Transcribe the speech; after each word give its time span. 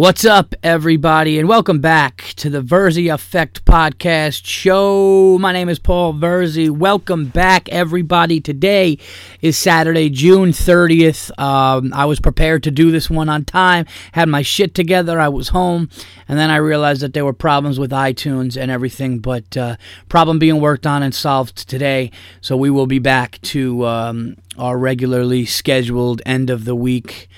What's 0.00 0.24
up, 0.24 0.54
everybody, 0.62 1.38
and 1.38 1.46
welcome 1.46 1.80
back 1.80 2.32
to 2.36 2.48
the 2.48 2.62
Verzi 2.62 3.12
Effect 3.12 3.66
Podcast 3.66 4.46
Show. 4.46 5.36
My 5.38 5.52
name 5.52 5.68
is 5.68 5.78
Paul 5.78 6.14
Verzi. 6.14 6.70
Welcome 6.70 7.26
back, 7.26 7.68
everybody. 7.68 8.40
Today 8.40 8.96
is 9.42 9.58
Saturday, 9.58 10.08
June 10.08 10.52
30th. 10.52 11.38
Um, 11.38 11.92
I 11.92 12.06
was 12.06 12.18
prepared 12.18 12.62
to 12.62 12.70
do 12.70 12.90
this 12.90 13.10
one 13.10 13.28
on 13.28 13.44
time, 13.44 13.84
had 14.12 14.30
my 14.30 14.40
shit 14.40 14.74
together. 14.74 15.20
I 15.20 15.28
was 15.28 15.50
home, 15.50 15.90
and 16.26 16.38
then 16.38 16.48
I 16.48 16.56
realized 16.56 17.02
that 17.02 17.12
there 17.12 17.26
were 17.26 17.34
problems 17.34 17.78
with 17.78 17.90
iTunes 17.90 18.56
and 18.56 18.70
everything, 18.70 19.18
but 19.18 19.54
uh, 19.54 19.76
problem 20.08 20.38
being 20.38 20.62
worked 20.62 20.86
on 20.86 21.02
and 21.02 21.14
solved 21.14 21.68
today. 21.68 22.10
So 22.40 22.56
we 22.56 22.70
will 22.70 22.86
be 22.86 23.00
back 23.00 23.38
to 23.42 23.84
um, 23.84 24.38
our 24.56 24.78
regularly 24.78 25.44
scheduled 25.44 26.22
end 26.24 26.48
of 26.48 26.64
the 26.64 26.74
week 26.74 27.28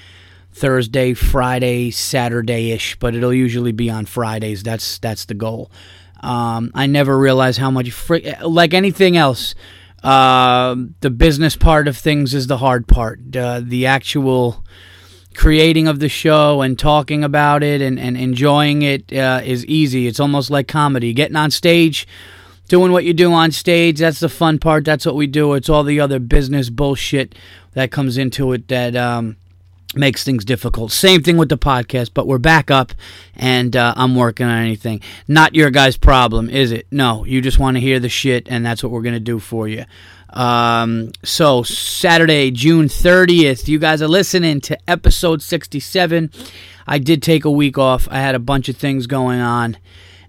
Thursday, 0.52 1.14
Friday, 1.14 1.90
Saturday 1.90 2.72
ish, 2.72 2.96
but 2.98 3.14
it'll 3.14 3.34
usually 3.34 3.72
be 3.72 3.88
on 3.90 4.06
Fridays. 4.06 4.62
That's 4.62 4.98
that's 4.98 5.24
the 5.24 5.34
goal. 5.34 5.70
Um, 6.22 6.70
I 6.74 6.86
never 6.86 7.18
realized 7.18 7.58
how 7.58 7.70
much, 7.70 7.90
fr- 7.90 8.18
like 8.42 8.74
anything 8.74 9.16
else, 9.16 9.54
uh, 10.04 10.76
the 11.00 11.10
business 11.10 11.56
part 11.56 11.88
of 11.88 11.96
things 11.96 12.32
is 12.32 12.46
the 12.46 12.58
hard 12.58 12.86
part. 12.86 13.34
Uh, 13.34 13.60
the 13.62 13.86
actual 13.86 14.64
creating 15.34 15.88
of 15.88 15.98
the 15.98 16.08
show 16.08 16.60
and 16.60 16.78
talking 16.78 17.24
about 17.24 17.62
it 17.62 17.80
and, 17.80 17.98
and 17.98 18.16
enjoying 18.16 18.82
it 18.82 19.12
uh, 19.12 19.40
is 19.44 19.66
easy. 19.66 20.06
It's 20.06 20.20
almost 20.20 20.50
like 20.50 20.68
comedy. 20.68 21.12
Getting 21.12 21.36
on 21.36 21.50
stage, 21.50 22.06
doing 22.68 22.92
what 22.92 23.04
you 23.04 23.14
do 23.14 23.32
on 23.32 23.50
stage, 23.50 23.98
that's 23.98 24.20
the 24.20 24.28
fun 24.28 24.58
part. 24.58 24.84
That's 24.84 25.06
what 25.06 25.16
we 25.16 25.26
do. 25.26 25.54
It's 25.54 25.68
all 25.68 25.82
the 25.82 25.98
other 25.98 26.20
business 26.20 26.70
bullshit 26.70 27.34
that 27.72 27.90
comes 27.90 28.16
into 28.16 28.52
it 28.52 28.68
that. 28.68 28.94
Um, 28.94 29.36
makes 29.94 30.24
things 30.24 30.44
difficult. 30.44 30.92
Same 30.92 31.22
thing 31.22 31.36
with 31.36 31.48
the 31.48 31.58
podcast, 31.58 32.10
but 32.14 32.26
we're 32.26 32.38
back 32.38 32.70
up 32.70 32.92
and 33.34 33.76
uh, 33.76 33.94
I'm 33.96 34.14
working 34.16 34.46
on 34.46 34.58
anything. 34.58 35.00
Not 35.28 35.54
your 35.54 35.70
guys' 35.70 35.96
problem, 35.96 36.48
is 36.48 36.72
it? 36.72 36.86
No, 36.90 37.24
you 37.24 37.40
just 37.40 37.58
want 37.58 37.76
to 37.76 37.80
hear 37.80 38.00
the 38.00 38.08
shit, 38.08 38.48
and 38.48 38.64
that's 38.64 38.82
what 38.82 38.92
we're 38.92 39.02
going 39.02 39.14
to 39.14 39.20
do 39.20 39.38
for 39.38 39.68
you. 39.68 39.84
Um, 40.30 41.12
so, 41.22 41.62
Saturday, 41.62 42.50
June 42.50 42.86
30th, 42.86 43.68
you 43.68 43.78
guys 43.78 44.00
are 44.00 44.08
listening 44.08 44.60
to 44.62 44.78
episode 44.88 45.42
67. 45.42 46.30
I 46.86 46.98
did 46.98 47.22
take 47.22 47.44
a 47.44 47.50
week 47.50 47.76
off, 47.76 48.08
I 48.10 48.20
had 48.20 48.34
a 48.34 48.40
bunch 48.40 48.68
of 48.68 48.76
things 48.76 49.06
going 49.06 49.40
on 49.40 49.76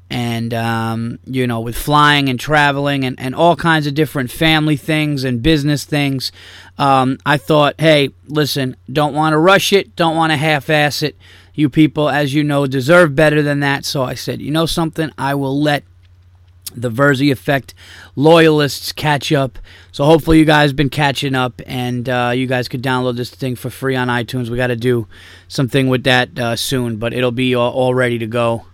and 0.10 0.54
um, 0.54 1.20
you 1.26 1.48
know 1.48 1.60
with 1.60 1.76
flying 1.76 2.30
and 2.30 2.40
traveling 2.40 3.04
and, 3.04 3.20
and 3.20 3.34
all 3.34 3.56
kinds 3.56 3.88
of 3.88 3.94
different 3.94 4.30
family 4.30 4.78
things 4.78 5.24
and 5.24 5.42
business 5.42 5.86
things 5.86 6.32
um, 6.78 7.18
i 7.26 7.38
thought 7.38 7.76
hey 7.80 8.10
listen 8.28 8.76
don't 8.92 9.14
want 9.14 9.34
to 9.34 9.38
rush 9.38 9.74
it 9.74 9.96
don't 9.96 10.16
want 10.16 10.32
to 10.32 10.38
half-ass 10.38 11.02
it 11.02 11.18
you 11.54 11.70
people 11.70 12.10
as 12.10 12.34
you 12.34 12.44
know 12.44 12.66
deserve 12.66 13.16
better 13.16 13.42
than 13.42 13.60
that 13.60 13.86
so 13.86 14.04
i 14.04 14.14
said 14.14 14.42
you 14.42 14.52
know 14.52 14.66
something 14.66 15.10
i 15.18 15.34
will 15.34 15.60
let 15.60 15.84
the 16.76 16.90
Verzi 16.90 17.32
Effect 17.32 17.76
loyalists 18.16 18.92
catch 18.92 19.32
up. 19.32 19.60
So 19.92 20.06
hopefully 20.06 20.40
you 20.40 20.46
guys 20.46 20.74
been 20.74 20.90
catching 20.90 21.36
up, 21.36 21.62
and 21.68 22.10
uh, 22.10 22.32
you 22.34 22.48
guys 22.48 22.68
could 22.68 22.82
download 22.82 23.16
this 23.16 23.30
thing 23.30 23.56
for 23.56 23.70
free 23.70 23.96
on 23.96 24.08
iTunes. 24.08 24.50
We 24.50 24.58
got 24.58 24.68
to 24.68 24.76
do 24.76 25.08
something 25.48 25.88
with 25.88 26.04
that 26.06 26.40
uh, 26.40 26.56
soon, 26.56 26.98
but 26.98 27.14
it'll 27.14 27.32
be 27.32 27.54
all, 27.54 27.72
all 27.72 27.94
ready 27.94 28.18
to 28.18 28.26
go 28.26 28.66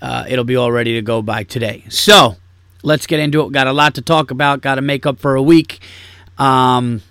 uh, 0.00 0.24
it'll 0.28 0.44
be 0.44 0.56
all 0.56 0.70
ready 0.70 0.94
to 0.94 1.02
go 1.02 1.22
by 1.22 1.42
today. 1.42 1.84
So 1.88 2.36
let's 2.82 3.06
get 3.06 3.20
into 3.20 3.42
it. 3.42 3.52
Got 3.52 3.66
a 3.66 3.72
lot 3.72 3.94
to 3.96 4.02
talk 4.02 4.30
about. 4.30 4.60
Got 4.60 4.76
to 4.76 4.82
make 4.82 5.06
up 5.06 5.18
for 5.18 5.34
a 5.34 5.42
week. 5.42 5.80
Um, 6.38 7.02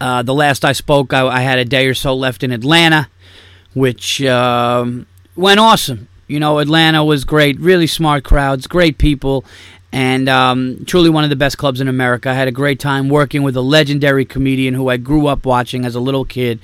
uh, 0.00 0.22
the 0.22 0.34
last 0.34 0.64
I 0.64 0.72
spoke, 0.72 1.12
I, 1.12 1.26
I, 1.26 1.40
had 1.40 1.58
a 1.58 1.64
day 1.64 1.86
or 1.86 1.94
so 1.94 2.14
left 2.14 2.42
in 2.42 2.52
Atlanta, 2.52 3.08
which 3.72 4.22
um, 4.22 5.06
went 5.36 5.60
awesome. 5.60 6.08
You 6.26 6.40
know, 6.40 6.58
Atlanta 6.58 7.04
was 7.04 7.24
great. 7.24 7.58
Really 7.60 7.86
smart 7.86 8.24
crowds, 8.24 8.66
great 8.66 8.98
people, 8.98 9.44
and 9.92 10.28
um, 10.28 10.84
truly 10.86 11.10
one 11.10 11.24
of 11.24 11.30
the 11.30 11.36
best 11.36 11.58
clubs 11.58 11.80
in 11.80 11.88
America. 11.88 12.30
I 12.30 12.34
had 12.34 12.48
a 12.48 12.52
great 12.52 12.80
time 12.80 13.08
working 13.08 13.42
with 13.42 13.56
a 13.56 13.60
legendary 13.60 14.24
comedian 14.24 14.74
who 14.74 14.88
I 14.88 14.96
grew 14.96 15.26
up 15.26 15.44
watching 15.44 15.84
as 15.84 15.94
a 15.94 16.00
little 16.00 16.24
kid 16.24 16.60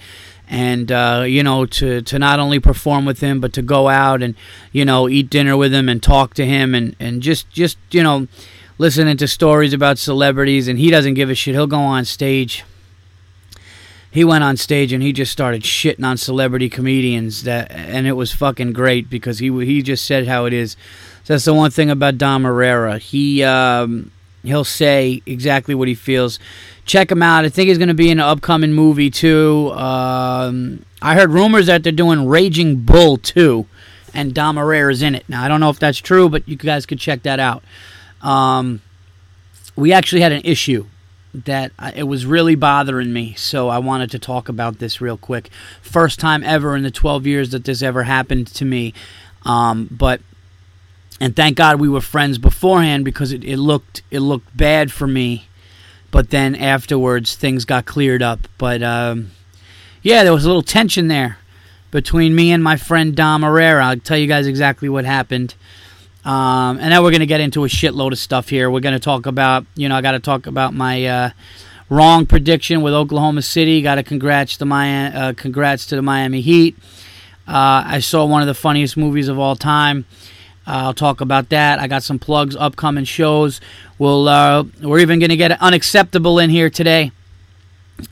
and 0.49 0.91
uh, 0.91 1.25
you 1.27 1.43
know 1.43 1.67
to 1.67 2.03
to 2.03 2.19
not 2.19 2.41
only 2.41 2.59
perform 2.59 3.05
with 3.05 3.21
him 3.21 3.41
but 3.41 3.53
to 3.53 3.63
go 3.63 3.89
out 3.89 4.23
and 4.23 4.35
you 4.73 4.85
know 4.85 5.09
eat 5.09 5.29
dinner 5.31 5.57
with 5.57 5.73
him 5.73 5.89
and 5.89 6.03
talk 6.03 6.35
to 6.35 6.47
him 6.47 6.75
and 6.75 6.97
and 6.99 7.23
just 7.23 7.51
just 7.51 7.79
you 7.91 8.03
know 8.03 8.27
listening 8.79 9.17
to 9.17 9.29
stories 9.29 9.73
about 9.73 9.99
celebrities. 9.99 10.69
And 10.69 10.79
he 10.79 10.91
doesn't 10.91 11.15
give 11.15 11.29
a 11.29 11.35
shit. 11.35 11.55
He'll 11.55 11.67
go 11.67 11.79
on 11.79 12.05
stage. 12.05 12.65
He 14.11 14.25
went 14.25 14.43
on 14.43 14.57
stage 14.57 14.93
and 14.93 15.03
he 15.03 15.13
just 15.13 15.31
started 15.31 15.63
shitting 15.63 16.05
on 16.05 16.17
celebrity 16.17 16.71
comedians 16.71 17.43
that 17.43 17.71
and 17.71 18.07
it 18.07 18.13
was 18.13 18.33
fucking 18.33 18.73
great 18.73 19.11
because 19.11 19.39
he 19.39 19.51
he 19.67 19.83
just 19.83 20.07
said 20.07 20.27
how 20.27 20.47
it 20.47 20.55
is. 20.55 20.77
So 21.25 21.35
that's 21.35 21.45
the 21.45 21.53
one 21.53 21.71
thing 21.71 21.91
about 21.91 22.17
Dom 22.17 22.45
Irrera 22.45 22.99
he 22.99 23.45
um, 23.45 24.11
he'll 24.43 24.65
say 24.65 25.21
exactly 25.27 25.75
what 25.75 25.89
he 25.89 25.95
feels 25.95 26.39
check 26.89 27.13
him 27.13 27.23
out. 27.23 27.45
I 27.45 27.51
think 27.51 27.69
he's 27.69 27.79
going 27.79 27.89
to 27.89 27.95
be 27.95 28.11
in 28.11 28.19
an 28.19 28.25
upcoming 28.25 28.73
movie 28.73 29.11
too. 29.11 29.71
Um, 29.73 30.85
I 31.01 31.15
heard 31.15 31.31
rumors 31.31 31.67
that 31.67 31.85
they're 31.85 31.93
doing 31.93 32.27
Raging 32.27 32.77
Bull 32.77 33.19
too, 33.19 33.67
and 34.13 34.35
Dom 34.35 34.59
is 34.59 35.03
in 35.03 35.15
it. 35.15 35.29
Now 35.29 35.45
I 35.45 35.49
don't 35.49 35.61
know 35.61 35.71
if 35.71 35.79
that's 35.79 35.99
true, 35.99 36.29
but 36.29 36.49
you 36.49 36.57
guys 36.57 36.87
could 36.87 36.99
check 36.99 37.23
that 37.23 37.39
out. 37.39 37.63
Um, 38.23 38.81
we 39.77 39.93
actually 39.93 40.23
had 40.23 40.33
an 40.33 40.43
issue 40.45 40.87
that 41.33 41.71
it 41.95 42.05
was 42.05 42.27
really 42.27 42.57
bothering 42.57 43.13
me, 43.13 43.35
so 43.35 43.69
I 43.69 43.79
wanted 43.79 44.11
to 44.13 44.19
talk 44.19 44.49
about 44.49 44.79
this 44.79 45.01
real 45.01 45.19
quick. 45.19 45.51
First 45.83 46.19
time 46.19 46.43
ever 46.43 46.75
in 46.75 46.83
the 46.83 46.91
12 46.91 47.27
years 47.27 47.51
that 47.51 47.65
this 47.65 47.83
ever 47.83 48.03
happened 48.05 48.49
to 48.49 48.65
me, 48.65 48.95
um, 49.45 49.89
but 49.91 50.21
and 51.21 51.37
thank 51.37 51.57
God 51.57 51.81
we 51.81 51.89
were 51.89 52.01
friends 52.01 52.39
beforehand 52.39 53.05
because 53.05 53.33
it, 53.33 53.45
it 53.45 53.59
looked 53.59 54.03
it 54.11 54.21
looked 54.21 54.57
bad 54.57 54.91
for 54.91 55.07
me 55.07 55.48
but 56.11 56.31
then 56.31 56.55
afterwards 56.55 57.35
things 57.35 57.65
got 57.65 57.87
cleared 57.87 58.23
up. 58.23 58.41
But 58.57 58.83
um, 58.83 59.33
yeah, 60.03 60.25
there 60.25 60.33
was 60.33 60.45
a 60.45 60.49
little 60.49 60.63
tension 60.63 61.09
there 61.09 61.39
between 61.91 62.35
me 62.35 62.53
and 62.53 62.63
my 62.63 62.77
friend 62.77 63.15
Dom 63.15 63.43
Irrera. 63.43 63.83
I'll 63.85 63.99
tell 63.99 64.19
you 64.19 64.27
guys 64.27 64.47
exactly 64.47 64.89
what 64.89 65.05
happened. 65.05 65.55
Um, 66.25 66.79
and 66.79 66.91
now 66.91 67.03
we're 67.03 67.11
going 67.11 67.21
to 67.21 67.27
get 67.27 67.41
into 67.41 67.65
a 67.65 67.69
shitload 67.69 68.13
of 68.13 68.19
stuff 68.19 68.49
here. 68.49 68.71
We're 68.71 68.81
going 68.81 68.95
to 68.95 69.01
talk 69.01 69.27
about, 69.27 69.65
you 69.77 69.89
know, 69.89 69.97
I 69.97 70.03
got 70.03 70.13
to 70.13 70.21
talk 70.21 70.47
about 70.47 70.75
my 70.75 71.07
uh, 71.07 71.31
wrong 71.89 72.27
prediction 72.27 72.83
with 72.83 72.93
Oklahoma 72.93 73.43
City. 73.43 73.81
Got 73.81 73.95
to 73.95 74.03
congrats 74.03 74.57
to 74.59 74.67
my 74.67 75.15
uh, 75.15 75.33
congrats 75.35 75.87
to 75.87 75.97
the 75.97 76.03
Miami 76.03 76.41
Heat. 76.41 76.77
Uh, 77.47 77.83
I 77.87 78.01
saw 78.01 78.27
one 78.27 78.43
of 78.43 78.49
the 78.49 78.55
funniest 78.55 78.97
movies 78.97 79.29
of 79.29 79.39
all 79.39 79.57
time. 79.57 80.05
I'll 80.69 80.95
talk 80.95 81.23
about 81.23 81.49
that. 81.49 81.79
I 81.79 81.87
got 81.87 82.03
some 82.03 82.19
plugs, 82.19 82.55
upcoming 82.55 83.05
shows. 83.05 83.61
We'll 83.99 84.29
uh, 84.29 84.65
we're 84.83 84.99
even 84.99 85.19
going 85.19 85.31
to 85.31 85.37
get 85.37 85.51
unacceptable 85.63 86.39
in 86.39 86.51
here 86.51 86.69
today. 86.69 87.11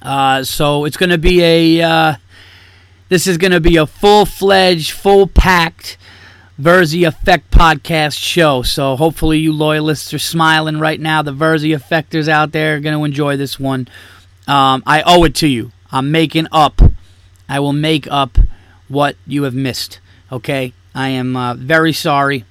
Uh, 0.01 0.43
so 0.43 0.87
it's 0.87 0.97
going 0.97 1.11
to 1.11 1.19
be 1.19 1.43
a 1.43 1.83
uh, 1.83 2.15
this 3.11 3.27
is 3.27 3.37
going 3.37 3.53
to 3.53 3.61
be 3.61 3.77
a 3.77 3.87
full 3.87 4.25
fledged, 4.25 4.93
full 4.93 5.27
packed 5.27 5.99
Verzi 6.59 7.07
Effect 7.07 7.51
podcast 7.51 8.19
show. 8.19 8.63
So 8.63 8.97
hopefully 8.97 9.39
you 9.39 9.53
loyalists 9.53 10.15
are 10.15 10.19
smiling 10.19 10.79
right 10.79 10.99
now. 10.99 11.21
The 11.21 11.35
Verzi 11.35 11.77
Effectors 11.77 12.27
out 12.27 12.53
there 12.53 12.77
are 12.77 12.81
going 12.81 12.99
to 12.99 13.05
enjoy 13.05 13.37
this 13.37 13.61
one. 13.61 13.87
Um, 14.49 14.83
I 14.87 15.03
owe 15.03 15.25
it 15.25 15.35
to 15.37 15.47
you. 15.47 15.73
I'm 15.93 16.11
making 16.11 16.47
up. 16.51 16.81
I 17.49 17.61
will 17.61 17.75
make 17.75 18.09
up 18.11 18.39
what 18.89 19.17
you 19.27 19.43
have 19.43 19.55
missed. 19.55 20.01
Okay. 20.33 20.73
I 20.97 21.11
am 21.11 21.37
uh, 21.37 21.53
very 21.55 21.93
sorry, 21.93 22.47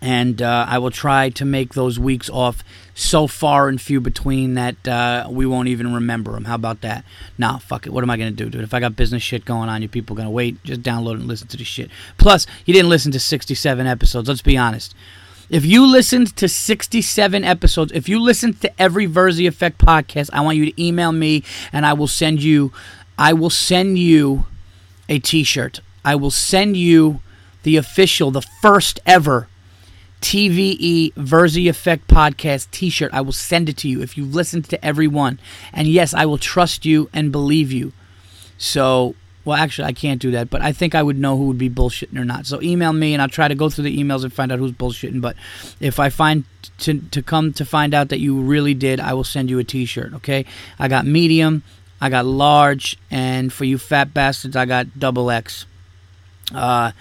and 0.00 0.40
uh, 0.40 0.66
I 0.68 0.78
will 0.78 0.92
try 0.92 1.30
to 1.30 1.44
make 1.44 1.74
those 1.74 1.98
weeks 1.98 2.30
off 2.30 2.62
so 2.94 3.26
far 3.26 3.68
and 3.68 3.80
few 3.80 4.00
between 4.00 4.54
that 4.54 4.86
uh, 4.86 5.26
we 5.28 5.44
won't 5.46 5.66
even 5.66 5.92
remember 5.92 6.30
them. 6.30 6.44
How 6.44 6.54
about 6.54 6.82
that? 6.82 7.04
Nah, 7.36 7.58
fuck 7.58 7.88
it. 7.88 7.92
What 7.92 8.04
am 8.04 8.10
I 8.10 8.16
gonna 8.16 8.30
do, 8.30 8.48
dude? 8.48 8.62
If 8.62 8.72
I 8.72 8.78
got 8.78 8.94
business 8.94 9.24
shit 9.24 9.44
going 9.44 9.68
on, 9.68 9.82
you 9.82 9.88
people 9.88 10.14
gonna 10.14 10.30
wait? 10.30 10.62
Just 10.62 10.82
download 10.82 11.14
and 11.14 11.26
listen 11.26 11.48
to 11.48 11.56
the 11.56 11.64
shit. 11.64 11.90
Plus, 12.18 12.46
you 12.66 12.72
didn't 12.72 12.88
listen 12.88 13.10
to 13.10 13.18
67 13.18 13.84
episodes. 13.84 14.28
Let's 14.28 14.42
be 14.42 14.56
honest. 14.56 14.94
If 15.48 15.64
you 15.64 15.90
listened 15.90 16.36
to 16.36 16.48
67 16.48 17.42
episodes, 17.42 17.90
if 17.90 18.08
you 18.08 18.20
listened 18.20 18.60
to 18.60 18.80
every 18.80 19.08
Verzi 19.08 19.48
Effect 19.48 19.78
podcast, 19.78 20.30
I 20.32 20.40
want 20.42 20.56
you 20.56 20.66
to 20.66 20.80
email 20.80 21.10
me 21.10 21.42
and 21.72 21.84
I 21.84 21.94
will 21.94 22.06
send 22.06 22.44
you 22.44 22.72
I 23.18 23.32
will 23.32 23.50
send 23.50 23.98
you 23.98 24.46
a 25.08 25.18
t-shirt. 25.18 25.80
I 26.04 26.14
will 26.14 26.30
send 26.30 26.76
you 26.76 27.20
the 27.62 27.76
official, 27.76 28.30
the 28.30 28.42
first 28.62 29.00
ever 29.06 29.48
TVE 30.20 31.14
Verzi 31.14 31.68
Effect 31.68 32.06
podcast 32.08 32.70
t 32.70 32.90
shirt. 32.90 33.12
I 33.12 33.20
will 33.20 33.32
send 33.32 33.68
it 33.68 33.76
to 33.78 33.88
you 33.88 34.02
if 34.02 34.16
you've 34.16 34.34
listened 34.34 34.66
to 34.66 34.84
every 34.84 35.08
one. 35.08 35.40
And 35.72 35.88
yes, 35.88 36.12
I 36.14 36.26
will 36.26 36.38
trust 36.38 36.84
you 36.84 37.08
and 37.12 37.32
believe 37.32 37.72
you. 37.72 37.92
So, 38.58 39.14
well, 39.44 39.56
actually, 39.56 39.88
I 39.88 39.92
can't 39.92 40.20
do 40.20 40.30
that, 40.32 40.50
but 40.50 40.60
I 40.60 40.72
think 40.72 40.94
I 40.94 41.02
would 41.02 41.18
know 41.18 41.36
who 41.36 41.46
would 41.46 41.58
be 41.58 41.70
bullshitting 41.70 42.18
or 42.18 42.24
not. 42.24 42.46
So 42.46 42.60
email 42.60 42.92
me 42.92 43.14
and 43.14 43.22
I'll 43.22 43.28
try 43.28 43.48
to 43.48 43.54
go 43.54 43.70
through 43.70 43.84
the 43.84 43.98
emails 43.98 44.22
and 44.22 44.32
find 44.32 44.52
out 44.52 44.58
who's 44.58 44.72
bullshitting. 44.72 45.22
But 45.22 45.36
if 45.80 45.98
I 45.98 46.10
find 46.10 46.44
to, 46.80 47.00
to 47.00 47.22
come 47.22 47.54
to 47.54 47.64
find 47.64 47.94
out 47.94 48.10
that 48.10 48.20
you 48.20 48.40
really 48.40 48.74
did, 48.74 49.00
I 49.00 49.14
will 49.14 49.24
send 49.24 49.48
you 49.48 49.58
a 49.58 49.64
t 49.64 49.86
shirt, 49.86 50.12
okay? 50.14 50.44
I 50.78 50.88
got 50.88 51.06
medium, 51.06 51.62
I 52.00 52.10
got 52.10 52.26
large, 52.26 52.98
and 53.10 53.50
for 53.50 53.64
you 53.64 53.78
fat 53.78 54.12
bastards, 54.12 54.56
I 54.56 54.66
got 54.66 54.98
double 54.98 55.30
X. 55.30 55.64
Uh, 56.54 56.92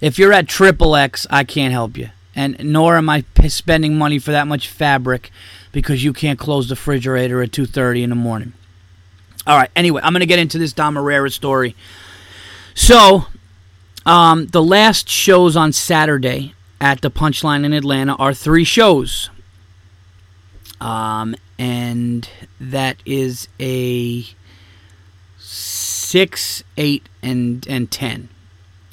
if 0.00 0.18
you're 0.18 0.32
at 0.32 0.48
Triple 0.48 0.96
X, 0.96 1.26
I 1.30 1.44
can't 1.44 1.72
help 1.72 1.96
you. 1.96 2.10
And 2.34 2.56
nor 2.62 2.96
am 2.96 3.08
I 3.08 3.24
spending 3.48 3.98
money 3.98 4.18
for 4.18 4.30
that 4.30 4.46
much 4.46 4.68
fabric 4.68 5.30
because 5.72 6.04
you 6.04 6.12
can't 6.12 6.38
close 6.38 6.68
the 6.68 6.74
refrigerator 6.74 7.42
at 7.42 7.50
2.30 7.50 8.04
in 8.04 8.10
the 8.10 8.16
morning. 8.16 8.52
All 9.46 9.56
right, 9.56 9.70
anyway, 9.74 10.02
I'm 10.04 10.12
going 10.12 10.20
to 10.20 10.26
get 10.26 10.38
into 10.38 10.58
this 10.58 10.72
Dom 10.72 10.96
Irrera 10.96 11.32
story. 11.32 11.74
So, 12.74 13.26
um, 14.06 14.46
the 14.46 14.62
last 14.62 15.08
shows 15.08 15.56
on 15.56 15.72
Saturday 15.72 16.54
at 16.80 17.00
the 17.00 17.10
Punchline 17.10 17.64
in 17.64 17.72
Atlanta 17.72 18.14
are 18.16 18.34
three 18.34 18.64
shows. 18.64 19.30
Um, 20.80 21.34
and 21.58 22.28
that 22.60 22.98
is 23.04 23.48
a 23.58 24.24
six, 25.38 26.62
eight, 26.76 27.08
and 27.22 27.66
and 27.68 27.90
ten. 27.90 28.28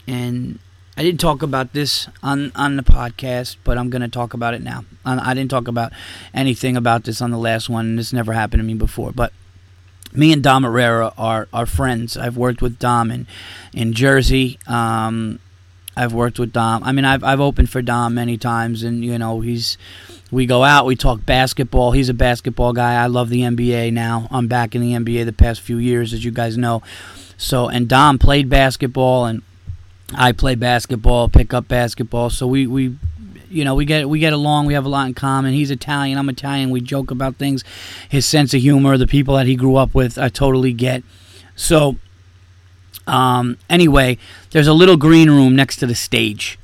And 0.07 0.59
I 0.97 1.03
didn't 1.03 1.19
talk 1.19 1.41
about 1.41 1.73
this 1.73 2.07
on 2.23 2.51
on 2.55 2.77
the 2.77 2.83
podcast, 2.83 3.57
but 3.63 3.77
I'm 3.77 3.89
going 3.89 4.01
to 4.01 4.07
talk 4.07 4.33
about 4.33 4.53
it 4.53 4.61
now. 4.61 4.85
I 5.03 5.33
didn't 5.33 5.51
talk 5.51 5.67
about 5.67 5.91
anything 6.33 6.77
about 6.77 7.03
this 7.03 7.21
on 7.21 7.31
the 7.31 7.37
last 7.37 7.69
one, 7.69 7.85
and 7.85 7.99
this 7.99 8.13
never 8.13 8.33
happened 8.33 8.61
to 8.61 8.65
me 8.65 8.75
before. 8.75 9.11
But 9.11 9.33
me 10.13 10.31
and 10.31 10.41
Dom 10.41 10.63
Irrera 10.63 11.13
are 11.17 11.47
are 11.53 11.65
friends. 11.65 12.15
I've 12.15 12.37
worked 12.37 12.61
with 12.61 12.79
Dom 12.79 13.11
in 13.11 13.27
in 13.73 13.93
Jersey. 13.93 14.57
Um, 14.67 15.39
I've 15.97 16.13
worked 16.13 16.39
with 16.39 16.53
Dom. 16.53 16.83
I 16.83 16.91
mean, 16.91 17.05
I've 17.05 17.23
I've 17.23 17.41
opened 17.41 17.69
for 17.69 17.81
Dom 17.81 18.15
many 18.15 18.37
times, 18.37 18.83
and 18.83 19.03
you 19.03 19.17
know 19.17 19.41
he's. 19.41 19.77
We 20.31 20.47
go 20.47 20.63
out, 20.63 20.87
we 20.87 20.95
talk 20.95 21.23
basketball. 21.23 21.91
He's 21.91 22.09
a 22.09 22.13
basketball 22.13 22.73
guy. 22.73 22.95
I 23.01 23.05
love 23.05 23.29
the 23.29 23.41
NBA 23.41 23.93
now. 23.93 24.27
I'm 24.31 24.47
back 24.47 24.73
in 24.73 24.81
the 24.81 24.93
NBA 24.93 25.23
the 25.23 25.31
past 25.31 25.61
few 25.61 25.77
years, 25.77 26.13
as 26.13 26.25
you 26.25 26.31
guys 26.31 26.57
know. 26.57 26.81
So, 27.37 27.69
and 27.69 27.87
Dom 27.87 28.17
played 28.17 28.49
basketball, 28.49 29.25
and 29.25 29.43
I 30.13 30.31
play 30.31 30.55
basketball, 30.55 31.29
pick 31.29 31.53
up 31.53 31.67
basketball. 31.67 32.29
So 32.29 32.47
we 32.47 32.67
we 32.67 32.97
you 33.49 33.63
know 33.63 33.75
we 33.75 33.85
get 33.85 34.07
we 34.07 34.19
get 34.19 34.33
along. 34.33 34.65
We 34.65 34.73
have 34.73 34.85
a 34.85 34.89
lot 34.89 35.07
in 35.07 35.13
common. 35.13 35.53
He's 35.53 35.71
Italian. 35.71 36.17
I'm 36.17 36.29
Italian. 36.29 36.69
We 36.69 36.81
joke 36.81 37.11
about 37.11 37.35
things. 37.37 37.63
His 38.09 38.25
sense 38.25 38.53
of 38.53 38.61
humor, 38.61 38.97
the 38.97 39.07
people 39.07 39.35
that 39.35 39.47
he 39.47 39.55
grew 39.55 39.75
up 39.75 39.95
with, 39.95 40.17
I 40.17 40.29
totally 40.29 40.73
get. 40.73 41.03
So 41.55 41.95
um, 43.07 43.57
anyway, 43.69 44.17
there's 44.51 44.67
a 44.67 44.73
little 44.73 44.97
green 44.97 45.29
room 45.29 45.55
next 45.55 45.77
to 45.77 45.87
the 45.87 45.95
stage 45.95 46.59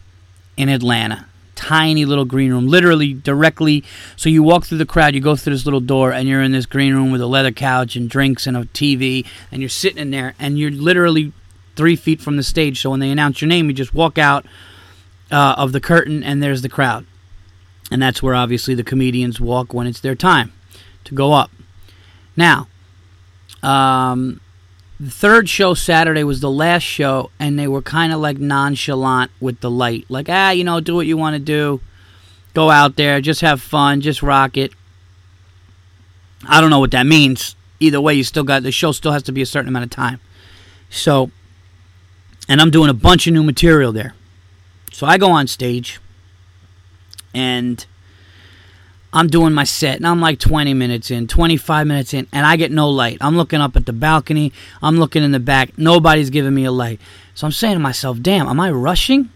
in 0.57 0.69
Atlanta. 0.69 1.27
Tiny 1.55 2.05
little 2.05 2.25
green 2.25 2.51
room, 2.51 2.67
literally 2.67 3.13
directly. 3.13 3.83
So 4.15 4.29
you 4.29 4.41
walk 4.41 4.65
through 4.65 4.79
the 4.79 4.85
crowd, 4.85 5.13
you 5.13 5.21
go 5.21 5.35
through 5.35 5.53
this 5.53 5.65
little 5.65 5.79
door, 5.79 6.11
and 6.11 6.27
you're 6.27 6.41
in 6.41 6.51
this 6.51 6.65
green 6.65 6.95
room 6.95 7.11
with 7.11 7.21
a 7.21 7.27
leather 7.27 7.51
couch 7.51 7.95
and 7.95 8.09
drinks 8.09 8.47
and 8.47 8.57
a 8.57 8.65
TV, 8.65 9.27
and 9.51 9.61
you're 9.61 9.69
sitting 9.69 9.99
in 9.99 10.09
there, 10.09 10.33
and 10.39 10.57
you're 10.57 10.71
literally 10.71 11.33
three 11.75 11.95
feet 11.95 12.21
from 12.21 12.37
the 12.37 12.43
stage. 12.43 12.81
So 12.81 12.89
when 12.91 12.99
they 12.99 13.11
announce 13.11 13.41
your 13.41 13.47
name, 13.47 13.67
you 13.67 13.73
just 13.73 13.93
walk 13.93 14.17
out 14.17 14.45
uh, 15.31 15.55
of 15.57 15.71
the 15.71 15.79
curtain, 15.79 16.23
and 16.23 16.41
there's 16.41 16.61
the 16.61 16.69
crowd. 16.69 17.05
And 17.89 18.01
that's 18.01 18.23
where 18.23 18.35
obviously 18.35 18.75
the 18.75 18.83
comedians 18.83 19.41
walk 19.41 19.73
when 19.73 19.87
it's 19.87 19.99
their 19.99 20.15
time 20.15 20.53
to 21.03 21.13
go 21.13 21.33
up. 21.33 21.51
Now, 22.35 22.67
um, 23.61 24.39
the 24.99 25.11
third 25.11 25.49
show 25.49 25.73
Saturday 25.73 26.23
was 26.23 26.41
the 26.41 26.49
last 26.49 26.83
show, 26.83 27.31
and 27.39 27.57
they 27.57 27.67
were 27.67 27.81
kind 27.81 28.13
of 28.13 28.19
like 28.19 28.37
nonchalant 28.37 29.31
with 29.39 29.59
the 29.59 29.69
light. 29.69 30.05
Like, 30.09 30.27
ah, 30.29 30.51
you 30.51 30.63
know, 30.63 30.79
do 30.79 30.95
what 30.95 31.07
you 31.07 31.17
want 31.17 31.33
to 31.33 31.39
do. 31.39 31.81
Go 32.53 32.69
out 32.69 32.97
there, 32.97 33.19
just 33.21 33.41
have 33.41 33.61
fun, 33.61 34.01
just 34.01 34.21
rock 34.21 34.57
it. 34.57 34.73
I 36.47 36.61
don't 36.61 36.69
know 36.69 36.79
what 36.79 36.91
that 36.91 37.05
means. 37.05 37.55
Either 37.79 37.99
way, 37.99 38.13
you 38.13 38.23
still 38.23 38.43
got 38.43 38.63
the 38.63 38.71
show 38.71 38.91
still 38.91 39.11
has 39.11 39.23
to 39.23 39.31
be 39.31 39.41
a 39.41 39.45
certain 39.45 39.69
amount 39.69 39.85
of 39.85 39.91
time. 39.91 40.19
So, 40.89 41.31
and 42.51 42.59
I'm 42.59 42.69
doing 42.69 42.89
a 42.89 42.93
bunch 42.93 43.27
of 43.27 43.33
new 43.33 43.43
material 43.43 43.93
there. 43.93 44.13
So 44.91 45.07
I 45.07 45.17
go 45.17 45.31
on 45.31 45.47
stage, 45.47 46.01
and 47.33 47.85
I'm 49.13 49.27
doing 49.27 49.53
my 49.53 49.63
set 49.63 49.95
and 49.95 50.05
I'm 50.05 50.19
like 50.19 50.37
20 50.39 50.73
minutes 50.73 51.11
in, 51.11 51.27
25 51.27 51.87
minutes 51.87 52.13
in, 52.13 52.27
and 52.33 52.45
I 52.45 52.57
get 52.57 52.69
no 52.69 52.89
light. 52.89 53.19
I'm 53.21 53.37
looking 53.37 53.61
up 53.61 53.77
at 53.77 53.85
the 53.85 53.93
balcony. 53.93 54.51
I'm 54.83 54.97
looking 54.97 55.23
in 55.23 55.31
the 55.31 55.39
back. 55.39 55.77
Nobody's 55.77 56.29
giving 56.29 56.53
me 56.53 56.65
a 56.65 56.73
light. 56.73 56.99
So 57.35 57.47
I'm 57.47 57.53
saying 57.53 57.75
to 57.75 57.79
myself, 57.79 58.21
damn, 58.21 58.49
am 58.49 58.59
I 58.59 58.69
rushing? 58.69 59.29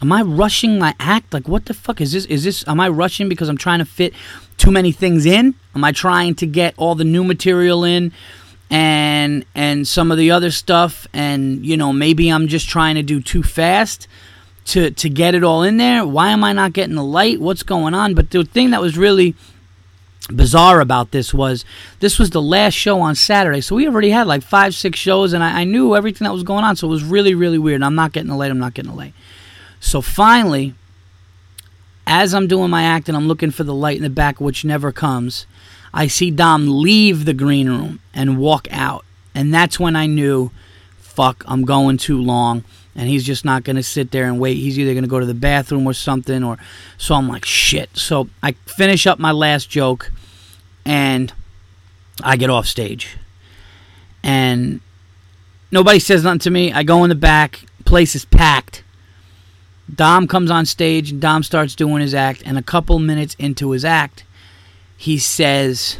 Am 0.00 0.12
I 0.12 0.22
rushing 0.22 0.78
my 0.78 0.94
act? 1.00 1.34
Like, 1.34 1.48
what 1.48 1.64
the 1.64 1.74
fuck 1.74 2.00
is 2.00 2.12
this? 2.12 2.26
Is 2.26 2.44
this, 2.44 2.66
am 2.68 2.78
I 2.78 2.88
rushing 2.88 3.28
because 3.28 3.48
I'm 3.48 3.58
trying 3.58 3.80
to 3.80 3.84
fit 3.84 4.14
too 4.56 4.70
many 4.70 4.92
things 4.92 5.26
in? 5.26 5.56
Am 5.74 5.82
I 5.82 5.90
trying 5.90 6.36
to 6.36 6.46
get 6.46 6.74
all 6.76 6.94
the 6.94 7.02
new 7.02 7.24
material 7.24 7.82
in? 7.82 8.12
And 8.70 9.44
and 9.54 9.86
some 9.86 10.10
of 10.10 10.18
the 10.18 10.30
other 10.30 10.50
stuff 10.50 11.06
and 11.12 11.64
you 11.64 11.76
know 11.76 11.92
maybe 11.92 12.28
I'm 12.28 12.48
just 12.48 12.68
trying 12.68 12.96
to 12.96 13.02
do 13.02 13.20
too 13.20 13.42
fast 13.42 14.08
to 14.66 14.90
to 14.90 15.08
get 15.08 15.34
it 15.34 15.44
all 15.44 15.62
in 15.62 15.76
there. 15.76 16.04
Why 16.04 16.30
am 16.30 16.44
I 16.44 16.52
not 16.52 16.72
getting 16.72 16.96
the 16.96 17.04
light? 17.04 17.40
What's 17.40 17.62
going 17.62 17.94
on? 17.94 18.14
But 18.14 18.30
the 18.30 18.44
thing 18.44 18.70
that 18.70 18.80
was 18.80 18.98
really 18.98 19.34
bizarre 20.28 20.80
about 20.80 21.12
this 21.12 21.32
was 21.32 21.64
this 22.00 22.18
was 22.18 22.30
the 22.30 22.42
last 22.42 22.74
show 22.74 23.00
on 23.00 23.14
Saturday, 23.14 23.60
so 23.60 23.76
we 23.76 23.86
already 23.86 24.10
had 24.10 24.26
like 24.26 24.42
five, 24.42 24.74
six 24.74 24.98
shows, 24.98 25.32
and 25.32 25.42
I, 25.42 25.60
I 25.60 25.64
knew 25.64 25.94
everything 25.94 26.24
that 26.24 26.32
was 26.32 26.42
going 26.42 26.64
on. 26.64 26.76
So 26.76 26.88
it 26.88 26.90
was 26.90 27.04
really, 27.04 27.34
really 27.34 27.58
weird. 27.58 27.82
I'm 27.82 27.94
not 27.94 28.12
getting 28.12 28.30
the 28.30 28.36
light. 28.36 28.50
I'm 28.50 28.58
not 28.58 28.74
getting 28.74 28.90
the 28.90 28.96
light. 28.96 29.14
So 29.78 30.00
finally, 30.00 30.74
as 32.06 32.34
I'm 32.34 32.48
doing 32.48 32.70
my 32.70 32.82
act 32.82 33.08
and 33.08 33.16
I'm 33.16 33.28
looking 33.28 33.50
for 33.50 33.62
the 33.62 33.74
light 33.74 33.96
in 33.96 34.02
the 34.02 34.10
back, 34.10 34.40
which 34.40 34.64
never 34.64 34.90
comes, 34.90 35.46
I 35.96 36.06
see 36.06 36.30
Dom 36.30 36.80
leave 36.80 37.24
the 37.24 37.34
green 37.34 37.68
room 37.68 37.98
and 38.14 38.38
walk 38.38 38.68
out, 38.70 39.04
and 39.34 39.52
that's 39.52 39.80
when 39.80 39.96
I 39.96 40.06
knew, 40.06 40.52
fuck, 40.98 41.42
I'm 41.48 41.64
going 41.64 41.96
too 41.96 42.22
long 42.22 42.62
and 42.96 43.10
he's 43.10 43.24
just 43.24 43.44
not 43.44 43.62
going 43.62 43.76
to 43.76 43.82
sit 43.82 44.10
there 44.10 44.24
and 44.24 44.40
wait. 44.40 44.54
He's 44.54 44.78
either 44.78 44.94
going 44.94 45.04
to 45.04 45.10
go 45.10 45.20
to 45.20 45.26
the 45.26 45.34
bathroom 45.34 45.86
or 45.86 45.92
something, 45.92 46.42
or 46.42 46.56
so 46.96 47.14
I'm 47.14 47.28
like 47.28 47.44
shit. 47.44 47.90
So 47.92 48.28
I 48.42 48.52
finish 48.52 49.06
up 49.06 49.18
my 49.18 49.32
last 49.32 49.68
joke, 49.68 50.10
and 50.84 51.32
I 52.22 52.36
get 52.38 52.48
off 52.48 52.66
stage, 52.66 53.18
and 54.22 54.80
nobody 55.70 55.98
says 55.98 56.24
nothing 56.24 56.38
to 56.40 56.50
me. 56.50 56.72
I 56.72 56.82
go 56.82 57.04
in 57.04 57.10
the 57.10 57.14
back, 57.14 57.66
place 57.84 58.16
is 58.16 58.24
packed. 58.24 58.82
Dom 59.94 60.26
comes 60.26 60.50
on 60.50 60.64
stage, 60.64 61.10
and 61.10 61.20
Dom 61.20 61.42
starts 61.42 61.74
doing 61.74 62.00
his 62.00 62.14
act, 62.14 62.42
and 62.46 62.56
a 62.56 62.62
couple 62.62 62.98
minutes 62.98 63.36
into 63.38 63.72
his 63.72 63.84
act, 63.84 64.24
he 64.96 65.18
says. 65.18 65.98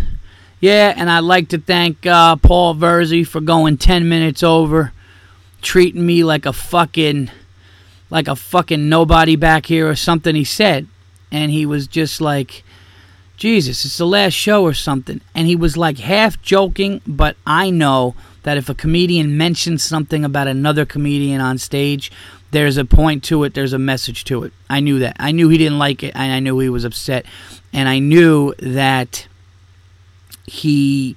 Yeah, 0.61 0.95
and 0.97 1.11
I'd 1.11 1.21
like 1.21 1.49
to 1.51 1.59
thank 1.59 2.07
uh, 2.07 2.37
Paul 2.37 2.75
Verzi 2.75 3.27
for 3.27 3.41
going 3.41 3.77
10 3.77 4.09
minutes 4.09 4.43
over 4.43 4.93
treating 5.63 6.07
me 6.07 6.23
like 6.23 6.47
a 6.47 6.53
fucking 6.53 7.31
like 8.09 8.29
a 8.29 8.37
fucking 8.37 8.89
nobody 8.89 9.35
back 9.35 9.67
here 9.67 9.89
or 9.89 9.97
something 9.97 10.37
he 10.37 10.45
said 10.45 10.87
and 11.33 11.51
he 11.51 11.67
was 11.67 11.89
just 11.89 12.21
like 12.21 12.63
Jesus, 13.37 13.85
it's 13.85 13.99
the 13.99 14.07
last 14.07 14.33
show 14.33 14.63
or 14.63 14.73
something. 14.73 15.21
And 15.35 15.47
he 15.47 15.57
was 15.57 15.77
like 15.77 15.99
half 15.99 16.41
joking, 16.41 17.03
but 17.07 17.37
I 17.47 17.69
know 17.69 18.15
that 18.45 18.57
if 18.57 18.69
a 18.69 18.75
comedian 18.75 19.37
mentions 19.37 19.83
something 19.83 20.25
about 20.25 20.49
another 20.49 20.87
comedian 20.87 21.41
on 21.41 21.59
stage, 21.59 22.11
there's 22.51 22.79
a 22.79 22.85
point 22.85 23.23
to 23.25 23.45
it, 23.45 23.53
there's 23.53 23.75
a 23.75 23.79
message 23.79 24.25
to 24.25 24.45
it. 24.45 24.53
I 24.71 24.81
knew 24.81 25.01
that. 25.01 25.17
I 25.19 25.33
knew 25.33 25.51
he 25.51 25.59
didn't 25.59 25.79
like 25.79 26.03
it, 26.03 26.13
and 26.15 26.33
I 26.33 26.41
knew 26.41 26.59
he 26.61 26.71
was 26.71 26.85
upset. 26.85 27.27
And 27.77 27.91
I 27.91 27.99
knew 27.99 28.55
that 28.59 29.29
he, 30.47 31.15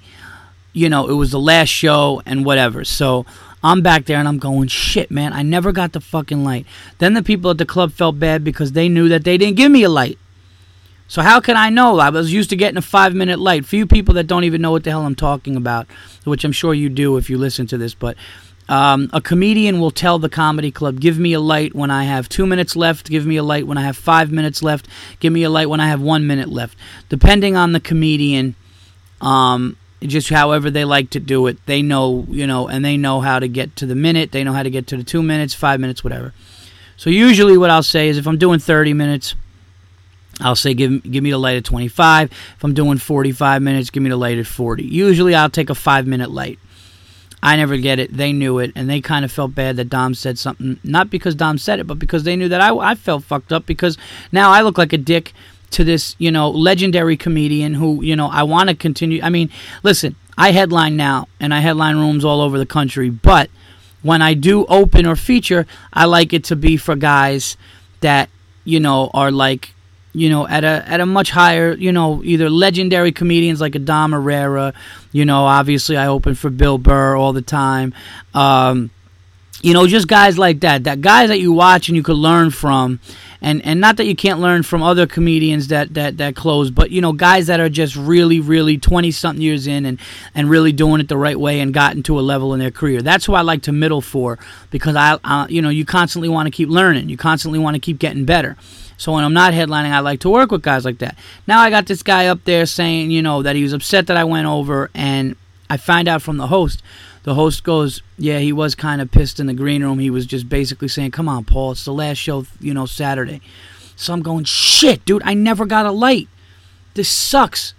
you 0.74 0.90
know, 0.90 1.08
it 1.08 1.14
was 1.14 1.30
the 1.30 1.40
last 1.40 1.70
show 1.70 2.20
and 2.26 2.44
whatever. 2.44 2.84
So 2.84 3.24
I'm 3.64 3.80
back 3.80 4.04
there 4.04 4.18
and 4.18 4.28
I'm 4.28 4.38
going, 4.38 4.68
shit, 4.68 5.10
man, 5.10 5.32
I 5.32 5.40
never 5.40 5.72
got 5.72 5.92
the 5.92 6.02
fucking 6.02 6.44
light. 6.44 6.66
Then 6.98 7.14
the 7.14 7.22
people 7.22 7.50
at 7.50 7.56
the 7.56 7.64
club 7.64 7.92
felt 7.92 8.18
bad 8.18 8.44
because 8.44 8.72
they 8.72 8.90
knew 8.90 9.08
that 9.08 9.24
they 9.24 9.38
didn't 9.38 9.56
give 9.56 9.72
me 9.72 9.84
a 9.84 9.88
light. 9.88 10.18
So 11.08 11.22
how 11.22 11.40
can 11.40 11.56
I 11.56 11.70
know? 11.70 11.98
I 11.98 12.10
was 12.10 12.30
used 12.30 12.50
to 12.50 12.56
getting 12.56 12.76
a 12.76 12.82
five 12.82 13.14
minute 13.14 13.38
light. 13.38 13.64
Few 13.64 13.86
people 13.86 14.12
that 14.14 14.26
don't 14.26 14.44
even 14.44 14.60
know 14.60 14.70
what 14.70 14.84
the 14.84 14.90
hell 14.90 15.06
I'm 15.06 15.14
talking 15.14 15.56
about, 15.56 15.86
which 16.24 16.44
I'm 16.44 16.52
sure 16.52 16.74
you 16.74 16.90
do 16.90 17.16
if 17.16 17.30
you 17.30 17.38
listen 17.38 17.66
to 17.68 17.78
this, 17.78 17.94
but 17.94 18.18
um, 18.70 19.10
a 19.12 19.20
comedian 19.20 19.80
will 19.80 19.90
tell 19.90 20.20
the 20.20 20.28
comedy 20.28 20.70
club, 20.70 21.00
give 21.00 21.18
me 21.18 21.32
a 21.32 21.40
light 21.40 21.74
when 21.74 21.90
I 21.90 22.04
have 22.04 22.28
two 22.28 22.46
minutes 22.46 22.76
left, 22.76 23.10
give 23.10 23.26
me 23.26 23.36
a 23.36 23.42
light 23.42 23.66
when 23.66 23.76
I 23.76 23.82
have 23.82 23.96
five 23.96 24.30
minutes 24.30 24.62
left, 24.62 24.86
give 25.18 25.32
me 25.32 25.42
a 25.42 25.50
light 25.50 25.68
when 25.68 25.80
I 25.80 25.88
have 25.88 26.00
one 26.00 26.24
minute 26.24 26.48
left. 26.48 26.78
Depending 27.08 27.56
on 27.56 27.72
the 27.72 27.80
comedian, 27.80 28.54
um, 29.20 29.76
just 30.02 30.28
however 30.28 30.70
they 30.70 30.84
like 30.84 31.10
to 31.10 31.20
do 31.20 31.48
it. 31.48 31.58
They 31.66 31.82
know, 31.82 32.24
you 32.30 32.46
know, 32.46 32.68
and 32.68 32.84
they 32.84 32.96
know 32.96 33.20
how 33.20 33.40
to 33.40 33.48
get 33.48 33.74
to 33.76 33.86
the 33.86 33.96
minute. 33.96 34.30
They 34.30 34.44
know 34.44 34.52
how 34.52 34.62
to 34.62 34.70
get 34.70 34.86
to 34.88 34.96
the 34.96 35.04
two 35.04 35.22
minutes, 35.22 35.52
five 35.52 35.80
minutes, 35.80 36.04
whatever. 36.04 36.32
So 36.96 37.10
usually, 37.10 37.58
what 37.58 37.70
I'll 37.70 37.82
say 37.82 38.08
is, 38.08 38.18
if 38.18 38.26
I'm 38.28 38.38
doing 38.38 38.60
30 38.60 38.94
minutes, 38.94 39.34
I'll 40.40 40.56
say 40.56 40.74
give 40.74 41.02
give 41.02 41.24
me 41.24 41.32
the 41.32 41.38
light 41.38 41.56
at 41.56 41.64
25. 41.64 42.30
If 42.30 42.64
I'm 42.64 42.72
doing 42.72 42.98
45 42.98 43.62
minutes, 43.62 43.90
give 43.90 44.02
me 44.02 44.10
the 44.10 44.16
light 44.16 44.38
at 44.38 44.46
40. 44.46 44.84
Usually, 44.84 45.34
I'll 45.34 45.50
take 45.50 45.70
a 45.70 45.74
five 45.74 46.06
minute 46.06 46.30
light. 46.30 46.58
I 47.42 47.56
never 47.56 47.76
get 47.76 47.98
it. 47.98 48.14
They 48.14 48.32
knew 48.32 48.58
it, 48.58 48.72
and 48.74 48.88
they 48.88 49.00
kind 49.00 49.24
of 49.24 49.32
felt 49.32 49.54
bad 49.54 49.76
that 49.76 49.88
Dom 49.88 50.14
said 50.14 50.38
something. 50.38 50.78
Not 50.84 51.10
because 51.10 51.34
Dom 51.34 51.58
said 51.58 51.80
it, 51.80 51.86
but 51.86 51.98
because 51.98 52.24
they 52.24 52.36
knew 52.36 52.48
that 52.48 52.60
I, 52.60 52.74
I 52.76 52.94
felt 52.94 53.24
fucked 53.24 53.52
up 53.52 53.66
because 53.66 53.96
now 54.30 54.50
I 54.50 54.60
look 54.62 54.76
like 54.76 54.92
a 54.92 54.98
dick 54.98 55.32
to 55.70 55.84
this, 55.84 56.16
you 56.18 56.30
know, 56.30 56.50
legendary 56.50 57.16
comedian 57.16 57.74
who, 57.74 58.02
you 58.02 58.16
know, 58.16 58.28
I 58.28 58.42
want 58.42 58.68
to 58.68 58.74
continue. 58.74 59.22
I 59.22 59.30
mean, 59.30 59.50
listen, 59.82 60.16
I 60.36 60.52
headline 60.52 60.96
now 60.96 61.28
and 61.38 61.54
I 61.54 61.60
headline 61.60 61.96
rooms 61.96 62.24
all 62.24 62.40
over 62.40 62.58
the 62.58 62.66
country, 62.66 63.08
but 63.08 63.50
when 64.02 64.22
I 64.22 64.34
do 64.34 64.66
open 64.66 65.06
or 65.06 65.16
feature, 65.16 65.66
I 65.92 66.06
like 66.06 66.32
it 66.32 66.44
to 66.44 66.56
be 66.56 66.76
for 66.76 66.96
guys 66.96 67.56
that 68.00 68.30
you 68.64 68.80
know 68.80 69.10
are 69.14 69.30
like 69.30 69.74
you 70.12 70.28
know 70.28 70.46
at 70.46 70.64
a 70.64 70.88
at 70.88 71.00
a 71.00 71.06
much 71.06 71.30
higher 71.30 71.72
you 71.74 71.92
know 71.92 72.22
either 72.24 72.50
legendary 72.50 73.12
comedians 73.12 73.60
like 73.60 73.72
Dom 73.84 74.12
Irrera, 74.12 74.74
you 75.12 75.24
know 75.24 75.44
obviously 75.44 75.96
I 75.96 76.06
open 76.06 76.34
for 76.34 76.50
Bill 76.50 76.78
Burr 76.78 77.16
all 77.16 77.32
the 77.32 77.42
time. 77.42 77.94
Um, 78.34 78.90
you 79.62 79.74
know, 79.74 79.86
just 79.86 80.08
guys 80.08 80.38
like 80.38 80.60
that, 80.60 80.84
that 80.84 81.00
guys 81.00 81.28
that 81.28 81.38
you 81.38 81.52
watch 81.52 81.88
and 81.88 81.96
you 81.96 82.02
could 82.02 82.16
learn 82.16 82.50
from, 82.50 82.98
and 83.42 83.64
and 83.64 83.80
not 83.80 83.98
that 83.98 84.06
you 84.06 84.16
can't 84.16 84.40
learn 84.40 84.62
from 84.62 84.82
other 84.82 85.06
comedians 85.06 85.68
that 85.68 85.92
that 85.94 86.16
that 86.16 86.34
close, 86.34 86.70
but 86.70 86.90
you 86.90 87.00
know, 87.00 87.12
guys 87.12 87.46
that 87.48 87.60
are 87.60 87.68
just 87.68 87.94
really, 87.94 88.40
really 88.40 88.78
twenty 88.78 89.10
something 89.10 89.42
years 89.42 89.66
in 89.66 89.84
and 89.84 90.00
and 90.34 90.48
really 90.48 90.72
doing 90.72 91.00
it 91.00 91.08
the 91.08 91.16
right 91.16 91.38
way 91.38 91.60
and 91.60 91.74
gotten 91.74 92.02
to 92.04 92.18
a 92.18 92.22
level 92.22 92.54
in 92.54 92.60
their 92.60 92.70
career. 92.70 93.02
That's 93.02 93.26
who 93.26 93.34
I 93.34 93.42
like 93.42 93.62
to 93.62 93.72
middle 93.72 94.00
for 94.00 94.38
because 94.70 94.96
I, 94.96 95.18
I 95.24 95.46
you 95.48 95.60
know, 95.60 95.68
you 95.70 95.84
constantly 95.84 96.28
want 96.28 96.46
to 96.46 96.50
keep 96.50 96.68
learning, 96.68 97.08
you 97.08 97.16
constantly 97.16 97.58
want 97.58 97.74
to 97.74 97.80
keep 97.80 97.98
getting 97.98 98.24
better. 98.24 98.56
So 99.00 99.12
when 99.12 99.24
I'm 99.24 99.32
not 99.32 99.54
headlining, 99.54 99.92
I 99.92 100.00
like 100.00 100.20
to 100.20 100.28
work 100.28 100.52
with 100.52 100.60
guys 100.60 100.84
like 100.84 100.98
that. 100.98 101.16
Now 101.46 101.60
I 101.60 101.70
got 101.70 101.86
this 101.86 102.02
guy 102.02 102.26
up 102.26 102.44
there 102.44 102.66
saying, 102.66 103.10
you 103.10 103.22
know, 103.22 103.40
that 103.40 103.56
he 103.56 103.62
was 103.62 103.72
upset 103.72 104.08
that 104.08 104.18
I 104.18 104.24
went 104.24 104.46
over, 104.46 104.90
and 104.94 105.36
I 105.70 105.78
find 105.78 106.06
out 106.06 106.20
from 106.20 106.36
the 106.36 106.48
host 106.48 106.82
the 107.22 107.32
host 107.32 107.64
goes, 107.64 108.02
"Yeah, 108.18 108.40
he 108.40 108.52
was 108.52 108.74
kind 108.74 109.00
of 109.00 109.10
pissed 109.10 109.40
in 109.40 109.46
the 109.46 109.54
green 109.54 109.82
room. 109.82 110.00
He 110.00 110.10
was 110.10 110.26
just 110.26 110.50
basically 110.50 110.88
saying, 110.88 111.12
"Come 111.12 111.30
on, 111.30 111.44
Paul, 111.44 111.72
it's 111.72 111.86
the 111.86 111.94
last 111.94 112.18
show, 112.18 112.44
you 112.60 112.74
know, 112.74 112.84
Saturday." 112.84 113.40
So 113.96 114.12
I'm 114.12 114.20
going, 114.20 114.44
"Shit, 114.44 115.02
dude, 115.06 115.22
I 115.24 115.32
never 115.32 115.64
got 115.64 115.86
a 115.86 115.92
light. 115.92 116.28
This 116.92 117.08
sucks." 117.08 117.72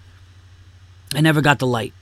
I 1.14 1.22
never 1.22 1.42
got 1.42 1.60
the 1.60 1.68
light. 1.68 1.94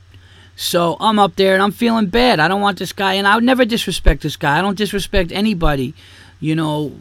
So 0.56 0.96
I'm 1.02 1.20
up 1.20 1.36
there 1.36 1.56
and 1.56 1.64
I'm 1.64 1.72
feeling 1.72 2.06
bad. 2.08 2.40
I 2.40 2.48
don't 2.48 2.62
want 2.62 2.80
this 2.80 2.94
guy, 2.94 3.16
and 3.16 3.28
I 3.28 3.36
would 3.36 3.44
never 3.44 3.66
disrespect 3.66 4.22
this 4.22 4.38
guy. 4.38 4.60
I 4.60 4.62
don't 4.62 4.78
disrespect 4.78 5.34
anybody, 5.34 5.94
you 6.40 6.56
know, 6.56 6.94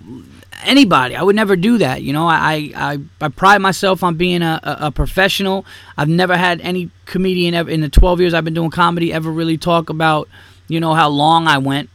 anybody. 0.65 1.17
I 1.17 1.23
would 1.23 1.37
never 1.37 1.57
do 1.57 1.79
that. 1.79 2.03
You 2.03 2.13
know, 2.13 2.27
I 2.27 2.73
I, 2.75 2.99
I 3.21 3.29
pride 3.29 3.59
myself 3.59 4.03
on 4.03 4.17
being 4.17 4.43
a, 4.43 4.61
a, 4.63 4.77
a, 4.87 4.91
professional. 4.91 5.65
I've 5.97 6.09
never 6.09 6.37
had 6.37 6.61
any 6.61 6.91
comedian 7.07 7.55
ever 7.55 7.71
in 7.71 7.81
the 7.81 7.89
12 7.89 8.21
years 8.21 8.35
I've 8.35 8.45
been 8.45 8.55
doing 8.55 8.71
comedy 8.71 9.13
ever 9.13 9.31
really 9.31 9.59
talk 9.59 9.91
about, 9.91 10.29
you 10.69 10.81
know, 10.81 10.95
how 10.95 11.09
long 11.09 11.47
I 11.47 11.59
went. 11.59 11.91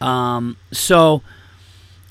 Um, 0.00 0.56
so 0.72 1.22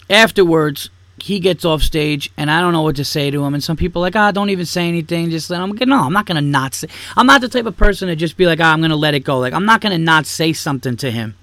afterwards, 0.10 0.90
he 1.24 1.40
gets 1.40 1.64
off 1.64 1.82
stage, 1.82 2.32
and 2.38 2.52
I 2.52 2.60
don't 2.60 2.74
know 2.74 2.82
what 2.82 2.98
to 2.98 3.06
say 3.06 3.32
to 3.32 3.44
him. 3.46 3.54
And 3.54 3.64
some 3.64 3.78
people 3.78 4.02
like, 4.02 4.16
ah, 4.16 4.30
oh, 4.30 4.32
don't 4.32 4.50
even 4.50 4.66
say 4.66 4.88
anything. 4.88 5.30
Just 5.30 5.50
let 5.50 5.62
him. 5.62 5.74
Get, 5.76 5.88
no, 5.88 6.02
I'm 6.02 6.14
not 6.14 6.26
gonna 6.26 6.42
not 6.42 6.74
say. 6.74 6.88
I'm 7.16 7.28
not 7.28 7.42
the 7.42 7.48
type 7.50 7.66
of 7.66 7.78
person 7.78 8.10
to 8.10 8.16
just 8.16 8.36
be 8.36 8.46
like, 8.46 8.60
ah, 8.60 8.64
oh, 8.64 8.74
I'm 8.74 8.82
gonna 8.82 8.96
let 8.96 9.14
it 9.14 9.22
go. 9.22 9.40
Like 9.40 9.54
I'm 9.54 9.66
not 9.66 9.80
gonna 9.82 9.98
not 9.98 10.26
say 10.26 10.54
something 10.54 10.98
to 10.98 11.12
him. 11.12 11.36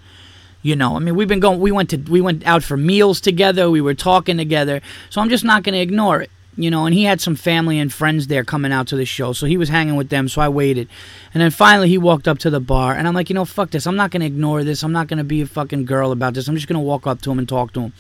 You 0.63 0.77
know, 0.77 0.97
I 0.97 0.99
mean, 0.99 1.17
we've 1.17 1.29
been 1.29 1.41
going. 1.41 1.59
We 1.59 1.73
went 1.73 1.91
to 1.91 1.97
we 1.97 2.21
went 2.21 2.47
out 2.47 2.63
for 2.63 2.77
meals 2.77 3.21
together. 3.21 3.71
We 3.71 3.81
were 3.81 3.95
talking 3.95 4.37
together. 4.37 4.83
So 5.09 5.21
I'm 5.21 5.31
just 5.31 5.45
not 5.45 5.63
going 5.63 5.75
to 5.75 5.81
ignore 5.81 6.21
it. 6.21 6.31
You 6.57 6.71
know, 6.71 6.85
and 6.85 6.95
he 6.95 7.05
had 7.05 7.21
some 7.21 7.37
family 7.37 7.79
and 7.79 7.91
friends 7.91 8.27
there 8.27 8.45
coming 8.45 8.73
out 8.73 8.89
to 8.89 8.97
the 8.97 9.07
show, 9.07 9.33
so 9.33 9.47
he 9.47 9.57
was 9.57 9.71
hanging 9.71 9.97
with 9.97 10.11
them. 10.11 10.29
So 10.29 10.43
I 10.43 10.49
waited, 10.49 10.89
and 11.33 11.41
then 11.41 11.51
finally 11.51 11.89
he 11.89 11.97
walked 11.97 12.29
up 12.29 12.39
to 12.41 12.51
the 12.51 12.61
bar, 12.61 12.93
and 12.93 13.09
I'm 13.09 13.15
like, 13.15 13.31
you 13.31 13.35
know, 13.35 13.47
fuck 13.47 13.71
this. 13.71 13.87
I'm 13.87 13.97
not 13.97 14.11
going 14.11 14.21
to 14.21 14.27
ignore 14.27 14.63
this. 14.63 14.83
I'm 14.83 14.93
not 14.93 15.07
going 15.07 15.19
to 15.19 15.25
be 15.25 15.41
a 15.41 15.47
fucking 15.47 15.87
girl 15.87 16.13
about 16.13 16.35
this. 16.35 16.49
I'm 16.49 16.57
just 16.57 16.67
going 16.67 16.79
to 16.79 16.81
walk 16.81 17.07
up 17.07 17.23
to 17.23 17.31
him 17.31 17.39
and 17.39 17.49
talk 17.49 17.73
to 17.75 17.81
him. 17.81 17.93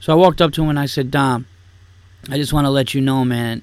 So 0.00 0.12
I 0.12 0.16
walked 0.16 0.40
up 0.40 0.52
to 0.52 0.62
him 0.62 0.70
and 0.70 0.78
I 0.78 0.86
said, 0.86 1.10
Dom, 1.10 1.46
I 2.30 2.36
just 2.36 2.52
want 2.52 2.64
to 2.64 2.70
let 2.70 2.94
you 2.94 3.00
know, 3.00 3.24
man. 3.24 3.62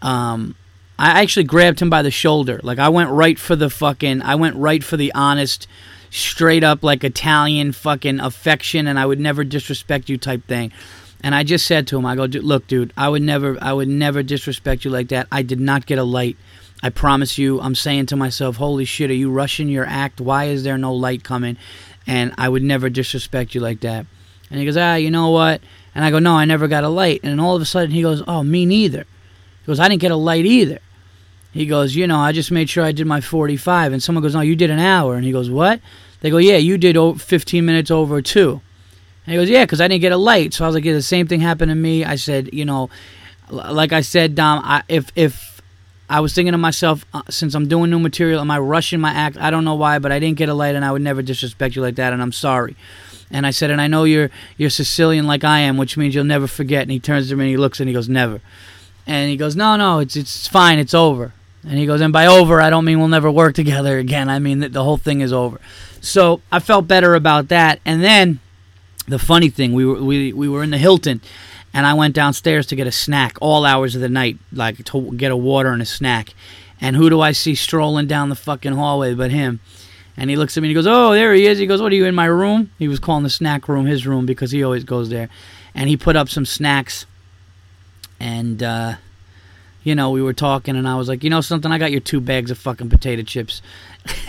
Um, 0.00 0.54
I 0.98 1.20
actually 1.22 1.44
grabbed 1.44 1.80
him 1.80 1.90
by 1.90 2.02
the 2.02 2.10
shoulder. 2.10 2.60
Like 2.62 2.78
I 2.78 2.88
went 2.88 3.10
right 3.10 3.38
for 3.38 3.56
the 3.56 3.68
fucking. 3.68 4.22
I 4.22 4.36
went 4.36 4.56
right 4.56 4.84
for 4.84 4.96
the 4.96 5.12
honest 5.14 5.66
straight 6.10 6.64
up 6.64 6.82
like 6.82 7.04
Italian 7.04 7.72
fucking 7.72 8.20
affection 8.20 8.86
and 8.86 8.98
I 8.98 9.06
would 9.06 9.20
never 9.20 9.44
disrespect 9.44 10.08
you 10.08 10.18
type 10.18 10.46
thing. 10.46 10.72
And 11.22 11.34
I 11.34 11.44
just 11.44 11.66
said 11.66 11.86
to 11.88 11.98
him, 11.98 12.06
I 12.06 12.16
go, 12.16 12.24
look, 12.24 12.66
dude, 12.66 12.92
I 12.96 13.08
would 13.08 13.22
never, 13.22 13.58
I 13.62 13.72
would 13.72 13.88
never 13.88 14.22
disrespect 14.22 14.84
you 14.84 14.90
like 14.90 15.08
that. 15.08 15.28
I 15.30 15.42
did 15.42 15.60
not 15.60 15.86
get 15.86 15.98
a 15.98 16.04
light. 16.04 16.36
I 16.82 16.88
promise 16.88 17.36
you. 17.36 17.60
I'm 17.60 17.74
saying 17.74 18.06
to 18.06 18.16
myself, 18.16 18.56
holy 18.56 18.86
shit, 18.86 19.10
are 19.10 19.14
you 19.14 19.30
rushing 19.30 19.68
your 19.68 19.84
act? 19.84 20.20
Why 20.20 20.46
is 20.46 20.64
there 20.64 20.78
no 20.78 20.94
light 20.94 21.22
coming? 21.22 21.58
And 22.06 22.34
I 22.38 22.48
would 22.48 22.62
never 22.62 22.88
disrespect 22.88 23.54
you 23.54 23.60
like 23.60 23.80
that. 23.80 24.06
And 24.50 24.58
he 24.58 24.64
goes, 24.64 24.78
ah, 24.78 24.94
you 24.94 25.10
know 25.10 25.30
what? 25.30 25.60
And 25.94 26.04
I 26.04 26.10
go, 26.10 26.18
no, 26.18 26.34
I 26.34 26.46
never 26.46 26.68
got 26.68 26.84
a 26.84 26.88
light. 26.88 27.20
And 27.22 27.40
all 27.40 27.54
of 27.54 27.62
a 27.62 27.66
sudden 27.66 27.90
he 27.90 28.02
goes, 28.02 28.22
oh, 28.26 28.42
me 28.42 28.64
neither. 28.64 29.04
He 29.60 29.66
goes, 29.66 29.78
I 29.78 29.88
didn't 29.88 30.00
get 30.00 30.10
a 30.10 30.16
light 30.16 30.46
either. 30.46 30.78
He 31.52 31.66
goes, 31.66 31.96
you 31.96 32.06
know, 32.06 32.18
I 32.18 32.32
just 32.32 32.50
made 32.50 32.70
sure 32.70 32.84
I 32.84 32.92
did 32.92 33.06
my 33.06 33.20
45. 33.20 33.92
And 33.92 34.02
someone 34.02 34.22
goes, 34.22 34.34
no, 34.34 34.40
you 34.40 34.54
did 34.54 34.70
an 34.70 34.78
hour. 34.78 35.16
And 35.16 35.24
he 35.24 35.32
goes, 35.32 35.50
what? 35.50 35.80
They 36.20 36.30
go, 36.30 36.36
yeah, 36.36 36.56
you 36.56 36.78
did 36.78 36.96
15 37.20 37.64
minutes 37.64 37.90
over 37.90 38.22
too. 38.22 38.60
And 39.26 39.32
he 39.32 39.36
goes, 39.36 39.50
yeah, 39.50 39.64
because 39.64 39.80
I 39.80 39.88
didn't 39.88 40.02
get 40.02 40.12
a 40.12 40.16
light. 40.16 40.54
So 40.54 40.64
I 40.64 40.68
was 40.68 40.74
like, 40.74 40.84
yeah, 40.84 40.92
the 40.92 41.02
same 41.02 41.26
thing 41.26 41.40
happened 41.40 41.70
to 41.70 41.74
me. 41.74 42.04
I 42.04 42.16
said, 42.16 42.52
you 42.52 42.64
know, 42.64 42.90
like 43.50 43.92
I 43.92 44.00
said, 44.00 44.34
Dom, 44.34 44.62
I, 44.64 44.82
if 44.88 45.10
if 45.16 45.62
I 46.08 46.20
was 46.20 46.34
thinking 46.34 46.52
to 46.52 46.58
myself, 46.58 47.04
uh, 47.14 47.22
since 47.28 47.54
I'm 47.54 47.68
doing 47.68 47.90
new 47.90 48.00
material, 48.00 48.40
am 48.40 48.50
I 48.50 48.58
rushing 48.58 49.00
my 49.00 49.12
act? 49.12 49.36
I 49.36 49.50
don't 49.50 49.64
know 49.64 49.74
why, 49.74 49.98
but 49.98 50.12
I 50.12 50.18
didn't 50.18 50.38
get 50.38 50.48
a 50.48 50.54
light, 50.54 50.74
and 50.74 50.84
I 50.84 50.92
would 50.92 51.02
never 51.02 51.22
disrespect 51.22 51.76
you 51.76 51.82
like 51.82 51.96
that, 51.96 52.12
and 52.12 52.20
I'm 52.22 52.32
sorry. 52.32 52.76
And 53.30 53.46
I 53.46 53.50
said, 53.50 53.70
and 53.70 53.80
I 53.80 53.86
know 53.86 54.04
you're 54.04 54.30
you're 54.56 54.70
Sicilian 54.70 55.26
like 55.26 55.44
I 55.44 55.60
am, 55.60 55.76
which 55.76 55.96
means 55.96 56.14
you'll 56.14 56.24
never 56.24 56.46
forget. 56.46 56.82
And 56.82 56.90
he 56.90 56.98
turns 56.98 57.28
to 57.28 57.36
me 57.36 57.44
and 57.44 57.50
he 57.50 57.56
looks 57.56 57.78
and 57.78 57.88
he 57.88 57.94
goes, 57.94 58.08
never. 58.08 58.40
And 59.06 59.30
he 59.30 59.36
goes, 59.36 59.54
no, 59.54 59.76
no, 59.76 60.00
it's 60.00 60.16
it's 60.16 60.48
fine, 60.48 60.78
it's 60.78 60.94
over. 60.94 61.32
And 61.62 61.78
he 61.78 61.86
goes, 61.86 62.00
and 62.00 62.12
by 62.12 62.26
over, 62.26 62.60
I 62.60 62.70
don't 62.70 62.84
mean 62.84 62.98
we'll 62.98 63.08
never 63.08 63.30
work 63.30 63.54
together 63.54 63.98
again. 63.98 64.30
I 64.30 64.38
mean 64.38 64.60
that 64.60 64.72
the 64.72 64.82
whole 64.82 64.96
thing 64.96 65.20
is 65.20 65.32
over. 65.32 65.60
So 66.00 66.40
I 66.50 66.58
felt 66.58 66.88
better 66.88 67.14
about 67.14 67.48
that. 67.48 67.80
And 67.84 68.02
then 68.02 68.40
the 69.06 69.18
funny 69.18 69.50
thing, 69.50 69.74
we 69.74 69.84
were 69.84 70.02
we, 70.02 70.32
we 70.32 70.48
were 70.48 70.62
in 70.62 70.70
the 70.70 70.78
Hilton, 70.78 71.20
and 71.74 71.84
I 71.84 71.94
went 71.94 72.14
downstairs 72.14 72.66
to 72.68 72.76
get 72.76 72.86
a 72.86 72.92
snack 72.92 73.36
all 73.40 73.66
hours 73.66 73.94
of 73.94 74.00
the 74.00 74.08
night, 74.08 74.38
like 74.52 74.82
to 74.84 75.12
get 75.12 75.30
a 75.30 75.36
water 75.36 75.70
and 75.70 75.82
a 75.82 75.86
snack. 75.86 76.34
And 76.80 76.96
who 76.96 77.10
do 77.10 77.20
I 77.20 77.32
see 77.32 77.54
strolling 77.54 78.06
down 78.06 78.30
the 78.30 78.34
fucking 78.34 78.72
hallway 78.72 79.12
but 79.12 79.30
him? 79.30 79.60
And 80.16 80.30
he 80.30 80.36
looks 80.36 80.56
at 80.56 80.62
me 80.62 80.68
and 80.68 80.70
he 80.70 80.74
goes, 80.74 80.86
"Oh, 80.86 81.12
there 81.12 81.34
he 81.34 81.46
is." 81.46 81.58
He 81.58 81.66
goes, 81.66 81.82
"What 81.82 81.92
are 81.92 81.96
you 81.96 82.06
in 82.06 82.14
my 82.14 82.26
room?" 82.26 82.70
He 82.78 82.88
was 82.88 82.98
calling 82.98 83.22
the 83.22 83.30
snack 83.30 83.68
room 83.68 83.84
his 83.84 84.06
room 84.06 84.24
because 84.24 84.50
he 84.50 84.64
always 84.64 84.84
goes 84.84 85.10
there. 85.10 85.28
And 85.74 85.90
he 85.90 85.96
put 85.98 86.16
up 86.16 86.30
some 86.30 86.46
snacks, 86.46 87.04
and. 88.18 88.62
uh 88.62 88.94
you 89.82 89.94
know, 89.94 90.10
we 90.10 90.22
were 90.22 90.32
talking, 90.32 90.76
and 90.76 90.86
I 90.86 90.96
was 90.96 91.08
like, 91.08 91.24
you 91.24 91.30
know 91.30 91.40
something, 91.40 91.70
I 91.72 91.78
got 91.78 91.90
your 91.90 92.00
two 92.00 92.20
bags 92.20 92.50
of 92.50 92.58
fucking 92.58 92.90
potato 92.90 93.22
chips. 93.22 93.62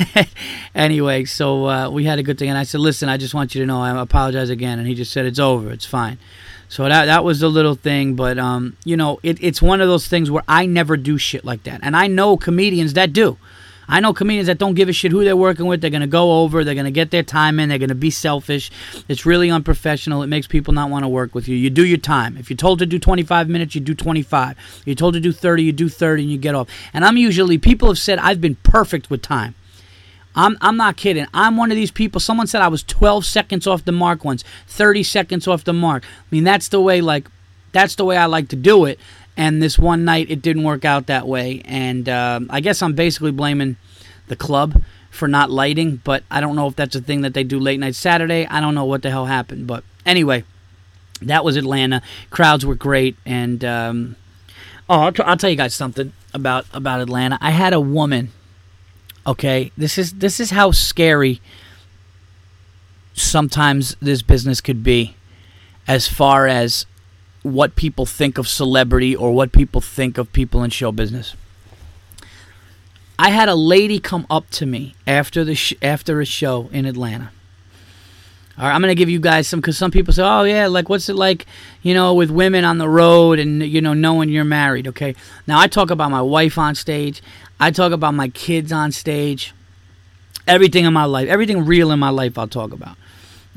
anyway, 0.76 1.26
so 1.26 1.68
uh, 1.68 1.90
we 1.90 2.06
had 2.06 2.20
a 2.20 2.24
good 2.24 2.38
thing, 2.38 2.50
and 2.50 2.58
I 2.58 2.64
said, 2.64 2.82
listen, 2.82 3.10
I 3.10 3.18
just 3.18 3.34
want 3.34 3.54
you 3.54 3.62
to 3.62 3.66
know, 3.66 3.82
I 3.82 4.00
apologize 4.02 4.50
again, 4.50 4.80
and 4.80 4.88
he 4.88 4.96
just 4.96 5.12
said, 5.12 5.26
it's 5.26 5.40
over, 5.40 5.72
it's 5.72 5.86
fine. 5.86 6.18
So 6.70 6.88
that 6.88 7.06
that 7.08 7.26
was 7.26 7.42
a 7.42 7.50
little 7.50 7.76
thing, 7.76 8.16
but 8.16 8.40
um, 8.40 8.78
you 8.86 8.96
know, 8.96 9.20
it, 9.24 9.38
it's 9.44 9.62
one 9.62 9.82
of 9.82 9.90
those 9.90 10.08
things 10.08 10.32
where 10.32 10.44
I 10.48 10.66
never 10.66 10.96
do 10.96 11.18
shit 11.18 11.44
like 11.44 11.64
that, 11.64 11.82
and 11.84 11.98
I 11.98 12.08
know 12.08 12.38
comedians 12.38 12.94
that 12.94 13.12
do. 13.12 13.38
I 13.92 14.00
know 14.00 14.14
comedians 14.14 14.48
that 14.48 14.58
don't 14.58 14.74
give 14.74 14.88
a 14.88 14.94
shit 14.94 15.12
who 15.12 15.26
they're 15.26 15.36
working 15.36 15.66
with. 15.66 15.82
They're 15.82 15.90
going 15.90 16.00
to 16.00 16.08
go 16.08 16.42
over. 16.42 16.64
They're 16.64 16.74
going 16.76 16.86
to 16.86 16.92
get 16.92 17.12
their 17.12 17.24
time 17.24 17.60
in. 17.60 17.68
They're 17.68 17.78
going 17.78 17.90
to 17.90 17.96
be 17.96 18.10
selfish. 18.10 18.72
It's 19.10 19.26
really 19.26 19.52
unprofessional. 19.52 20.24
It 20.24 20.28
makes 20.28 20.48
people 20.48 20.74
not 20.74 20.90
want 20.90 21.04
to 21.04 21.10
work 21.10 21.36
with 21.36 21.50
you. 21.50 21.58
You 21.58 21.70
do 21.70 21.86
your 21.86 21.98
time. 21.98 22.38
If 22.38 22.50
you're 22.50 22.56
told 22.56 22.80
to 22.80 22.86
do 22.86 22.98
25 22.98 23.50
minutes, 23.50 23.76
you 23.76 23.82
do 23.82 23.94
25. 23.94 24.58
If 24.58 24.88
you're 24.88 24.96
told 24.96 25.16
to 25.16 25.20
do 25.20 25.34
30, 25.34 25.64
you 25.64 25.74
do 25.74 25.90
30 25.90 26.24
and 26.24 26.32
you 26.32 26.38
get 26.38 26.56
off. 26.56 26.70
And 26.94 27.04
I'm 27.04 27.18
usually, 27.18 27.58
people 27.58 27.90
have 27.90 28.00
said 28.00 28.18
I've 28.18 28.40
been 28.40 28.56
perfect 28.56 29.10
with 29.10 29.22
time. 29.22 29.56
I'm, 30.36 30.58
I'm 30.62 30.78
not 30.78 30.96
kidding. 30.96 31.28
I'm 31.34 31.58
one 31.58 31.72
of 31.72 31.76
these 31.76 31.92
people. 31.92 32.22
Someone 32.22 32.48
said 32.48 32.62
I 32.62 32.70
was 32.70 32.84
12 32.84 33.26
seconds 33.26 33.68
off 33.68 33.84
the 33.84 33.92
mark 33.92 34.24
once, 34.24 34.46
30 34.68 35.04
seconds 35.04 35.48
off 35.48 35.66
the 35.66 35.74
mark. 35.74 36.04
I 36.06 36.26
mean, 36.32 36.46
that's 36.46 36.70
the 36.70 36.80
way, 36.80 37.02
like, 37.02 37.28
that's 37.74 37.96
the 37.96 38.06
way 38.06 38.18
I 38.18 38.26
like 38.26 38.50
to 38.50 38.56
do 38.56 38.86
it. 38.86 39.00
And 39.38 39.62
this 39.62 39.80
one 39.80 40.06
night, 40.06 40.30
it 40.30 40.42
didn't 40.42 40.64
work 40.64 40.86
out 40.86 41.08
that 41.08 41.28
way. 41.28 41.62
And 41.66 42.08
uh, 42.08 42.42
I 42.50 42.60
guess 42.60 42.82
I'm 42.82 42.94
basically 42.94 43.32
blaming 43.32 43.78
the 44.28 44.36
club 44.36 44.84
for 45.10 45.28
not 45.28 45.50
lighting, 45.50 46.02
but 46.04 46.24
I 46.30 46.42
don't 46.42 46.56
know 46.56 46.68
if 46.68 46.76
that's 46.76 46.96
a 46.96 47.02
thing 47.02 47.22
that 47.22 47.34
they 47.34 47.44
do 47.44 47.60
late 47.60 47.80
night 47.80 47.96
Saturday. 47.96 48.46
I 48.46 48.60
don't 48.62 48.76
know 48.76 48.86
what 48.86 49.02
the 49.02 49.10
hell 49.10 49.26
happened. 49.26 49.68
But 49.68 49.84
anyway, 50.06 50.44
that 51.22 51.44
was 51.44 51.56
Atlanta. 51.56 52.02
Crowds 52.30 52.66
were 52.66 52.76
great. 52.76 53.16
And, 53.26 53.64
um, 53.66 54.16
oh, 54.90 55.02
I'll, 55.02 55.12
t- 55.12 55.24
I'll 55.24 55.38
tell 55.38 55.50
you 55.50 55.56
guys 55.56 55.74
something 55.74 56.14
about, 56.34 56.66
about 56.74 57.02
Atlanta. 57.02 57.38
I 57.42 57.52
had 57.52 57.74
a 57.74 57.82
woman. 57.82 58.32
Okay, 59.26 59.72
this 59.78 60.00
is 60.00 60.14
this 60.14 60.40
is 60.40 60.50
how 60.50 60.72
scary 60.72 61.42
sometimes 63.14 63.96
this 64.02 64.24
business 64.24 64.62
could 64.62 64.84
be 64.84 65.16
as 65.88 66.08
far 66.08 66.48
as 66.48 66.88
what 67.44 67.76
people 67.76 68.06
think 68.06 68.38
of 68.38 68.48
celebrity 68.48 69.16
or 69.16 69.34
what 69.34 69.52
people 69.52 69.82
think 69.82 70.18
of 70.18 70.32
people 70.34 70.64
in 70.64 70.70
show 70.70 70.92
business. 70.92 71.36
I 73.18 73.30
had 73.30 73.50
a 73.50 73.56
lady 73.56 74.00
come 74.00 74.26
up 74.30 74.50
to 74.52 74.66
me 74.66 74.96
after 75.06 75.44
the 75.44 75.56
sh- 75.56 75.76
after 75.82 76.22
a 76.22 76.26
show 76.26 76.70
in 76.72 76.86
Atlanta. 76.86 77.32
All 78.58 78.66
right, 78.68 78.74
I'm 78.74 78.82
gonna 78.82 78.96
give 78.96 79.10
you 79.10 79.20
guys 79.20 79.48
some 79.48 79.60
because 79.60 79.78
some 79.78 79.92
people 79.92 80.14
say, 80.14 80.24
"Oh 80.24 80.44
yeah, 80.44 80.68
like 80.68 80.90
what's 80.90 81.08
it 81.10 81.16
like, 81.16 81.46
you 81.82 81.94
know, 81.94 82.14
with 82.14 82.30
women 82.30 82.66
on 82.66 82.78
the 82.78 82.90
road 82.90 83.40
and 83.40 83.64
you 83.64 83.82
know 83.82 83.94
knowing 83.94 84.30
you're 84.30 84.44
married." 84.44 84.88
Okay, 84.88 85.16
now 85.48 85.60
I 85.60 85.68
talk 85.68 85.92
about 85.92 86.12
my 86.12 86.22
wife 86.22 86.58
on 86.58 86.76
stage. 86.76 87.22
I 87.60 87.72
talk 87.72 87.92
about 87.92 88.14
my 88.14 88.28
kids 88.30 88.72
on 88.72 88.92
stage. 88.92 89.54
Everything 90.48 90.86
in 90.86 90.94
my 90.94 91.06
life, 91.06 91.30
everything 91.30 91.66
real 91.66 91.92
in 91.92 92.00
my 92.00 92.10
life, 92.10 92.38
I'll 92.38 92.48
talk 92.48 92.72
about. 92.72 92.98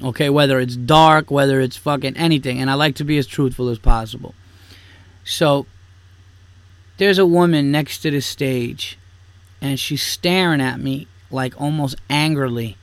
Okay, 0.03 0.29
whether 0.29 0.59
it's 0.59 0.77
dark, 0.77 1.31
whether 1.31 1.61
it's 1.61 1.77
fucking 1.77 2.17
anything, 2.17 2.61
and 2.61 2.71
I 2.71 2.75
like 2.75 2.97
to 2.97 3.05
be 3.05 3.17
as 3.17 3.27
truthful 3.27 3.69
as 3.69 3.79
possible. 3.79 4.35
So 5.25 5.67
there's 6.97 7.19
a 7.19 7.27
woman 7.27 7.71
next 7.71 7.99
to 7.99 8.11
the 8.11 8.21
stage, 8.21 8.99
and 9.61 9.79
she's 9.79 10.03
staring 10.03 10.61
at 10.61 10.81
me 10.81 11.07
like 11.31 11.61
almost 11.61 11.97
angrily, 12.11 12.77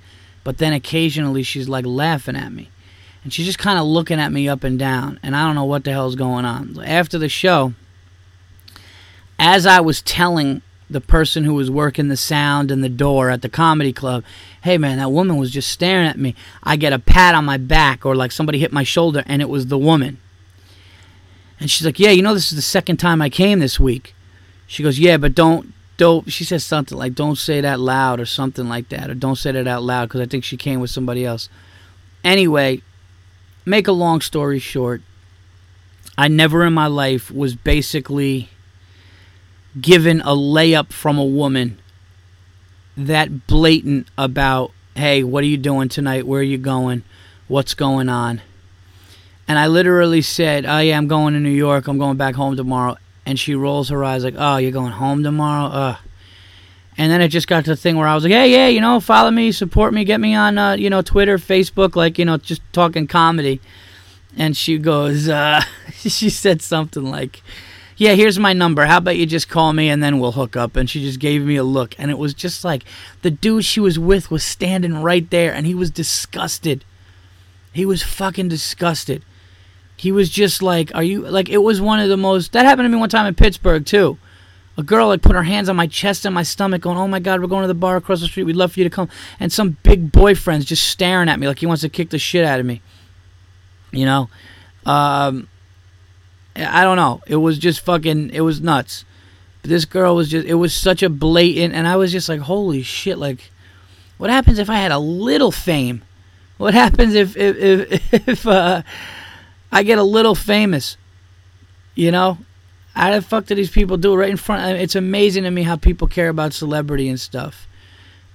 but 0.44 0.58
then 0.58 0.74
occasionally 0.74 1.44
she's 1.44 1.68
like 1.70 1.86
laughing 1.86 2.36
at 2.36 2.52
me. 2.52 2.70
And 3.24 3.32
she's 3.32 3.46
just 3.46 3.60
kind 3.60 3.78
of 3.78 3.86
looking 3.86 4.20
at 4.20 4.32
me 4.32 4.50
up 4.50 4.64
and 4.64 4.80
down, 4.80 5.20
and 5.22 5.36
I 5.36 5.46
don't 5.46 5.56
know 5.56 5.66
what 5.66 5.84
the 5.84 5.92
hell's 5.92 6.16
going 6.16 6.46
on. 6.46 6.82
After 6.84 7.18
the 7.18 7.30
show, 7.30 7.74
as 9.38 9.66
I 9.66 9.80
was 9.82 10.02
telling 10.02 10.62
the 10.92 11.02
person 11.02 11.44
who 11.44 11.54
was 11.54 11.72
working 11.72 12.08
the 12.08 12.18
sound 12.18 12.72
and 12.72 12.84
the 12.84 12.90
door 12.90 13.30
at 13.30 13.42
the 13.42 13.50
comedy 13.50 13.94
club, 13.94 14.24
hey 14.64 14.78
man, 14.78 14.98
that 14.98 15.12
woman 15.12 15.38
was 15.38 15.52
just 15.52 15.70
staring 15.70 16.08
at 16.08 16.18
me. 16.18 16.36
I 16.64 16.76
get 16.76 16.94
a 16.94 17.00
pat 17.00 17.36
on 17.36 17.46
my 17.46 17.58
back 17.58 18.06
or 18.06 18.16
like 18.16 18.32
somebody 18.32 18.60
hit 18.60 18.74
my 18.74 18.84
shoulder, 18.84 19.24
and 19.26 19.42
it 19.42 19.50
was 19.50 19.68
the 19.68 19.78
woman. 19.78 20.20
And 21.60 21.70
she's 21.70 21.86
like, 21.86 22.00
yeah, 22.00 22.10
you 22.10 22.22
know, 22.22 22.34
this 22.34 22.52
is 22.52 22.56
the 22.56 22.62
second 22.62 22.98
time 22.98 23.22
I 23.22 23.30
came 23.30 23.60
this 23.60 23.80
week. 23.80 24.16
She 24.66 24.84
goes, 24.84 25.00
yeah, 25.00 25.18
but 25.18 25.36
don't, 25.36 25.74
don't. 25.98 26.32
She 26.32 26.44
says 26.44 26.64
something 26.64 26.98
like, 26.98 27.14
don't 27.14 27.38
say 27.38 27.62
that 27.62 27.80
loud 27.80 28.20
or 28.20 28.26
something 28.26 28.68
like 28.68 28.90
that, 28.90 29.10
or 29.10 29.14
don't 29.14 29.36
say 29.36 29.52
that 29.52 29.68
out 29.68 29.84
loud 29.84 30.10
because 30.10 30.22
I 30.22 30.26
think 30.26 30.44
she 30.44 30.58
came 30.58 30.80
with 30.80 30.90
somebody 30.90 31.26
else. 31.26 31.50
Anyway, 32.24 32.82
make 33.66 33.88
a 33.88 33.92
long 33.92 34.22
story 34.22 34.60
short, 34.60 35.02
I 36.18 36.28
never 36.28 36.66
in 36.66 36.74
my 36.74 36.88
life 36.88 37.32
was 37.32 37.56
basically 37.56 38.50
given 39.80 40.22
a 40.22 40.36
layup 40.36 40.92
from 40.92 41.18
a 41.18 41.26
woman 41.26 41.80
that 42.98 43.48
blatant 43.48 44.08
about, 44.18 44.72
hey, 44.96 45.24
what 45.24 45.44
are 45.44 45.48
you 45.48 45.58
doing 45.58 45.90
tonight? 45.90 46.28
Where 46.28 46.42
are 46.42 46.44
you 46.44 46.58
going? 46.58 47.04
What's 47.48 47.74
going 47.74 48.10
on? 48.10 48.42
And 49.48 49.60
I 49.60 49.68
literally 49.68 50.22
said, 50.22 50.66
oh, 50.66 50.80
yeah, 50.80 50.98
I'm 50.98 51.08
going 51.08 51.34
to 51.34 51.40
New 51.40 51.50
York. 51.50 51.88
I'm 51.88 51.98
going 51.98 52.18
back 52.18 52.36
home 52.36 52.56
tomorrow. 52.56 52.98
And 53.26 53.40
she 53.40 53.56
rolls 53.56 53.90
her 53.90 54.04
eyes 54.04 54.24
like, 54.24 54.36
oh, 54.38 54.58
you're 54.58 54.72
going 54.72 54.92
home 54.92 55.24
tomorrow? 55.24 55.66
Ugh. 55.68 55.98
And 56.98 57.12
then 57.12 57.22
it 57.22 57.30
just 57.30 57.48
got 57.48 57.66
to 57.66 57.72
the 57.72 57.76
thing 57.76 57.96
where 57.96 58.08
I 58.08 58.16
was 58.16 58.24
like, 58.24 58.34
hey, 58.34 58.52
yeah, 58.52 58.68
you 58.68 58.82
know, 58.82 59.00
follow 59.00 59.32
me, 59.32 59.52
support 59.52 59.94
me, 59.94 60.04
get 60.04 60.20
me 60.20 60.36
on, 60.36 60.58
uh, 60.58 60.74
you 60.74 60.90
know, 60.90 61.02
Twitter, 61.02 61.38
Facebook, 61.38 61.96
like, 61.96 62.20
you 62.20 62.26
know, 62.26 62.38
just 62.38 62.62
talking 62.74 63.08
comedy. 63.08 63.62
And 64.38 64.56
she 64.56 64.78
goes, 64.78 65.28
uh, 65.30 65.62
she 65.94 66.30
said 66.30 66.62
something 66.62 67.04
like, 67.04 67.42
yeah, 68.02 68.16
here's 68.16 68.40
my 68.40 68.52
number. 68.52 68.84
How 68.88 68.98
about 68.98 69.18
you 69.18 69.28
just 69.28 69.48
call 69.48 69.74
me 69.74 69.88
and 69.88 70.02
then 70.02 70.18
we'll 70.18 70.32
hook 70.32 70.56
up? 70.56 70.76
And 70.76 70.90
she 70.90 71.04
just 71.04 71.20
gave 71.20 71.46
me 71.46 71.56
a 71.56 71.64
look. 71.64 71.94
And 72.00 72.10
it 72.10 72.18
was 72.18 72.34
just 72.34 72.64
like 72.64 72.84
the 73.22 73.30
dude 73.30 73.64
she 73.64 73.80
was 73.80 74.00
with 74.00 74.32
was 74.32 74.44
standing 74.44 75.04
right 75.04 75.30
there 75.30 75.54
and 75.54 75.68
he 75.68 75.76
was 75.76 75.92
disgusted. 75.92 76.84
He 77.72 77.86
was 77.86 78.02
fucking 78.02 78.48
disgusted. 78.48 79.24
He 79.98 80.12
was 80.12 80.32
just 80.32 80.64
like, 80.64 80.90
are 80.96 81.04
you, 81.04 81.22
like, 81.22 81.48
it 81.48 81.60
was 81.60 81.80
one 81.80 82.00
of 82.00 82.10
the 82.10 82.18
most, 82.18 82.54
that 82.54 82.66
happened 82.66 82.86
to 82.86 82.90
me 82.90 82.98
one 82.98 83.08
time 83.08 83.28
in 83.28 83.36
Pittsburgh 83.36 83.86
too 83.86 84.18
a 84.78 84.84
girl 84.84 85.10
like 85.10 85.22
put 85.22 85.36
her 85.36 85.44
hands 85.44 85.68
on 85.68 85.76
my 85.76 85.86
chest 85.86 86.26
and 86.26 86.34
my 86.34 86.44
stomach 86.44 86.82
going 86.82 86.98
oh 86.98 87.06
my 87.06 87.20
god 87.20 87.42
we're 87.42 87.48
going 87.48 87.62
to 87.62 87.68
the 87.68 87.74
bar 87.74 87.98
across 87.98 88.22
the 88.22 88.26
street 88.26 88.46
we'd 88.46 88.56
love 88.56 88.72
for 88.72 88.80
you 88.80 88.86
to 88.86 88.90
come 88.90 89.10
and 89.38 89.52
some 89.52 89.78
big 89.84 90.14
boyfriend's 90.14 90.66
just 90.66 90.88
staring 90.88 91.28
at 91.28 91.38
me 91.42 91.46
like 91.46 91.60
he 91.60 91.66
wants 91.66 91.82
to 91.82 91.90
kick 91.90 92.10
the 92.10 92.18
shit 92.18 92.46
out 92.46 92.58
of 92.58 92.66
me 92.66 92.82
you 93.92 94.06
know 94.06 94.30
um, 94.86 95.50
i 96.56 96.84
don't 96.84 96.98
know 96.98 97.22
it 97.28 97.38
was 97.38 97.58
just 97.58 97.82
fucking 97.82 98.30
it 98.32 98.42
was 98.42 98.62
nuts 98.62 99.06
this 99.64 99.86
girl 99.86 100.16
was 100.16 100.30
just 100.30 100.48
it 100.48 100.56
was 100.56 100.74
such 100.74 101.04
a 101.04 101.10
blatant 101.10 101.74
and 101.74 101.88
i 101.88 101.96
was 101.96 102.12
just 102.12 102.28
like 102.28 102.40
holy 102.42 102.82
shit 102.82 103.18
like 103.18 103.52
what 104.18 104.30
happens 104.30 104.60
if 104.60 104.70
i 104.70 104.76
had 104.78 104.92
a 104.92 105.00
little 105.00 105.52
fame 105.52 106.02
what 106.58 106.74
happens 106.74 107.14
if 107.16 107.36
if 107.38 107.92
if, 107.92 108.14
if 108.28 108.48
uh, 108.48 108.82
i 109.72 109.84
get 109.84 109.98
a 109.98 110.04
little 110.04 110.36
famous 110.36 110.98
you 111.96 112.12
know 112.12 112.38
how 112.94 113.12
the 113.12 113.22
fuck 113.22 113.46
do 113.46 113.56
these 113.56 113.70
people 113.70 113.98
do 113.98 114.14
it 114.14 114.18
right 114.18 114.30
in 114.30 114.38
front? 114.38 114.80
It's 114.80 114.96
amazing 114.96 115.44
to 115.44 115.52
me 115.52 115.64
how 115.64 115.78
people 115.78 116.08
care 116.08 116.30
about 116.30 116.54
celebrity 116.54 117.08
and 117.08 117.20
stuff. 117.20 117.68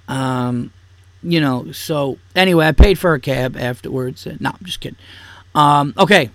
Um, 0.07 0.71
you 1.21 1.39
know. 1.39 1.71
So 1.71 2.17
anyway, 2.35 2.67
I 2.67 2.71
paid 2.71 2.97
for 2.97 3.13
a 3.13 3.19
cab 3.19 3.55
afterwards. 3.55 4.27
No, 4.39 4.49
I'm 4.49 4.65
just 4.65 4.79
kidding. 4.79 4.97
Um, 5.53 5.93
okay. 5.97 6.31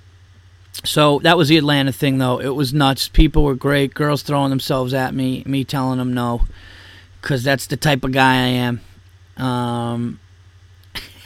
So 0.84 1.20
that 1.20 1.36
was 1.36 1.48
the 1.48 1.58
Atlanta 1.58 1.92
thing, 1.92 2.18
though. 2.18 2.40
It 2.40 2.54
was 2.54 2.72
nuts. 2.74 3.08
People 3.08 3.44
were 3.44 3.54
great. 3.54 3.94
Girls 3.94 4.22
throwing 4.22 4.50
themselves 4.50 4.92
at 4.94 5.14
me, 5.14 5.42
me 5.46 5.64
telling 5.64 5.98
them 5.98 6.12
no, 6.12 6.42
because 7.20 7.44
that's 7.44 7.66
the 7.66 7.76
type 7.76 8.04
of 8.04 8.12
guy 8.12 8.34
I 8.34 8.48
am. 8.48 8.80
Um, 9.36 10.20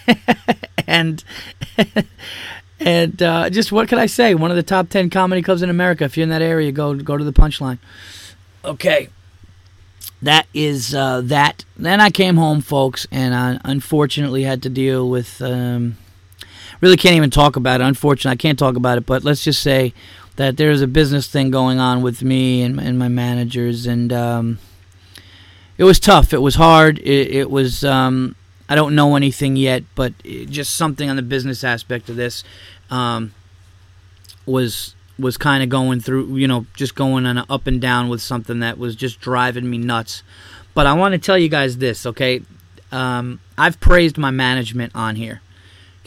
and 0.87 1.25
and 2.81 3.23
uh, 3.23 3.51
just 3.51 3.73
what 3.73 3.89
can 3.89 3.99
I 3.99 4.07
say? 4.07 4.35
One 4.35 4.51
of 4.51 4.57
the 4.57 4.63
top 4.63 4.89
ten 4.89 5.11
comedy 5.11 5.43
clubs 5.43 5.63
in 5.63 5.71
America. 5.71 6.05
If 6.05 6.17
you're 6.17 6.25
in 6.25 6.31
that 6.31 6.43
area, 6.43 6.71
go 6.73 6.95
go 6.95 7.17
to 7.17 7.25
the 7.25 7.33
Punchline. 7.33 7.79
Okay, 8.65 9.09
that 10.21 10.47
is 10.53 10.95
uh, 10.95 11.23
that. 11.23 11.65
Then 11.77 12.01
I 12.01 12.11
came 12.11 12.37
home, 12.37 12.61
folks, 12.61 13.07
and 13.11 13.35
I 13.35 13.59
unfortunately 13.65 14.43
had 14.43 14.63
to 14.65 14.69
deal 14.69 15.09
with. 15.09 15.41
Um, 15.41 15.97
really 16.81 16.97
can't 16.97 17.17
even 17.17 17.31
talk 17.31 17.57
about 17.57 17.81
it. 17.81 17.85
Unfortunately, 17.85 18.33
I 18.33 18.37
can't 18.37 18.59
talk 18.59 18.77
about 18.77 18.99
it. 18.99 19.07
But 19.07 19.25
let's 19.25 19.45
just 19.45 19.63
say 19.63 19.93
that 20.37 20.57
there's 20.57 20.83
a 20.83 20.87
business 20.87 21.29
thing 21.29 21.51
going 21.51 21.79
on 21.79 22.03
with 22.03 22.23
me 22.23 22.63
and, 22.63 22.79
and 22.79 22.99
my 22.99 23.09
managers, 23.09 23.87
and 23.87 24.13
um, 24.13 24.59
it 25.79 25.85
was 25.85 25.99
tough. 25.99 26.33
It 26.33 26.43
was 26.43 26.57
hard. 26.57 26.99
It, 26.99 27.31
it 27.31 27.51
was. 27.51 27.85
Um, 27.85 28.37
I 28.69 28.75
don't 28.75 28.97
know 28.97 29.15
anything 29.15 29.57
yet, 29.57 29.85
but 29.95 30.13
just 30.25 30.75
something 30.75 31.09
on 31.09 31.17
the 31.17 31.23
business 31.23 31.63
aspect 31.63 32.09
of 32.09 32.17
this 32.17 32.43
um, 32.91 33.33
was 34.45 34.95
was 35.19 35.37
kind 35.37 35.63
of 35.63 35.69
going 35.69 36.01
through, 36.01 36.37
you 36.37 36.47
know, 36.47 36.67
just 36.75 36.95
going 36.95 37.27
on 37.27 37.39
up 37.49 37.67
and 37.67 37.81
down 37.81 38.09
with 38.09 38.21
something 38.21 38.61
that 38.61 38.79
was 38.79 38.95
just 38.95 39.21
driving 39.21 39.69
me 39.69 39.79
nuts. 39.79 40.23
But 40.75 40.87
I 40.87 40.93
want 40.93 41.13
to 41.13 41.19
tell 41.19 41.39
you 41.39 41.49
guys 41.49 41.79
this, 41.79 42.05
okay? 42.05 42.43
Um, 42.93 43.41
I've 43.57 43.81
praised 43.81 44.19
my 44.19 44.31
management 44.31 44.93
on 44.95 45.17
here. 45.17 45.41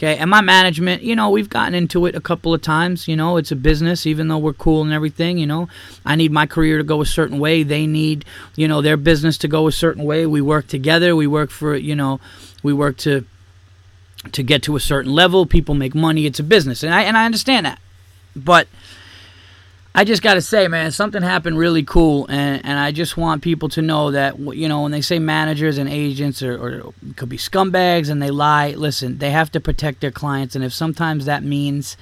Okay, 0.00 0.16
and 0.16 0.30
my 0.30 0.40
management, 0.40 1.02
you 1.02 1.14
know, 1.14 1.28
we've 1.28 1.50
gotten 1.50 1.74
into 1.74 2.06
it 2.06 2.14
a 2.14 2.22
couple 2.22 2.54
of 2.54 2.62
times. 2.62 3.06
You 3.06 3.16
know, 3.16 3.36
it's 3.36 3.52
a 3.52 3.56
business, 3.56 4.06
even 4.06 4.28
though 4.28 4.38
we're 4.38 4.54
cool 4.54 4.80
and 4.80 4.94
everything. 4.94 5.36
You 5.36 5.46
know, 5.46 5.68
I 6.06 6.16
need 6.16 6.32
my 6.32 6.46
career 6.46 6.78
to 6.78 6.84
go 6.84 7.02
a 7.02 7.06
certain 7.06 7.38
way. 7.38 7.64
They 7.64 7.86
need, 7.86 8.24
you 8.56 8.66
know, 8.66 8.80
their 8.80 8.96
business 8.96 9.36
to 9.36 9.48
go 9.48 9.66
a 9.66 9.72
certain 9.72 10.04
way. 10.04 10.24
We 10.24 10.40
work 10.40 10.68
together. 10.68 11.14
We 11.14 11.26
work 11.26 11.50
for, 11.50 11.76
you 11.76 11.94
know, 11.94 12.18
we 12.62 12.72
work 12.72 12.96
to 12.98 13.26
to 14.32 14.42
get 14.42 14.62
to 14.62 14.74
a 14.74 14.80
certain 14.80 15.12
level. 15.12 15.44
People 15.44 15.74
make 15.74 15.94
money. 15.94 16.24
It's 16.24 16.40
a 16.40 16.44
business, 16.44 16.82
and 16.82 16.94
I 16.94 17.02
and 17.02 17.18
I 17.18 17.26
understand 17.26 17.66
that. 17.66 17.78
But 18.34 18.68
I 19.94 20.04
just 20.04 20.22
got 20.22 20.34
to 20.34 20.40
say, 20.40 20.68
man, 20.68 20.92
something 20.92 21.22
happened 21.22 21.58
really 21.58 21.82
cool, 21.82 22.26
and, 22.28 22.64
and 22.64 22.78
I 22.78 22.92
just 22.92 23.16
want 23.16 23.42
people 23.42 23.68
to 23.70 23.82
know 23.82 24.12
that 24.12 24.38
you 24.38 24.68
know 24.68 24.82
when 24.82 24.92
they 24.92 25.00
say 25.00 25.18
managers 25.18 25.78
and 25.78 25.88
agents 25.88 26.42
or, 26.42 26.54
or 26.54 26.94
could 27.16 27.28
be 27.28 27.36
scumbags 27.36 28.08
and 28.08 28.22
they 28.22 28.30
lie. 28.30 28.70
Listen, 28.70 29.18
they 29.18 29.30
have 29.30 29.50
to 29.52 29.60
protect 29.60 30.00
their 30.00 30.12
clients, 30.12 30.54
and 30.54 30.64
if 30.64 30.72
sometimes 30.72 31.24
that 31.24 31.42
means 31.42 31.96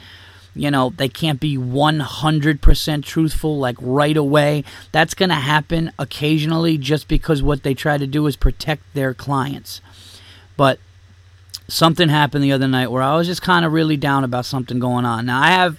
you 0.55 0.71
know 0.71 0.91
they 0.97 1.09
can't 1.09 1.41
be 1.41 1.57
100% 1.57 3.05
truthful 3.05 3.59
like 3.59 3.77
right 3.81 4.17
away 4.17 4.65
that's 4.93 5.13
going 5.15 5.29
to 5.29 5.35
happen 5.35 5.93
occasionally 5.99 6.79
just 6.79 7.07
because 7.07 7.43
what 7.43 7.63
they 7.63 7.75
try 7.75 7.99
to 7.99 8.07
do 8.07 8.27
is 8.27 8.35
protect 8.35 8.83
their 8.95 9.13
clients 9.13 9.83
but 10.57 10.81
something 11.69 12.09
happened 12.09 12.43
the 12.43 12.53
other 12.53 12.67
night 12.67 12.91
where 12.91 13.03
I 13.03 13.15
was 13.17 13.27
just 13.27 13.43
kind 13.43 13.65
of 13.65 13.73
really 13.73 13.97
down 13.97 14.25
about 14.25 14.47
something 14.47 14.79
going 14.79 15.05
on. 15.05 15.27
Now 15.27 15.41
I 15.41 15.51
have, 15.51 15.79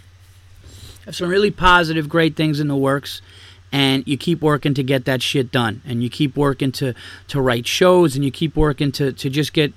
have 1.09 1.15
some 1.15 1.29
really 1.29 1.49
positive, 1.49 2.07
great 2.07 2.35
things 2.35 2.59
in 2.59 2.67
the 2.67 2.75
works, 2.75 3.23
and 3.71 4.07
you 4.07 4.15
keep 4.15 4.41
working 4.41 4.75
to 4.75 4.83
get 4.83 5.05
that 5.05 5.23
shit 5.23 5.51
done, 5.51 5.81
and 5.83 6.03
you 6.03 6.09
keep 6.09 6.37
working 6.37 6.71
to 6.73 6.93
to 7.29 7.41
write 7.41 7.65
shows, 7.65 8.15
and 8.15 8.23
you 8.23 8.29
keep 8.29 8.55
working 8.55 8.91
to 8.91 9.11
to 9.13 9.27
just 9.27 9.51
get 9.53 9.73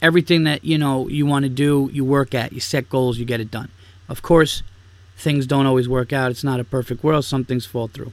everything 0.00 0.44
that 0.44 0.64
you 0.64 0.78
know 0.78 1.08
you 1.08 1.26
want 1.26 1.42
to 1.42 1.48
do. 1.48 1.90
You 1.92 2.04
work 2.04 2.36
at, 2.36 2.52
you 2.52 2.60
set 2.60 2.88
goals, 2.88 3.18
you 3.18 3.24
get 3.24 3.40
it 3.40 3.50
done. 3.50 3.68
Of 4.08 4.22
course, 4.22 4.62
things 5.16 5.44
don't 5.44 5.66
always 5.66 5.88
work 5.88 6.12
out. 6.12 6.30
It's 6.30 6.44
not 6.44 6.60
a 6.60 6.64
perfect 6.64 7.02
world. 7.02 7.24
Some 7.24 7.44
things 7.44 7.66
fall 7.66 7.88
through. 7.88 8.12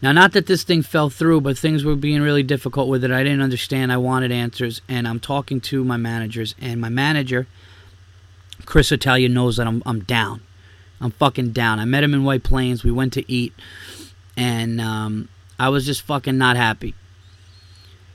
Now, 0.00 0.12
not 0.12 0.32
that 0.34 0.46
this 0.46 0.62
thing 0.62 0.82
fell 0.82 1.10
through, 1.10 1.40
but 1.40 1.58
things 1.58 1.82
were 1.82 1.96
being 1.96 2.22
really 2.22 2.44
difficult 2.44 2.88
with 2.88 3.02
it. 3.02 3.10
I 3.10 3.24
didn't 3.24 3.40
understand. 3.40 3.90
I 3.90 3.96
wanted 3.96 4.30
answers, 4.30 4.80
and 4.88 5.08
I'm 5.08 5.18
talking 5.18 5.60
to 5.62 5.82
my 5.82 5.96
managers, 5.96 6.54
and 6.60 6.80
my 6.80 6.90
manager, 6.90 7.48
Chris 8.64 8.92
Italia, 8.92 9.28
knows 9.28 9.56
that 9.56 9.66
I'm 9.66 9.82
I'm 9.84 10.04
down. 10.04 10.42
I'm 11.00 11.10
fucking 11.10 11.52
down. 11.52 11.78
I 11.78 11.84
met 11.84 12.04
him 12.04 12.14
in 12.14 12.24
White 12.24 12.42
Plains. 12.42 12.84
We 12.84 12.90
went 12.90 13.12
to 13.14 13.30
eat, 13.30 13.52
and 14.36 14.80
um, 14.80 15.28
I 15.58 15.68
was 15.68 15.84
just 15.84 16.02
fucking 16.02 16.38
not 16.38 16.56
happy. 16.56 16.94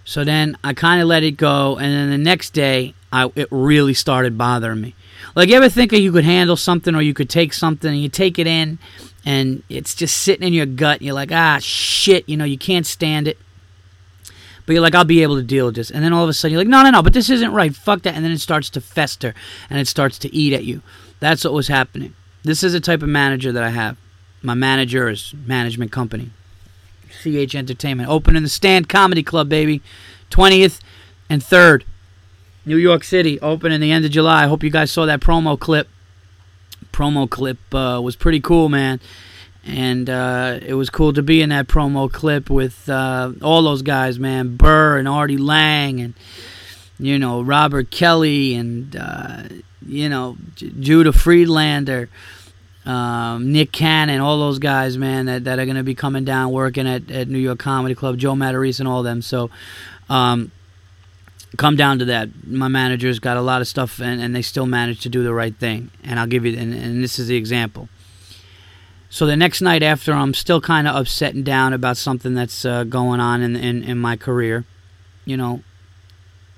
So 0.04 0.24
then 0.24 0.58
I 0.64 0.74
kind 0.74 1.02
of 1.02 1.08
let 1.08 1.24
it 1.24 1.38
go, 1.38 1.78
and 1.78 1.94
then 1.94 2.10
the 2.10 2.18
next 2.18 2.52
day, 2.52 2.94
I 3.12 3.32
it 3.36 3.48
really 3.52 3.94
started 3.94 4.38
bothering 4.38 4.82
me. 4.82 4.96
Like, 5.36 5.50
you 5.50 5.56
ever 5.56 5.70
think 5.70 5.92
you 5.92 6.12
could 6.12 6.26
handle 6.26 6.58
something 6.58 6.96
or 6.96 7.02
you 7.02 7.14
could 7.14 7.30
take 7.30 7.54
something 7.54 7.92
and 7.92 8.02
you 8.02 8.10
take 8.10 8.40
it 8.40 8.48
in 8.48 8.80
and 9.26 9.64
it's 9.70 9.96
just 9.96 10.18
sitting 10.18 10.46
in 10.46 10.54
your 10.54 10.66
gut. 10.66 10.98
And 10.98 11.06
you're 11.06 11.16
like, 11.16 11.32
ah, 11.32 11.60
shit, 11.62 12.28
you 12.28 12.38
know, 12.38 12.46
you 12.46 12.58
can't 12.58 12.86
stand 12.86 13.28
it. 13.28 13.38
But 14.66 14.74
you're 14.74 14.82
like, 14.82 14.96
I'll 14.96 15.06
be 15.06 15.24
able 15.24 15.36
to 15.38 15.44
deal 15.44 15.68
with 15.68 15.76
this. 15.76 15.92
And 15.92 16.04
then 16.04 16.14
all 16.14 16.24
of 16.24 16.30
a 16.30 16.34
sudden 16.34 16.54
you're 16.54 16.62
like, 16.62 16.68
no, 16.68 16.84
no, 16.84 16.92
no, 16.92 17.02
but 17.02 17.14
this 17.14 17.30
isn't 17.30 17.52
right. 17.52 17.76
Fuck 17.76 18.04
that. 18.04 18.16
And 18.16 18.24
then 18.24 18.32
it 18.32 18.42
starts 18.42 18.70
to 18.72 18.82
fester 18.82 19.34
and 19.70 19.80
it 19.80 19.88
starts 19.88 20.18
to 20.20 20.34
eat 20.36 20.54
at 20.54 20.66
you. 20.66 20.82
That's 21.20 21.44
what 21.44 21.54
was 21.54 21.68
happening. 21.68 22.14
This 22.44 22.64
is 22.64 22.74
the 22.74 22.80
type 22.80 23.04
of 23.04 23.10
manager 23.10 23.52
that 23.52 23.64
I 23.64 23.70
have. 23.70 23.98
My 24.42 24.56
manager 24.56 25.10
is 25.10 25.34
management 25.46 25.92
company. 25.92 26.32
CH 27.22 27.54
Entertainment. 27.54 28.10
Open 28.10 28.36
in 28.36 28.44
the 28.44 28.50
Stand 28.50 28.90
Comedy 28.90 29.22
Club, 29.22 29.48
baby. 29.50 29.82
20th 30.32 30.80
and 31.30 31.42
3rd. 31.42 31.84
New 32.66 32.78
York 32.78 33.04
City. 33.04 33.40
Open 33.42 33.72
in 33.72 33.82
the 33.82 33.92
end 33.92 34.06
of 34.06 34.12
July. 34.12 34.44
I 34.44 34.48
hope 34.48 34.64
you 34.64 34.72
guys 34.72 34.92
saw 34.92 35.06
that 35.06 35.20
promo 35.20 35.60
clip. 35.60 35.88
Promo 36.92 37.30
clip 37.30 37.60
uh, 37.74 38.00
was 38.04 38.16
pretty 38.16 38.40
cool, 38.40 38.70
man. 38.70 39.00
And 39.64 40.10
uh, 40.10 40.60
it 40.66 40.74
was 40.74 40.90
cool 40.90 41.14
to 41.14 41.22
be 41.22 41.44
in 41.44 41.50
that 41.50 41.68
promo 41.68 42.12
clip 42.12 42.50
with 42.50 42.90
uh, 42.90 43.34
all 43.44 43.62
those 43.62 43.84
guys, 43.84 44.18
man. 44.18 44.56
Burr 44.56 44.98
and 44.98 45.08
Artie 45.08 45.38
Lange 45.38 46.00
and, 46.00 46.14
you 46.98 47.20
know, 47.20 47.42
Robert 47.44 47.92
Kelly 47.92 48.56
and, 48.56 48.96
uh, 48.96 49.44
you 49.86 50.10
know, 50.10 50.38
J- 50.56 50.72
Judah 50.80 51.14
Friedlander 51.14 52.10
um, 52.86 53.52
Nick 53.52 53.72
Cannon, 53.72 54.22
all 54.22 54.40
those 54.40 54.60
guys, 54.60 54.98
man, 54.98 55.26
that, 55.28 55.44
that 55.44 55.60
are 55.60 55.66
going 55.66 55.78
to 55.78 55.84
be 55.84 55.96
coming 55.96 56.26
down 56.26 56.52
working 56.52 56.88
at, 56.88 57.12
at 57.12 57.28
New 57.28 57.40
York 57.40 57.60
Comedy 57.60 57.94
Club, 57.94 58.18
Joe 58.18 58.34
Matarese 58.34 58.80
and 58.80 58.90
all 58.90 59.04
them. 59.04 59.22
So, 59.22 59.52
um, 60.10 60.52
come 61.58 61.76
down 61.76 62.00
to 62.00 62.06
that. 62.06 62.30
My 62.48 62.68
manager's 62.68 63.20
got 63.20 63.38
a 63.38 63.42
lot 63.42 63.62
of 63.62 63.68
stuff, 63.68 64.00
and, 64.02 64.22
and 64.22 64.36
they 64.36 64.42
still 64.42 64.66
manage 64.66 65.02
to 65.02 65.10
do 65.10 65.24
the 65.24 65.34
right 65.34 65.56
thing. 65.56 65.92
And 66.04 66.20
I'll 66.20 66.28
give 66.28 66.46
you, 66.46 66.58
and, 66.58 66.74
and 66.74 67.04
this 67.04 67.20
is 67.20 67.28
the 67.28 67.36
example. 67.36 67.88
So 69.10 69.26
the 69.26 69.36
next 69.36 69.62
night 69.62 69.84
after, 69.84 70.14
I'm 70.14 70.34
still 70.34 70.62
kind 70.62 70.88
of 70.88 70.96
upset 70.96 71.36
and 71.36 71.46
down 71.46 71.74
about 71.74 71.98
something 71.98 72.34
that's 72.34 72.66
uh, 72.66 72.86
going 72.86 73.20
on 73.20 73.42
in, 73.42 73.58
in 73.58 73.84
in 73.84 73.98
my 73.98 74.16
career. 74.16 74.64
You 75.26 75.36
know, 75.36 75.64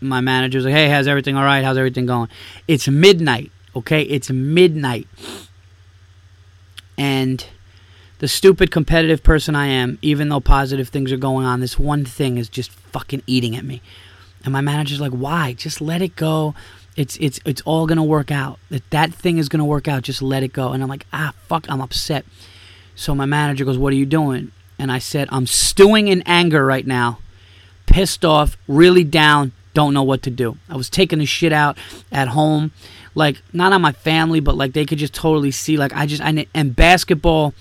my 0.04 0.22
manager's 0.22 0.66
like, 0.66 0.74
"Hey, 0.74 0.90
how's 0.90 1.08
everything 1.08 1.36
all 1.36 1.44
right? 1.44 1.64
How's 1.64 1.78
everything 1.78 2.06
going?" 2.06 2.30
It's 2.68 2.88
midnight. 2.88 3.52
Okay, 3.76 4.04
it's 4.04 4.30
midnight 4.30 5.08
and 6.98 7.46
the 8.20 8.28
stupid 8.28 8.72
competitive 8.72 9.24
person 9.24 9.56
I 9.56 9.68
am, 9.68 9.98
even 10.02 10.30
though 10.30 10.40
positive 10.40 10.90
things 10.90 11.12
are 11.12 11.18
going 11.18 11.46
on, 11.46 11.60
this 11.60 11.78
one 11.78 12.06
thing 12.06 12.38
is 12.38 12.50
just 12.50 12.72
fucking 12.72 13.24
eating 13.28 13.56
at 13.56 13.66
me. 13.66 13.82
And 14.44 14.54
my 14.54 14.62
manager's 14.62 15.02
like, 15.02 15.12
"Why? 15.12 15.54
Just 15.54 15.82
let 15.82 16.02
it 16.02 16.16
go. 16.16 16.54
It's 16.96 17.18
it's 17.18 17.40
it's 17.46 17.62
all 17.66 17.88
gonna 17.88 18.04
work 18.04 18.32
out. 18.32 18.60
That 18.70 18.90
that 18.92 19.14
thing 19.14 19.38
is 19.38 19.50
gonna 19.50 19.66
work 19.66 19.88
out. 19.88 20.04
Just 20.04 20.22
let 20.22 20.44
it 20.44 20.54
go." 20.54 20.72
And 20.72 20.84
I'm 20.84 20.90
like, 20.90 21.06
"Ah, 21.12 21.34
fuck! 21.48 21.66
I'm 21.70 21.82
upset." 21.82 22.26
So 22.96 23.16
my 23.16 23.26
manager 23.26 23.66
goes, 23.66 23.78
"What 23.78 23.94
are 23.94 23.98
you 23.98 24.06
doing?" 24.06 24.52
And 24.78 24.92
I 24.92 25.00
said, 25.00 25.28
"I'm 25.32 25.48
stewing 25.48 26.08
in 26.08 26.22
anger 26.26 26.66
right 26.66 26.86
now, 26.86 27.20
pissed 27.86 28.24
off, 28.26 28.58
really 28.68 29.04
down, 29.04 29.54
don't 29.74 29.94
know 29.94 30.04
what 30.04 30.24
to 30.24 30.30
do. 30.30 30.58
I 30.70 30.76
was 30.76 30.90
taking 30.90 31.20
the 31.20 31.26
shit 31.26 31.54
out 31.54 31.78
at 32.12 32.30
home." 32.30 32.72
like 33.16 33.42
not 33.54 33.74
on 33.74 33.82
my 33.82 33.92
family, 33.92 34.40
but 34.40 34.56
like 34.56 34.74
they 34.74 34.86
could 34.86 34.98
just 34.98 35.14
totally 35.14 35.52
see 35.52 35.78
like 35.78 35.94
I 35.94 36.06
just 36.06 36.22
I 36.22 36.46
and 36.54 36.76
basketball 36.76 37.54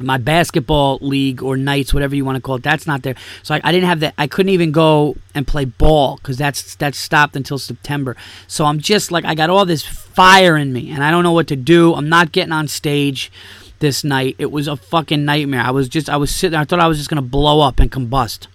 my 0.00 0.18
basketball 0.18 0.98
league 1.00 1.42
or 1.42 1.56
nights, 1.56 1.94
whatever 1.94 2.14
you 2.14 2.22
want 2.22 2.36
to 2.36 2.42
call 2.42 2.56
it, 2.56 2.62
that's 2.62 2.86
not 2.86 3.02
there. 3.02 3.14
So 3.42 3.54
I, 3.54 3.62
I 3.64 3.72
didn't 3.72 3.88
have 3.88 4.00
that. 4.00 4.12
I 4.18 4.26
couldn't 4.26 4.50
even 4.50 4.70
go 4.70 5.16
and 5.34 5.46
play 5.46 5.64
ball 5.64 6.16
because 6.16 6.36
that's 6.36 6.74
that's 6.76 6.98
stopped 6.98 7.34
until 7.34 7.58
September. 7.58 8.16
So 8.46 8.66
I'm 8.66 8.78
just 8.78 9.10
like 9.10 9.24
I 9.24 9.34
got 9.34 9.50
all 9.50 9.64
this 9.64 9.84
fire 9.84 10.56
in 10.56 10.72
me, 10.72 10.90
and 10.90 11.02
I 11.02 11.10
don't 11.10 11.22
know 11.22 11.32
what 11.32 11.48
to 11.48 11.56
do. 11.56 11.94
I'm 11.94 12.08
not 12.08 12.32
getting 12.32 12.52
on 12.52 12.68
stage 12.68 13.32
this 13.78 14.04
night. 14.04 14.36
It 14.38 14.50
was 14.50 14.68
a 14.68 14.76
fucking 14.76 15.24
nightmare. 15.24 15.62
I 15.62 15.70
was 15.70 15.88
just 15.88 16.10
I 16.10 16.16
was 16.16 16.34
sitting. 16.34 16.58
I 16.58 16.64
thought 16.64 16.80
I 16.80 16.88
was 16.88 16.98
just 16.98 17.08
gonna 17.08 17.22
blow 17.22 17.60
up 17.60 17.80
and 17.80 17.90
combust 17.90 18.48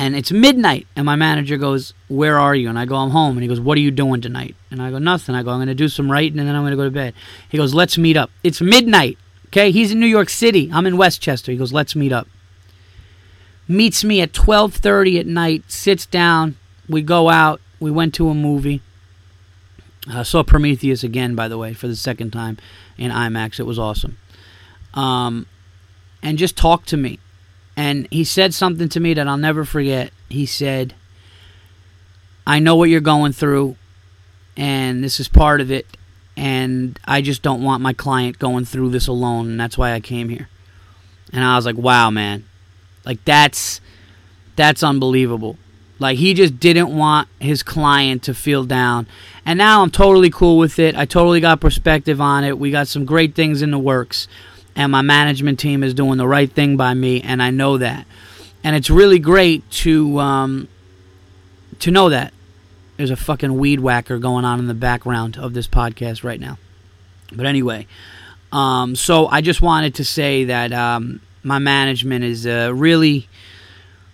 and 0.00 0.16
it's 0.16 0.32
midnight 0.32 0.86
and 0.96 1.04
my 1.04 1.14
manager 1.14 1.58
goes 1.58 1.92
where 2.08 2.38
are 2.38 2.54
you? 2.54 2.70
And 2.70 2.78
i 2.78 2.86
go 2.86 2.96
i'm 2.96 3.10
home. 3.10 3.36
And 3.36 3.42
he 3.42 3.48
goes 3.48 3.60
what 3.60 3.76
are 3.76 3.82
you 3.82 3.90
doing 3.90 4.22
tonight? 4.22 4.56
And 4.70 4.80
i 4.80 4.90
go 4.90 4.98
nothing. 4.98 5.34
I 5.34 5.42
go 5.42 5.50
i'm 5.50 5.58
going 5.58 5.68
to 5.68 5.74
do 5.74 5.90
some 5.90 6.10
writing 6.10 6.38
and 6.38 6.48
then 6.48 6.56
i'm 6.56 6.62
going 6.62 6.70
to 6.72 6.76
go 6.76 6.84
to 6.84 6.90
bed. 6.90 7.12
He 7.50 7.58
goes 7.58 7.74
let's 7.74 7.98
meet 7.98 8.16
up. 8.16 8.30
It's 8.42 8.62
midnight 8.62 9.18
okay? 9.48 9.70
He's 9.70 9.92
in 9.92 10.00
new 10.00 10.06
york 10.06 10.30
city. 10.30 10.70
I'm 10.72 10.86
in 10.86 10.96
westchester. 10.96 11.52
He 11.52 11.58
goes 11.58 11.72
let's 11.72 11.94
meet 11.94 12.12
up. 12.12 12.26
Meets 13.68 14.02
me 14.02 14.22
at 14.22 14.32
12.30 14.32 15.20
at 15.20 15.26
night 15.26 15.64
sits 15.70 16.06
down. 16.06 16.56
We 16.88 17.02
go 17.02 17.28
out. 17.28 17.60
We 17.78 17.90
went 17.90 18.14
to 18.14 18.30
a 18.30 18.34
movie. 18.34 18.80
I 20.08 20.22
saw 20.22 20.42
Prometheus 20.42 21.04
again, 21.04 21.34
by 21.34 21.46
the 21.46 21.58
way, 21.58 21.74
for 21.74 21.86
the 21.86 21.94
second 21.94 22.30
time 22.30 22.56
in 22.96 23.12
IMAX. 23.12 23.60
It 23.60 23.64
was 23.64 23.78
awesome. 23.78 24.16
Um, 24.94 25.46
and 26.22 26.38
just 26.38 26.56
talked 26.56 26.88
to 26.88 26.96
me 26.96 27.20
and 27.80 28.06
he 28.10 28.24
said 28.24 28.52
something 28.52 28.90
to 28.90 29.00
me 29.00 29.14
that 29.14 29.26
I'll 29.26 29.38
never 29.38 29.64
forget. 29.64 30.12
He 30.28 30.44
said, 30.44 30.94
I 32.46 32.58
know 32.58 32.76
what 32.76 32.90
you're 32.90 33.00
going 33.00 33.32
through, 33.32 33.76
and 34.54 35.02
this 35.02 35.18
is 35.18 35.28
part 35.28 35.62
of 35.62 35.70
it, 35.70 35.86
and 36.36 36.98
I 37.06 37.22
just 37.22 37.40
don't 37.40 37.62
want 37.62 37.82
my 37.82 37.94
client 37.94 38.38
going 38.38 38.66
through 38.66 38.90
this 38.90 39.06
alone, 39.06 39.48
and 39.48 39.58
that's 39.58 39.78
why 39.78 39.92
I 39.92 40.00
came 40.00 40.28
here. 40.28 40.50
And 41.32 41.42
I 41.42 41.56
was 41.56 41.64
like, 41.64 41.78
wow, 41.78 42.10
man. 42.10 42.44
Like, 43.06 43.24
that's. 43.24 43.80
That's 44.56 44.82
unbelievable. 44.82 45.56
Like 45.98 46.18
he 46.18 46.34
just 46.34 46.60
didn't 46.60 46.94
want 46.94 47.28
his 47.38 47.62
client 47.62 48.22
to 48.24 48.34
feel 48.34 48.64
down. 48.64 49.06
And 49.46 49.56
now 49.56 49.82
I'm 49.82 49.90
totally 49.90 50.28
cool 50.28 50.58
with 50.58 50.78
it. 50.78 50.96
I 50.96 51.06
totally 51.06 51.40
got 51.40 51.60
perspective 51.60 52.20
on 52.20 52.44
it. 52.44 52.58
We 52.58 52.70
got 52.70 52.88
some 52.88 53.06
great 53.06 53.34
things 53.34 53.62
in 53.62 53.70
the 53.70 53.78
works 53.78 54.28
and 54.76 54.92
my 54.92 55.02
management 55.02 55.58
team 55.58 55.82
is 55.82 55.94
doing 55.94 56.18
the 56.18 56.28
right 56.28 56.50
thing 56.50 56.76
by 56.76 56.94
me, 56.94 57.20
and 57.20 57.42
I 57.42 57.50
know 57.50 57.78
that. 57.78 58.06
And 58.62 58.76
it's 58.76 58.90
really 58.90 59.18
great 59.18 59.68
to 59.70 60.18
um, 60.18 60.68
to 61.80 61.90
know 61.90 62.10
that 62.10 62.32
there's 62.96 63.10
a 63.10 63.16
fucking 63.16 63.56
weed 63.56 63.80
whacker 63.80 64.18
going 64.18 64.44
on 64.44 64.58
in 64.58 64.66
the 64.66 64.74
background 64.74 65.38
of 65.38 65.54
this 65.54 65.66
podcast 65.66 66.22
right 66.22 66.38
now. 66.38 66.58
But 67.32 67.46
anyway, 67.46 67.86
um, 68.52 68.94
so 68.96 69.26
I 69.26 69.40
just 69.40 69.62
wanted 69.62 69.94
to 69.96 70.04
say 70.04 70.44
that 70.44 70.72
um, 70.72 71.20
my 71.42 71.58
management 71.58 72.24
is 72.24 72.46
uh, 72.46 72.70
really, 72.74 73.28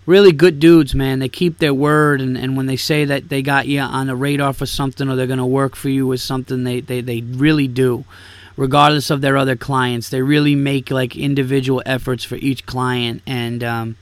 really 0.05 0.31
good 0.31 0.61
dudes, 0.61 0.95
man. 0.95 1.19
They 1.19 1.29
keep 1.29 1.59
their 1.59 1.75
word, 1.75 2.21
and, 2.21 2.39
and 2.39 2.57
when 2.57 2.67
they 2.67 2.77
say 2.77 3.05
that 3.07 3.29
they 3.29 3.43
got 3.43 3.67
you 3.67 3.81
on 3.81 4.07
the 4.07 4.15
radar 4.15 4.53
for 4.53 4.67
something 4.67 5.09
or 5.09 5.17
they're 5.17 5.27
going 5.27 5.39
to 5.39 5.47
work 5.47 5.75
for 5.75 5.89
you 5.89 6.07
with 6.07 6.21
something, 6.21 6.63
they, 6.63 6.81
they, 6.81 7.01
they 7.01 7.23
really 7.23 7.67
do 7.67 8.05
regardless 8.57 9.11
of 9.11 9.21
their 9.21 9.37
other 9.37 9.57
clients. 9.57 10.09
They 10.09 10.23
really 10.23 10.55
make 10.55 10.91
like 10.91 11.17
individual 11.17 11.83
efforts 11.87 12.25
for 12.25 12.37
each 12.37 12.67
client, 12.67 13.23
and 13.27 13.63
um, 13.63 13.97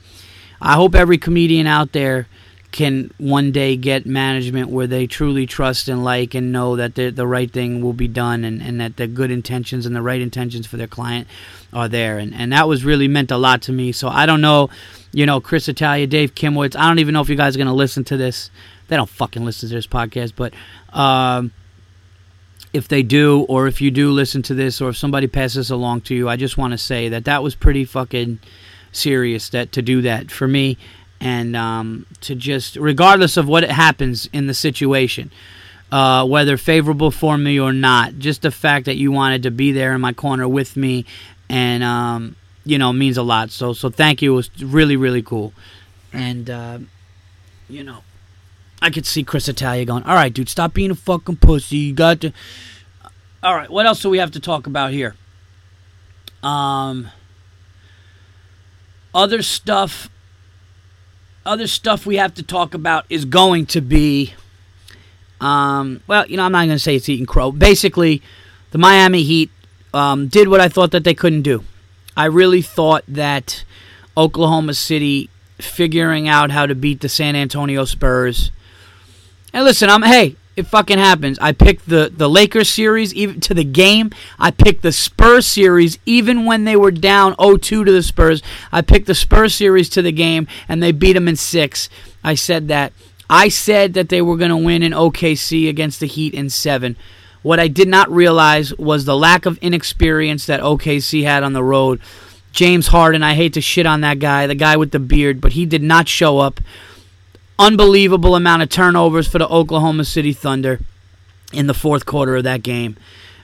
I 0.61 0.75
hope 0.75 0.95
every 0.95 1.19
comedian 1.19 1.67
out 1.67 1.93
there 1.93 2.27
can 2.75 3.09
one 3.19 3.53
day 3.53 3.77
get 3.77 4.05
management 4.05 4.69
where 4.69 4.89
they 4.89 5.07
truly 5.07 5.47
trust 5.47 5.89
and 5.89 6.03
like 6.03 6.35
and 6.35 6.51
know 6.51 6.75
that 6.75 6.97
the 6.97 7.25
right 7.25 7.53
thing 7.53 7.81
will 7.81 7.93
be 7.93 8.09
done 8.09 8.43
and, 8.43 8.61
and 8.61 8.81
that 8.81 8.97
the 8.97 9.07
good 9.07 9.31
intentions 9.31 9.87
and 9.87 9.95
the 9.95 10.03
right 10.03 10.21
intentions 10.21 10.67
for 10.67 10.77
their 10.77 10.89
client 10.89 11.29
are 11.73 11.87
there. 11.87 12.19
And, 12.19 12.35
and 12.35 12.53
that 12.53 12.67
was 12.67 12.85
really 12.85 13.07
meant 13.07 13.31
a 13.31 13.37
lot 13.37 13.63
to 13.63 13.73
me. 13.73 13.93
So 13.93 14.09
I 14.09 14.27
don't 14.27 14.41
know, 14.41 14.71
you 15.13 15.25
know, 15.25 15.41
Chris 15.41 15.69
Italia, 15.69 16.09
Dave 16.09 16.35
Kimowitz. 16.35 16.75
I 16.75 16.89
don't 16.89 16.99
even 16.99 17.15
know 17.15 17.21
if 17.21 17.29
you 17.29 17.37
guys 17.37 17.55
are 17.55 17.59
going 17.59 17.69
to 17.69 17.73
listen 17.73 18.03
to 18.05 18.17
this. 18.17 18.51
They 18.89 18.97
don't 18.97 19.09
fucking 19.09 19.45
listen 19.45 19.69
to 19.69 19.75
this 19.77 19.87
podcast, 19.87 20.33
but 20.35 20.53
um, 20.93 21.53
if 22.75 22.89
they 22.89 23.05
do, 23.05 23.43
or 23.43 23.69
if 23.69 23.81
you 23.81 23.93
do 23.93 24.11
listen 24.11 24.43
to 24.43 24.55
this, 24.55 24.81
or 24.81 24.91
if 24.91 24.97
somebody 24.97 25.29
passes 25.29 25.71
along 25.71 26.01
to 26.03 26.15
you, 26.15 26.29
I 26.29 26.35
just 26.35 26.59
want 26.59 26.73
to 26.73 26.79
say 26.79 27.09
that 27.09 27.25
that 27.25 27.41
was 27.41 27.55
pretty 27.55 27.85
fucking 27.85 28.41
serious 28.91 29.49
that 29.51 29.71
to 29.73 29.81
do 29.81 30.03
that 30.03 30.33
for 30.33 30.49
me, 30.49 30.77
and 31.21 31.55
um, 31.55 32.05
to 32.23 32.35
just 32.35 32.75
regardless 32.75 33.37
of 33.37 33.47
what 33.47 33.63
happens 33.63 34.29
in 34.33 34.49
the 34.49 34.55
situation, 34.55 35.31
uh, 35.93 36.27
whether 36.27 36.57
favorable 36.57 37.13
for 37.13 37.39
me 37.39 37.61
or 37.61 37.73
not, 37.73 38.19
just 38.19 38.43
the 38.43 38.51
fact 38.51 38.87
that 38.87 38.97
you 38.97 39.13
wanted 39.13 39.45
to 39.45 39.53
be 39.53 39.71
there 39.71 39.95
in 39.95 40.01
my 40.01 40.13
corner 40.13 40.49
with 40.49 40.77
me, 40.77 41.07
and 41.49 41.85
um, 41.85 42.35
you 42.65 42.77
know 42.77 42.93
means 42.93 43.17
a 43.17 43.23
lot. 43.23 43.53
So 43.53 43.73
so 43.73 43.89
thank 43.89 44.21
you. 44.21 44.33
It 44.33 44.37
was 44.37 44.63
really 44.63 44.97
really 44.97 45.23
cool, 45.23 45.53
and 46.13 46.51
uh, 46.51 46.79
you 47.69 47.85
know. 47.85 48.03
I 48.85 48.91
could 48.91 49.07
see 49.07 49.25
Chris 49.25 49.49
Italia 49.49 49.87
going, 49.87 50.03
all 50.03 50.15
right, 50.15 50.31
dude, 50.31 50.51
stop 50.51 50.75
being 50.75 50.91
a 50.91 50.95
fucking 50.95 51.37
pussy. 51.37 51.77
You 51.77 51.95
got 51.95 52.21
to. 52.21 52.35
All 53.43 53.55
right, 53.55 53.71
what 53.71 53.87
else 53.87 54.03
do 54.03 54.11
we 54.11 54.19
have 54.19 54.33
to 54.33 54.41
talk 54.41 54.67
about 54.67 54.93
here? 54.93 55.17
Um, 56.43 57.09
other 59.15 59.41
stuff. 59.41 60.11
Other 61.47 61.67
stuff 61.67 62.05
we 62.05 62.17
have 62.17 62.35
to 62.35 62.43
talk 62.43 62.75
about 62.75 63.07
is 63.09 63.25
going 63.25 63.65
to 63.67 63.81
be. 63.81 64.35
Um, 65.41 66.03
well, 66.07 66.27
you 66.27 66.37
know, 66.37 66.43
I'm 66.43 66.53
not 66.53 66.67
going 66.67 66.77
to 66.77 66.79
say 66.79 66.97
it's 66.97 67.09
eating 67.09 67.25
crow. 67.25 67.53
Basically, 67.53 68.21
the 68.73 68.79
Miami 68.79 69.23
Heat 69.23 69.51
um, 69.95 70.29
did 70.29 70.49
what 70.49 70.61
I 70.61 70.69
thought 70.69 70.91
that 70.91 71.05
they 71.05 71.15
couldn't 71.15 71.43
do. 71.43 71.65
I 72.19 72.27
really 72.27 72.61
thought 72.61 73.05
that 73.09 73.65
Oklahoma 74.15 74.75
City 74.75 75.31
figuring 75.59 76.29
out 76.29 76.51
how 76.51 76.67
to 76.67 76.75
beat 76.75 77.01
the 77.01 77.09
San 77.09 77.35
Antonio 77.35 77.87
Spurs 77.87 78.51
and 79.55 79.65
listen, 79.65 79.89
I'm 79.89 80.03
hey, 80.03 80.37
it 80.57 80.67
fucking 80.67 80.99
happens. 80.99 81.39
I 81.41 81.53
picked 81.53 81.89
the 81.89 82.13
the 82.15 82.29
Lakers 82.29 82.69
series 82.69 83.15
even 83.15 83.41
to 83.41 83.55
the 83.55 83.65
game. 83.65 84.11
I 84.39 84.51
picked 84.51 84.83
the 84.83 84.93
Spurs 84.93 85.47
series 85.47 85.99
even 86.05 86.45
when 86.45 86.65
they 86.65 86.77
were 86.77 86.91
down 86.91 87.35
0-2 87.37 87.61
to 87.63 87.85
the 87.85 88.03
Spurs. 88.03 88.43
I 88.71 88.83
picked 88.83 89.07
the 89.07 89.15
Spurs 89.15 89.55
series 89.55 89.89
to 89.91 90.03
the 90.03 90.13
game 90.13 90.47
and 90.69 90.83
they 90.83 90.93
beat 90.93 91.15
them 91.15 91.29
in 91.29 91.37
6. 91.37 91.89
I 92.23 92.35
said 92.35 92.69
that. 92.69 92.93
I 93.31 93.49
said 93.49 93.95
that 93.95 94.11
they 94.11 94.21
were 94.21 94.37
going 94.37 94.51
to 94.51 94.57
win 94.57 94.83
in 94.83 94.93
OKC 94.93 95.69
against 95.69 96.01
the 96.01 96.07
Heat 96.07 96.35
in 96.35 96.51
7. 96.51 96.97
What 97.43 97.61
I 97.61 97.69
did 97.69 97.89
not 97.89 98.11
realize 98.11 98.77
was 98.77 99.05
the 99.05 99.17
lack 99.17 99.47
of 99.47 99.59
inexperience 99.59 100.47
that 100.47 100.61
OKC 100.61 101.25
had 101.25 101.43
on 101.43 101.53
the 101.53 101.65
road. 101.65 102.01
James 102.53 102.89
Harden, 102.89 103.23
I 103.23 103.35
hate 103.35 103.55
to 103.55 103.61
shit 103.61 103.87
on 103.87 104.03
that 104.03 104.19
guy, 104.19 104.47
the 104.47 104.55
guy 104.55 104.77
with 104.77 104.93
the 104.93 105.01
beard, 105.01 105.41
but 105.41 105.53
he 105.53 105.67
did 105.67 105.83
not 105.83 106.09
show 106.09 106.39
up 106.39 106.61
unbelievable 107.59 108.35
amount 108.35 108.63
of 108.63 108.69
turnovers 108.69 109.29
for 109.29 109.39
the 109.39 109.49
Oklahoma 109.49 110.05
City 110.05 110.33
Thunder 110.33 110.81
in 111.53 111.67
the 111.67 111.75
fourth 111.75 112.07
quarter 112.07 112.37
of 112.37 112.45
that 112.45 112.63
game. 112.63 112.97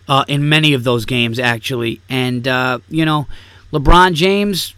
Uh, 0.08 0.24
in 0.26 0.48
many 0.48 0.74
of 0.74 0.82
those 0.82 1.04
games, 1.04 1.38
actually, 1.38 2.00
and 2.08 2.48
uh, 2.48 2.80
you 2.88 3.04
know, 3.04 3.28
LeBron 3.72 4.14
James 4.14 4.74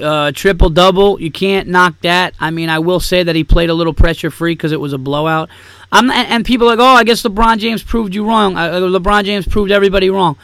uh, 0.00 0.32
triple 0.32 0.70
double. 0.70 1.20
You 1.20 1.30
can't 1.30 1.68
knock 1.68 2.00
that. 2.00 2.34
I 2.40 2.50
mean, 2.50 2.68
I 2.68 2.78
will 2.78 3.00
say 3.00 3.22
that 3.22 3.36
he 3.36 3.44
played 3.44 3.70
a 3.70 3.74
little 3.74 3.92
pressure 3.92 4.30
free 4.30 4.54
because 4.54 4.72
it 4.72 4.80
was 4.80 4.92
a 4.92 4.98
blowout. 4.98 5.50
I'm 5.92 6.10
and, 6.10 6.44
people 6.44 6.66
are 6.68 6.76
like, 6.76 6.78
oh, 6.78 6.96
I 6.96 7.04
guess 7.04 7.22
LeBron 7.22 7.58
James 7.58 7.82
proved 7.82 8.14
you 8.14 8.26
wrong. 8.26 8.56
Uh, 8.56 8.70
LeBron 8.70 9.24
James 9.24 9.46
proved 9.46 9.70
everybody 9.70 10.08
wrong. 10.08 10.36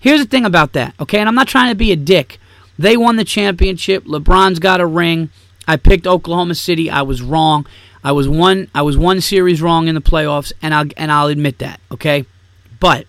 Here's 0.00 0.20
the 0.20 0.26
thing 0.26 0.44
about 0.44 0.72
that, 0.74 0.94
okay? 1.00 1.18
And 1.18 1.28
I'm 1.28 1.34
not 1.34 1.48
trying 1.48 1.70
to 1.70 1.74
be 1.74 1.92
a 1.92 1.96
dick. 1.96 2.38
They 2.78 2.96
won 2.96 3.16
the 3.16 3.24
championship. 3.24 4.04
LeBron's 4.04 4.58
got 4.58 4.80
a 4.80 4.86
ring. 4.86 5.30
I 5.66 5.76
picked 5.76 6.06
Oklahoma 6.06 6.54
City. 6.54 6.90
I 6.90 7.02
was 7.02 7.22
wrong. 7.22 7.66
I 8.02 8.12
was 8.12 8.28
one 8.28 8.68
I 8.74 8.82
was 8.82 8.98
one 8.98 9.20
series 9.20 9.62
wrong 9.62 9.88
in 9.88 9.94
the 9.94 10.00
playoffs 10.00 10.52
and 10.60 10.74
I'll 10.74 10.86
and 10.96 11.10
I'll 11.10 11.28
admit 11.28 11.58
that, 11.58 11.80
okay? 11.90 12.26
But 12.80 13.06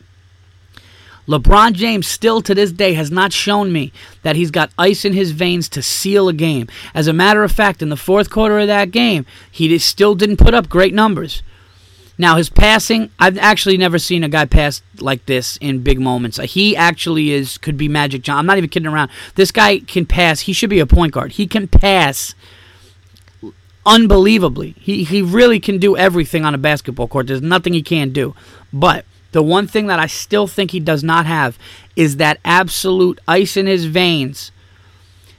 LeBron 1.28 1.74
James 1.74 2.08
still 2.08 2.42
to 2.42 2.54
this 2.54 2.72
day 2.72 2.94
has 2.94 3.10
not 3.12 3.34
shown 3.34 3.74
me 3.74 3.92
that 4.22 4.36
he's 4.36 4.52
got 4.52 4.72
ice 4.78 5.06
in 5.06 5.14
his 5.14 5.32
veins 5.32 5.68
to 5.70 5.82
seal 5.82 6.30
a 6.30 6.34
game. 6.34 6.68
As 6.94 7.08
a 7.08 7.14
matter 7.14 7.44
of 7.44 7.52
fact, 7.52 7.82
in 7.82 7.90
the 7.90 7.98
fourth 7.98 8.30
quarter 8.30 8.60
of 8.60 8.68
that 8.68 8.92
game, 8.92 9.26
he 9.52 9.78
still 9.80 10.14
didn't 10.14 10.38
put 10.38 10.54
up 10.54 10.70
great 10.70 10.94
numbers. 10.94 11.42
Now 12.18 12.38
his 12.38 12.50
passing, 12.50 13.10
I've 13.20 13.38
actually 13.38 13.78
never 13.78 14.00
seen 14.00 14.24
a 14.24 14.30
guy 14.30 14.46
pass 14.46 14.82
like 15.00 15.26
this 15.26 15.58
in 15.58 15.84
big 15.84 16.00
moments. 16.00 16.38
He 16.38 16.76
actually 16.76 17.32
is 17.32 17.58
could 17.58 17.78
be 17.78 17.88
Magic 17.88 18.22
John. 18.22 18.38
I'm 18.38 18.46
not 18.46 18.58
even 18.58 18.70
kidding 18.70 18.88
around. 18.88 19.12
This 19.36 19.52
guy 19.52 19.80
can 19.80 20.06
pass. 20.06 20.42
He 20.42 20.54
should 20.54 20.70
be 20.70 20.80
a 20.80 20.86
point 20.86 21.14
guard. 21.14 21.34
He 21.34 21.46
can 21.46 21.68
pass 21.68 22.36
unbelievably. 23.86 24.76
He 24.80 25.04
he 25.04 25.22
really 25.22 25.60
can 25.60 25.78
do 25.78 25.98
everything 25.98 26.46
on 26.46 26.56
a 26.56 26.58
basketball 26.58 27.08
court. 27.08 27.28
There's 27.28 27.42
nothing 27.42 27.74
he 27.74 27.84
can't 27.84 28.14
do. 28.14 28.34
But 28.72 29.06
the 29.34 29.44
one 29.44 29.68
thing 29.68 29.88
that 29.88 30.00
I 30.00 30.08
still 30.08 30.48
think 30.48 30.72
he 30.72 30.80
does 30.80 31.04
not 31.04 31.26
have 31.26 31.60
is 31.96 32.18
that 32.18 32.40
absolute 32.46 33.20
ice 33.28 33.58
in 33.58 33.66
his 33.66 33.86
veins 33.86 34.52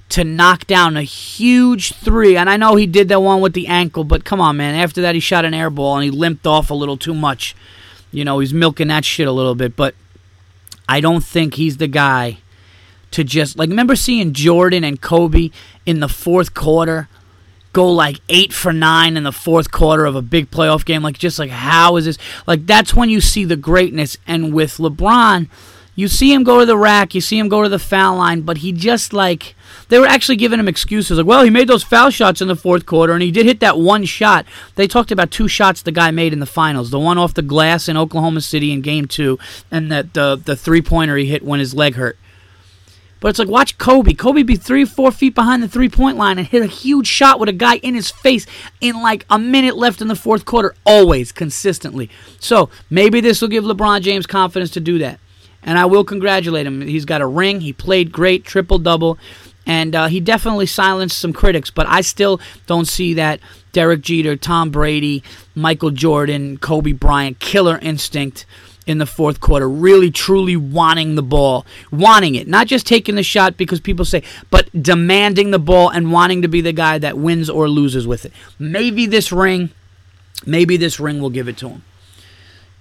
to 0.08 0.24
knock 0.24 0.66
down 0.66 0.96
a 0.96 1.02
huge 1.02 1.92
three. 1.92 2.36
And 2.36 2.48
I 2.48 2.56
know 2.56 2.76
he 2.76 2.86
did 2.86 3.08
that 3.08 3.20
one 3.20 3.40
with 3.40 3.54
the 3.54 3.66
ankle, 3.66 4.04
but 4.04 4.24
come 4.24 4.40
on, 4.40 4.56
man. 4.56 4.74
After 4.74 5.02
that, 5.02 5.14
he 5.14 5.20
shot 5.20 5.44
an 5.44 5.54
air 5.54 5.70
ball 5.70 5.96
and 5.96 6.04
he 6.04 6.10
limped 6.10 6.46
off 6.46 6.70
a 6.70 6.74
little 6.74 6.96
too 6.96 7.14
much. 7.14 7.56
You 8.12 8.24
know, 8.24 8.38
he's 8.38 8.54
milking 8.54 8.88
that 8.88 9.04
shit 9.04 9.26
a 9.26 9.32
little 9.32 9.54
bit. 9.54 9.74
But 9.74 9.94
I 10.88 11.00
don't 11.00 11.24
think 11.24 11.54
he's 11.54 11.78
the 11.78 11.88
guy 11.88 12.38
to 13.12 13.24
just 13.24 13.58
like 13.58 13.68
remember 13.68 13.96
seeing 13.96 14.32
Jordan 14.32 14.84
and 14.84 15.00
Kobe 15.00 15.50
in 15.84 16.00
the 16.00 16.08
fourth 16.08 16.54
quarter 16.54 17.08
go 17.72 17.90
like 17.90 18.20
eight 18.28 18.52
for 18.52 18.72
nine 18.72 19.16
in 19.16 19.22
the 19.22 19.32
fourth 19.32 19.70
quarter 19.70 20.06
of 20.06 20.16
a 20.16 20.22
big 20.22 20.50
playoff 20.50 20.84
game. 20.84 21.02
Like 21.02 21.18
just 21.18 21.38
like 21.38 21.50
how 21.50 21.96
is 21.96 22.04
this? 22.04 22.18
Like 22.46 22.66
that's 22.66 22.94
when 22.94 23.10
you 23.10 23.20
see 23.20 23.44
the 23.44 23.56
greatness. 23.56 24.16
And 24.26 24.54
with 24.54 24.78
LeBron, 24.78 25.48
you 25.96 26.08
see 26.08 26.32
him 26.32 26.44
go 26.44 26.60
to 26.60 26.66
the 26.66 26.76
rack, 26.76 27.14
you 27.14 27.20
see 27.22 27.38
him 27.38 27.48
go 27.48 27.62
to 27.62 27.68
the 27.68 27.78
foul 27.78 28.16
line, 28.16 28.42
but 28.42 28.58
he 28.58 28.70
just 28.70 29.12
like 29.12 29.56
they 29.88 29.98
were 29.98 30.06
actually 30.06 30.36
giving 30.36 30.60
him 30.60 30.68
excuses 30.68 31.16
like, 31.16 31.26
well, 31.26 31.42
he 31.42 31.50
made 31.50 31.68
those 31.68 31.82
foul 31.82 32.10
shots 32.10 32.42
in 32.42 32.48
the 32.48 32.54
fourth 32.54 32.86
quarter, 32.86 33.14
and 33.14 33.22
he 33.22 33.30
did 33.30 33.46
hit 33.46 33.60
that 33.60 33.78
one 33.78 34.04
shot. 34.04 34.44
They 34.74 34.86
talked 34.86 35.10
about 35.10 35.30
two 35.30 35.48
shots 35.48 35.82
the 35.82 35.92
guy 35.92 36.10
made 36.10 36.34
in 36.34 36.38
the 36.38 36.46
finals: 36.46 36.90
the 36.90 37.00
one 37.00 37.18
off 37.18 37.34
the 37.34 37.42
glass 37.42 37.88
in 37.88 37.96
Oklahoma 37.96 38.42
City 38.42 38.72
in 38.72 38.82
Game 38.82 39.06
Two, 39.06 39.38
and 39.70 39.90
that 39.90 40.12
the 40.14 40.36
the 40.36 40.54
three 40.54 40.82
pointer 40.82 41.16
he 41.16 41.26
hit 41.26 41.42
when 41.42 41.60
his 41.60 41.74
leg 41.74 41.94
hurt. 41.94 42.18
But 43.18 43.28
it's 43.28 43.38
like 43.38 43.48
watch 43.48 43.78
Kobe. 43.78 44.12
Kobe 44.12 44.42
be 44.42 44.56
three, 44.56 44.84
four 44.84 45.10
feet 45.10 45.34
behind 45.34 45.62
the 45.62 45.68
three 45.68 45.88
point 45.88 46.18
line 46.18 46.38
and 46.38 46.46
hit 46.46 46.62
a 46.62 46.66
huge 46.66 47.06
shot 47.06 47.40
with 47.40 47.48
a 47.48 47.52
guy 47.54 47.76
in 47.76 47.94
his 47.94 48.10
face 48.10 48.46
in 48.82 49.00
like 49.00 49.24
a 49.30 49.38
minute 49.38 49.76
left 49.76 50.02
in 50.02 50.08
the 50.08 50.14
fourth 50.14 50.44
quarter, 50.44 50.74
always 50.84 51.32
consistently. 51.32 52.10
So 52.38 52.68
maybe 52.90 53.22
this 53.22 53.40
will 53.40 53.48
give 53.48 53.64
LeBron 53.64 54.02
James 54.02 54.26
confidence 54.26 54.70
to 54.72 54.80
do 54.80 54.98
that. 54.98 55.18
And 55.66 55.78
I 55.78 55.84
will 55.84 56.04
congratulate 56.04 56.66
him. 56.66 56.80
He's 56.80 57.04
got 57.04 57.20
a 57.20 57.26
ring. 57.26 57.60
He 57.60 57.74
played 57.74 58.12
great, 58.12 58.44
triple 58.44 58.78
double 58.78 59.18
and 59.66 59.94
uh, 59.96 60.06
he 60.06 60.20
definitely 60.20 60.66
silenced 60.66 61.18
some 61.18 61.32
critics. 61.32 61.70
But 61.70 61.86
I 61.88 62.00
still 62.00 62.40
don't 62.66 62.86
see 62.86 63.14
that 63.14 63.40
Derek 63.72 64.00
Jeter, 64.00 64.36
Tom 64.36 64.70
Brady, 64.70 65.22
Michael 65.54 65.90
Jordan, 65.90 66.56
Kobe 66.58 66.92
Bryant 66.92 67.40
killer 67.40 67.78
instinct 67.82 68.46
in 68.86 68.98
the 68.98 69.06
fourth 69.06 69.40
quarter, 69.40 69.68
really 69.68 70.12
truly 70.12 70.56
wanting 70.56 71.16
the 71.16 71.22
ball, 71.22 71.66
wanting 71.90 72.36
it, 72.36 72.46
not 72.46 72.68
just 72.68 72.86
taking 72.86 73.16
the 73.16 73.22
shot 73.22 73.56
because 73.56 73.80
people 73.80 74.04
say, 74.04 74.22
but 74.48 74.70
demanding 74.80 75.50
the 75.50 75.58
ball 75.58 75.88
and 75.88 76.12
wanting 76.12 76.42
to 76.42 76.48
be 76.48 76.60
the 76.60 76.72
guy 76.72 76.96
that 76.96 77.18
wins 77.18 77.50
or 77.50 77.68
loses 77.68 78.06
with 78.06 78.24
it. 78.24 78.32
Maybe 78.60 79.06
this 79.06 79.32
ring, 79.32 79.70
maybe 80.46 80.76
this 80.76 81.00
ring 81.00 81.20
will 81.20 81.30
give 81.30 81.48
it 81.48 81.56
to 81.58 81.68
him. 81.68 81.82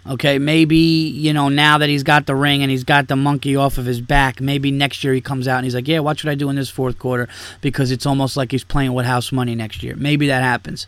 Okay, 0.08 0.38
maybe, 0.38 0.76
you 0.76 1.34
know, 1.34 1.50
now 1.50 1.80
that 1.80 1.90
he's 1.90 2.04
got 2.04 2.28
the 2.28 2.36
ring 2.36 2.62
and 2.62 2.70
he's 2.70 2.84
got 2.84 3.08
the 3.08 3.16
monkey 3.16 3.56
off 3.56 3.80
of 3.80 3.86
his 3.86 4.02
back, 4.02 4.40
maybe 4.40 4.70
next 4.70 5.04
year 5.04 5.14
he 5.14 5.22
comes 5.22 5.48
out 5.48 5.58
and 5.58 5.66
he's 5.66 5.74
like, 5.74 5.88
yeah, 5.88 5.98
watch 5.98 6.24
what 6.24 6.30
I 6.30 6.36
do 6.36 6.48
in 6.50 6.56
this 6.56 6.70
fourth 6.70 7.00
quarter 7.00 7.28
because 7.62 7.90
it's 7.90 8.06
almost 8.06 8.38
like 8.38 8.52
he's 8.52 8.64
playing 8.64 8.94
with 8.94 9.08
house 9.08 9.32
money 9.32 9.56
next 9.56 9.82
year. 9.82 9.96
Maybe 9.96 10.28
that 10.28 10.44
happens. 10.44 10.86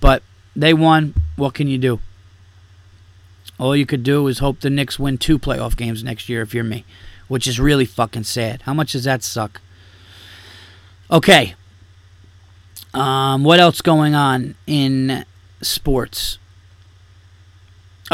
But 0.00 0.22
they 0.54 0.72
won. 0.74 1.14
What 1.34 1.54
can 1.54 1.66
you 1.66 1.78
do? 1.78 1.98
All 3.58 3.74
you 3.74 3.86
could 3.86 4.04
do 4.04 4.26
is 4.28 4.38
hope 4.38 4.60
the 4.60 4.70
Knicks 4.70 4.98
win 4.98 5.18
two 5.18 5.40
playoff 5.40 5.76
games 5.76 6.04
next 6.04 6.28
year 6.28 6.42
if 6.42 6.54
you're 6.54 6.62
me, 6.62 6.84
which 7.26 7.48
is 7.48 7.58
really 7.58 7.84
fucking 7.84 8.24
sad. 8.24 8.62
How 8.62 8.74
much 8.74 8.92
does 8.92 9.04
that 9.04 9.24
suck? 9.24 9.60
Okay. 11.10 11.54
Um, 12.94 13.42
what 13.42 13.58
else 13.58 13.80
going 13.80 14.14
on 14.14 14.54
in 14.66 15.24
sports? 15.62 16.38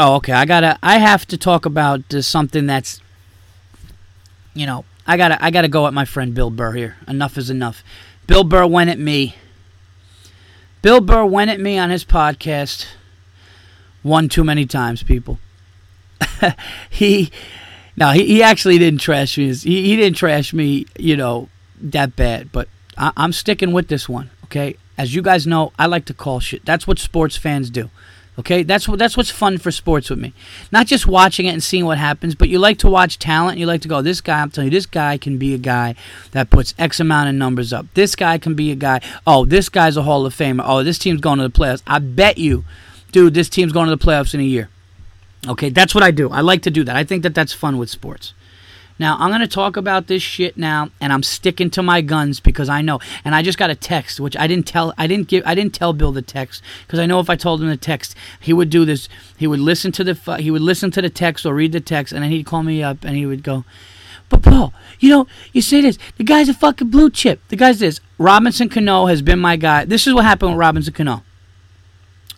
Oh, 0.01 0.15
okay. 0.15 0.31
I 0.31 0.45
gotta. 0.45 0.79
I 0.81 0.97
have 0.97 1.25
to 1.27 1.37
talk 1.37 1.65
about 1.65 2.13
uh, 2.13 2.21
something 2.21 2.65
that's, 2.65 3.01
you 4.53 4.65
know, 4.65 4.85
I 5.05 5.17
gotta. 5.17 5.43
I 5.43 5.51
gotta 5.51 5.67
go 5.67 5.87
at 5.87 5.93
my 5.93 6.05
friend 6.05 6.33
Bill 6.33 6.49
Burr 6.49 6.71
here. 6.71 6.95
Enough 7.05 7.37
is 7.37 7.49
enough. 7.49 7.83
Bill 8.25 8.45
Burr 8.45 8.65
went 8.65 8.89
at 8.89 8.97
me. 8.97 9.35
Bill 10.81 11.01
Burr 11.01 11.25
went 11.25 11.51
at 11.51 11.59
me 11.59 11.77
on 11.77 11.89
his 11.89 12.05
podcast. 12.05 12.87
One 14.01 14.29
too 14.29 14.45
many 14.45 14.65
times, 14.65 15.03
people. 15.03 15.37
he, 16.89 17.29
no, 17.97 18.11
he, 18.11 18.25
he 18.25 18.41
actually 18.41 18.77
didn't 18.77 19.01
trash 19.01 19.37
me. 19.37 19.53
He, 19.53 19.83
he 19.83 19.97
didn't 19.97 20.15
trash 20.15 20.53
me, 20.53 20.85
you 20.97 21.17
know, 21.17 21.49
that 21.81 22.15
bad. 22.15 22.53
But 22.53 22.69
I, 22.97 23.11
I'm 23.17 23.33
sticking 23.33 23.73
with 23.73 23.89
this 23.89 24.07
one. 24.07 24.29
Okay, 24.45 24.77
as 24.97 25.13
you 25.13 25.21
guys 25.21 25.45
know, 25.45 25.73
I 25.77 25.87
like 25.87 26.05
to 26.05 26.13
call 26.13 26.39
shit. 26.39 26.63
That's 26.63 26.87
what 26.87 26.99
sports 26.99 27.35
fans 27.35 27.69
do. 27.69 27.89
Okay, 28.39 28.63
that's 28.63 28.87
what 28.87 28.99
that's 28.99 29.17
what's 29.17 29.29
fun 29.29 29.57
for 29.57 29.69
sports 29.69 30.09
with 30.09 30.17
me. 30.17 30.33
Not 30.71 30.87
just 30.87 31.05
watching 31.05 31.45
it 31.45 31.49
and 31.49 31.61
seeing 31.61 31.83
what 31.83 31.97
happens, 31.97 32.35
but 32.35 32.47
you 32.47 32.57
like 32.57 32.77
to 32.77 32.89
watch 32.89 33.19
talent. 33.19 33.59
You 33.59 33.65
like 33.65 33.81
to 33.81 33.89
go, 33.89 34.01
this 34.01 34.21
guy. 34.21 34.41
I'm 34.41 34.49
telling 34.49 34.71
you, 34.71 34.77
this 34.77 34.85
guy 34.85 35.17
can 35.17 35.37
be 35.37 35.53
a 35.53 35.57
guy 35.57 35.95
that 36.31 36.49
puts 36.49 36.73
X 36.79 37.01
amount 37.01 37.27
of 37.27 37.35
numbers 37.35 37.73
up. 37.73 37.85
This 37.95 38.15
guy 38.15 38.37
can 38.37 38.53
be 38.53 38.71
a 38.71 38.75
guy. 38.75 39.01
Oh, 39.27 39.43
this 39.43 39.67
guy's 39.67 39.97
a 39.97 40.03
Hall 40.03 40.25
of 40.25 40.33
Famer. 40.33 40.63
Oh, 40.65 40.83
this 40.83 40.97
team's 40.97 41.19
going 41.19 41.39
to 41.39 41.47
the 41.49 41.53
playoffs. 41.53 41.81
I 41.85 41.99
bet 41.99 42.37
you, 42.37 42.63
dude, 43.11 43.33
this 43.33 43.49
team's 43.49 43.73
going 43.73 43.89
to 43.89 43.95
the 43.95 44.03
playoffs 44.03 44.33
in 44.33 44.39
a 44.39 44.43
year. 44.43 44.69
Okay, 45.45 45.69
that's 45.69 45.93
what 45.93 46.03
I 46.05 46.11
do. 46.11 46.29
I 46.29 46.39
like 46.39 46.61
to 46.61 46.71
do 46.71 46.85
that. 46.85 46.95
I 46.95 47.03
think 47.03 47.23
that 47.23 47.35
that's 47.35 47.51
fun 47.51 47.77
with 47.77 47.89
sports. 47.89 48.33
Now, 48.99 49.15
I'm 49.17 49.29
going 49.29 49.39
to 49.39 49.47
talk 49.47 49.77
about 49.77 50.07
this 50.07 50.21
shit 50.21 50.57
now 50.57 50.89
and 50.99 51.13
I'm 51.13 51.23
sticking 51.23 51.69
to 51.71 51.81
my 51.81 52.01
guns 52.01 52.41
because 52.41 52.67
I 52.67 52.81
know. 52.81 52.99
And 53.23 53.33
I 53.33 53.41
just 53.41 53.57
got 53.57 53.69
a 53.69 53.75
text 53.75 54.19
which 54.19 54.35
I 54.35 54.45
didn't 54.45 54.67
tell 54.67 54.93
I 54.97 55.07
didn't 55.07 55.29
give 55.29 55.43
I 55.45 55.55
didn't 55.55 55.73
tell 55.73 55.93
Bill 55.93 56.11
the 56.11 56.21
text 56.21 56.61
because 56.85 56.99
I 56.99 57.05
know 57.05 57.21
if 57.21 57.29
I 57.29 57.37
told 57.37 57.61
him 57.61 57.69
the 57.69 57.77
text, 57.77 58.15
he 58.39 58.51
would 58.51 58.69
do 58.69 58.83
this. 58.83 59.07
He 59.37 59.47
would 59.47 59.59
listen 59.59 59.93
to 59.93 60.03
the 60.03 60.37
he 60.37 60.51
would 60.51 60.61
listen 60.61 60.91
to 60.91 61.01
the 61.01 61.09
text 61.09 61.45
or 61.45 61.55
read 61.55 61.71
the 61.71 61.79
text 61.79 62.11
and 62.11 62.21
then 62.23 62.31
he'd 62.31 62.45
call 62.45 62.61
me 62.63 62.83
up 62.83 63.05
and 63.05 63.15
he 63.15 63.25
would 63.25 63.41
go, 63.41 63.63
"But 64.27 64.43
Paul, 64.43 64.73
you 64.99 65.09
know, 65.09 65.27
you 65.53 65.61
say 65.61 65.79
this. 65.79 65.97
The 66.17 66.25
guy's 66.25 66.49
a 66.49 66.53
fucking 66.53 66.89
blue 66.89 67.09
chip. 67.09 67.39
The 67.47 67.55
guy's 67.55 67.79
this. 67.79 68.01
Robinson 68.17 68.67
Cano 68.67 69.05
has 69.05 69.21
been 69.21 69.39
my 69.39 69.55
guy. 69.55 69.85
This 69.85 70.07
is 70.07 70.13
what 70.13 70.25
happened 70.25 70.51
with 70.51 70.59
Robinson 70.59 70.93
Cano. 70.93 71.23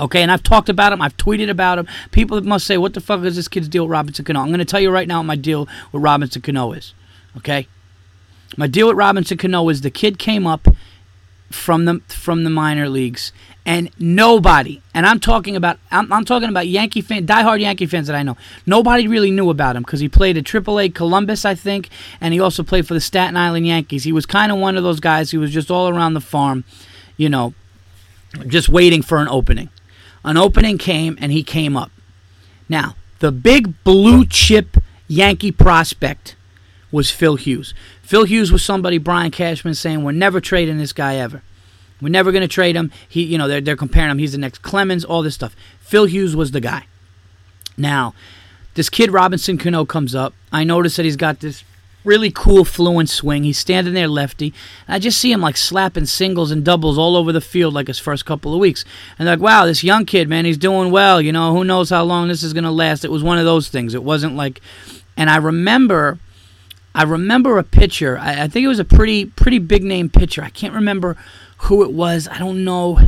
Okay, 0.01 0.23
and 0.23 0.31
I've 0.31 0.43
talked 0.43 0.67
about 0.67 0.91
him. 0.91 1.01
I've 1.01 1.15
tweeted 1.15 1.49
about 1.49 1.77
him. 1.77 1.87
People 2.11 2.41
must 2.41 2.65
say, 2.65 2.77
"What 2.77 2.95
the 2.95 3.01
fuck 3.01 3.23
is 3.23 3.35
this 3.35 3.47
kid's 3.47 3.69
deal 3.69 3.83
with 3.83 3.91
Robinson 3.91 4.25
Cano?" 4.25 4.41
I'm 4.41 4.47
going 4.47 4.59
to 4.59 4.65
tell 4.65 4.79
you 4.79 4.89
right 4.89 5.07
now 5.07 5.19
what 5.19 5.25
my 5.25 5.35
deal 5.35 5.67
with 5.91 6.01
Robinson 6.01 6.41
Cano 6.41 6.73
is. 6.73 6.93
Okay, 7.37 7.67
my 8.57 8.67
deal 8.67 8.87
with 8.87 8.97
Robinson 8.97 9.37
Cano 9.37 9.69
is 9.69 9.81
the 9.81 9.91
kid 9.91 10.17
came 10.17 10.47
up 10.47 10.67
from 11.51 11.85
the 11.85 12.01
from 12.07 12.43
the 12.43 12.49
minor 12.49 12.89
leagues 12.89 13.31
and 13.65 13.91
nobody, 13.99 14.81
and 14.93 15.05
I'm 15.05 15.19
talking 15.19 15.55
about 15.55 15.77
I'm, 15.91 16.11
I'm 16.11 16.25
talking 16.25 16.49
about 16.49 16.67
Yankee 16.67 17.01
fan, 17.01 17.27
diehard 17.27 17.61
Yankee 17.61 17.85
fans 17.85 18.07
that 18.07 18.15
I 18.15 18.23
know. 18.23 18.37
Nobody 18.65 19.07
really 19.07 19.29
knew 19.29 19.49
about 19.51 19.75
him 19.75 19.83
because 19.83 19.99
he 19.99 20.09
played 20.09 20.35
at 20.35 20.45
AAA 20.45 20.95
Columbus, 20.95 21.45
I 21.45 21.53
think, 21.53 21.89
and 22.19 22.33
he 22.33 22.39
also 22.39 22.63
played 22.63 22.87
for 22.87 22.95
the 22.95 23.01
Staten 23.01 23.37
Island 23.37 23.67
Yankees. 23.67 24.03
He 24.03 24.11
was 24.11 24.25
kind 24.25 24.51
of 24.51 24.57
one 24.57 24.77
of 24.77 24.83
those 24.83 24.99
guys. 24.99 25.29
He 25.29 25.37
was 25.37 25.51
just 25.51 25.69
all 25.69 25.89
around 25.89 26.15
the 26.15 26.21
farm, 26.21 26.63
you 27.17 27.29
know, 27.29 27.53
just 28.47 28.67
waiting 28.67 29.03
for 29.03 29.19
an 29.19 29.27
opening. 29.27 29.69
An 30.23 30.37
opening 30.37 30.77
came, 30.77 31.17
and 31.19 31.31
he 31.31 31.43
came 31.43 31.75
up. 31.75 31.91
Now, 32.69 32.95
the 33.19 33.31
big 33.31 33.83
blue 33.83 34.25
chip 34.25 34.77
Yankee 35.07 35.51
prospect 35.51 36.35
was 36.91 37.11
Phil 37.11 37.35
Hughes. 37.35 37.73
Phil 38.01 38.25
Hughes 38.25 38.51
was 38.51 38.63
somebody 38.63 38.97
Brian 38.97 39.31
Cashman 39.31 39.75
saying 39.75 40.03
we're 40.03 40.11
never 40.11 40.41
trading 40.41 40.77
this 40.77 40.93
guy 40.93 41.15
ever. 41.15 41.41
We're 42.01 42.09
never 42.09 42.31
going 42.31 42.41
to 42.41 42.47
trade 42.47 42.75
him. 42.75 42.91
He, 43.07 43.23
you 43.23 43.37
know, 43.37 43.47
they're 43.47 43.61
they're 43.61 43.75
comparing 43.75 44.11
him. 44.11 44.17
He's 44.17 44.31
the 44.31 44.37
next 44.37 44.61
Clemens. 44.63 45.05
All 45.05 45.21
this 45.21 45.35
stuff. 45.35 45.55
Phil 45.79 46.05
Hughes 46.05 46.35
was 46.35 46.51
the 46.51 46.59
guy. 46.59 46.87
Now, 47.77 48.13
this 48.73 48.89
kid 48.89 49.11
Robinson 49.11 49.57
Cano 49.57 49.85
comes 49.85 50.15
up. 50.15 50.33
I 50.51 50.63
notice 50.63 50.95
that 50.95 51.05
he's 51.05 51.15
got 51.15 51.39
this 51.39 51.63
really 52.03 52.31
cool 52.31 52.65
fluent 52.65 53.09
swing. 53.09 53.43
He's 53.43 53.57
standing 53.57 53.93
there 53.93 54.07
lefty. 54.07 54.53
I 54.87 54.99
just 54.99 55.19
see 55.19 55.31
him 55.31 55.41
like 55.41 55.57
slapping 55.57 56.05
singles 56.05 56.51
and 56.51 56.65
doubles 56.65 56.97
all 56.97 57.15
over 57.15 57.31
the 57.31 57.41
field 57.41 57.73
like 57.73 57.87
his 57.87 57.99
first 57.99 58.25
couple 58.25 58.53
of 58.53 58.59
weeks. 58.59 58.83
And 59.19 59.27
like, 59.27 59.39
wow, 59.39 59.65
this 59.65 59.83
young 59.83 60.05
kid, 60.05 60.27
man, 60.27 60.45
he's 60.45 60.57
doing 60.57 60.91
well. 60.91 61.21
You 61.21 61.31
know, 61.31 61.53
who 61.53 61.63
knows 61.63 61.89
how 61.89 62.03
long 62.03 62.27
this 62.27 62.43
is 62.43 62.53
going 62.53 62.63
to 62.63 62.71
last. 62.71 63.05
It 63.05 63.11
was 63.11 63.23
one 63.23 63.37
of 63.37 63.45
those 63.45 63.69
things. 63.69 63.93
It 63.93 64.03
wasn't 64.03 64.35
like, 64.35 64.61
and 65.17 65.29
I 65.29 65.37
remember 65.37 66.19
I 66.93 67.03
remember 67.03 67.57
a 67.57 67.63
pitcher. 67.63 68.17
I, 68.17 68.43
I, 68.43 68.47
think 68.47 68.65
it 68.65 68.67
was 68.67 68.79
a 68.79 68.85
pretty 68.85 69.25
pretty 69.25 69.59
big 69.59 69.83
name 69.83 70.09
pitcher. 70.09 70.43
I 70.43 70.49
can't 70.49 70.73
remember 70.73 71.15
who 71.59 71.83
it 71.83 71.93
was. 71.93 72.27
I 72.27 72.37
don't 72.37 72.63
know. 72.63 72.99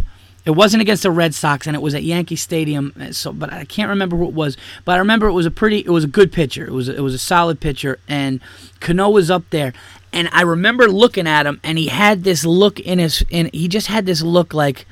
It 0.46 0.52
wasn't 0.52 0.82
against 0.82 1.04
the 1.04 1.12
Red 1.12 1.34
Sox, 1.34 1.68
and 1.68 1.76
it 1.76 1.82
was 1.82 1.96
at 1.96 2.04
Yankee 2.04 2.36
Stadium. 2.36 2.94
Uh, 3.00 3.12
so, 3.12 3.32
but 3.32 3.54
I 3.54 3.64
can't 3.66 3.90
remember 3.90 4.18
who 4.18 4.28
it 4.28 4.34
was. 4.34 4.58
But 4.84 4.96
I 4.96 4.98
remember 4.98 5.28
it 5.28 5.34
was 5.34 5.46
a 5.46 5.52
pretty. 5.52 5.80
It 5.80 5.90
was 5.90 6.04
a 6.04 6.08
good 6.08 6.32
pitcher. 6.32 6.66
It 6.66 6.72
was 6.72 6.90
it 6.90 7.02
was 7.02 7.14
a 7.14 7.20
solid 7.20 7.60
pitcher, 7.60 8.00
and 8.08 8.42
Cano 8.80 9.10
was 9.10 9.32
up 9.32 9.44
there. 9.52 9.74
And 10.12 10.30
I 10.32 10.42
remember 10.42 10.88
looking 10.88 11.28
at 11.28 11.46
him, 11.46 11.60
and 11.64 11.78
he 11.78 11.88
had 11.88 12.24
this 12.24 12.46
look 12.46 12.80
in 12.80 13.00
his. 13.00 13.24
And 13.32 13.50
he 13.54 13.68
just 13.68 13.88
had 13.88 14.06
this 14.06 14.22
look 14.22 14.54
like 14.54 14.86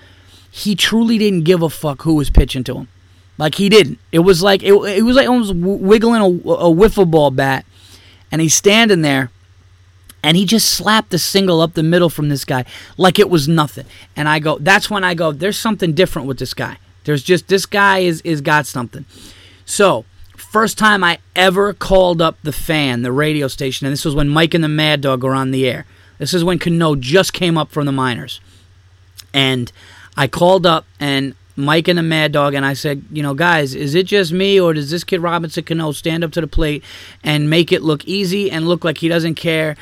he 0.50 0.76
truly 0.76 1.18
didn't 1.18 1.44
give 1.44 1.62
a 1.62 1.70
fuck 1.70 2.04
who 2.04 2.16
was 2.16 2.30
pitching 2.30 2.64
to 2.66 2.76
him. 2.76 2.88
Like 3.38 3.56
he 3.56 3.70
didn't. 3.70 4.00
It 4.12 4.20
was 4.20 4.44
like 4.44 4.64
it, 4.64 4.74
it 4.74 5.04
was 5.04 5.16
like 5.16 5.28
almost 5.28 5.54
wiggling 5.56 6.22
a, 6.22 6.26
a 6.26 6.74
wiffle 6.74 7.10
ball 7.10 7.32
bat 7.32 7.66
and 8.32 8.42
he's 8.42 8.56
standing 8.56 9.02
there 9.02 9.32
and 10.24 10.38
he 10.38 10.46
just 10.46 10.70
slapped 10.70 11.14
a 11.14 11.20
single 11.20 11.62
up 11.62 11.74
the 11.74 11.84
middle 11.84 12.10
from 12.10 12.30
this 12.30 12.46
guy 12.46 12.66
like 12.98 13.20
it 13.20 13.30
was 13.30 13.48
nothing. 13.48 13.86
And 14.16 14.30
I 14.30 14.40
go, 14.40 14.58
that's 14.60 14.90
when 14.90 15.04
I 15.04 15.14
go, 15.14 15.32
there's 15.32 15.58
something 15.58 15.94
different 15.94 16.28
with 16.28 16.40
this 16.40 16.54
guy. 16.54 16.78
There's 17.04 17.24
just 17.24 17.48
this 17.48 17.66
guy 17.66 18.00
is 18.00 18.22
is 18.22 18.42
got 18.42 18.66
something. 18.66 19.06
So 19.66 20.06
first 20.36 20.78
time 20.78 21.04
I 21.04 21.20
ever 21.36 21.74
called 21.74 22.22
up 22.22 22.38
the 22.44 22.52
fan, 22.52 23.02
the 23.02 23.12
radio 23.12 23.48
station, 23.48 23.88
and 23.88 23.94
this 23.94 24.06
was 24.06 24.16
when 24.16 24.30
Mike 24.30 24.54
and 24.54 24.64
the 24.64 24.68
Mad 24.68 25.02
Dog 25.02 25.24
were 25.24 25.34
on 25.34 25.52
the 25.52 25.68
air. 25.68 25.86
This 26.18 26.34
is 26.34 26.44
when 26.44 26.60
Cano 26.60 26.96
just 26.96 27.34
came 27.34 27.58
up 27.58 27.72
from 27.72 27.86
the 27.86 27.92
minors. 27.92 28.42
And 29.34 29.72
I 30.16 30.28
called 30.28 30.66
up 30.66 30.86
and 31.00 31.36
Mike 31.56 31.88
and 31.88 31.98
the 31.98 32.04
Mad 32.04 32.32
Dog, 32.32 32.54
and 32.54 32.66
I 32.66 32.74
said, 32.74 33.04
you 33.12 33.24
know, 33.24 33.34
guys, 33.34 33.76
is 33.76 33.96
it 33.96 34.06
just 34.06 34.32
me, 34.32 34.60
or 34.60 34.74
does 34.74 34.90
this 34.90 35.04
kid 35.04 35.22
Robinson 35.22 35.64
Cano 35.64 35.92
stand 35.92 36.24
up 36.24 36.32
to 36.34 36.42
the 36.42 36.48
plate 36.48 36.84
and 37.24 37.50
make 37.50 37.72
it 37.72 37.82
look 37.82 38.06
easy 38.06 38.52
and 38.52 38.68
look 38.68 38.84
like 38.84 39.00
he 39.00 39.08
doesn't 39.08 39.36
care? 39.36 39.76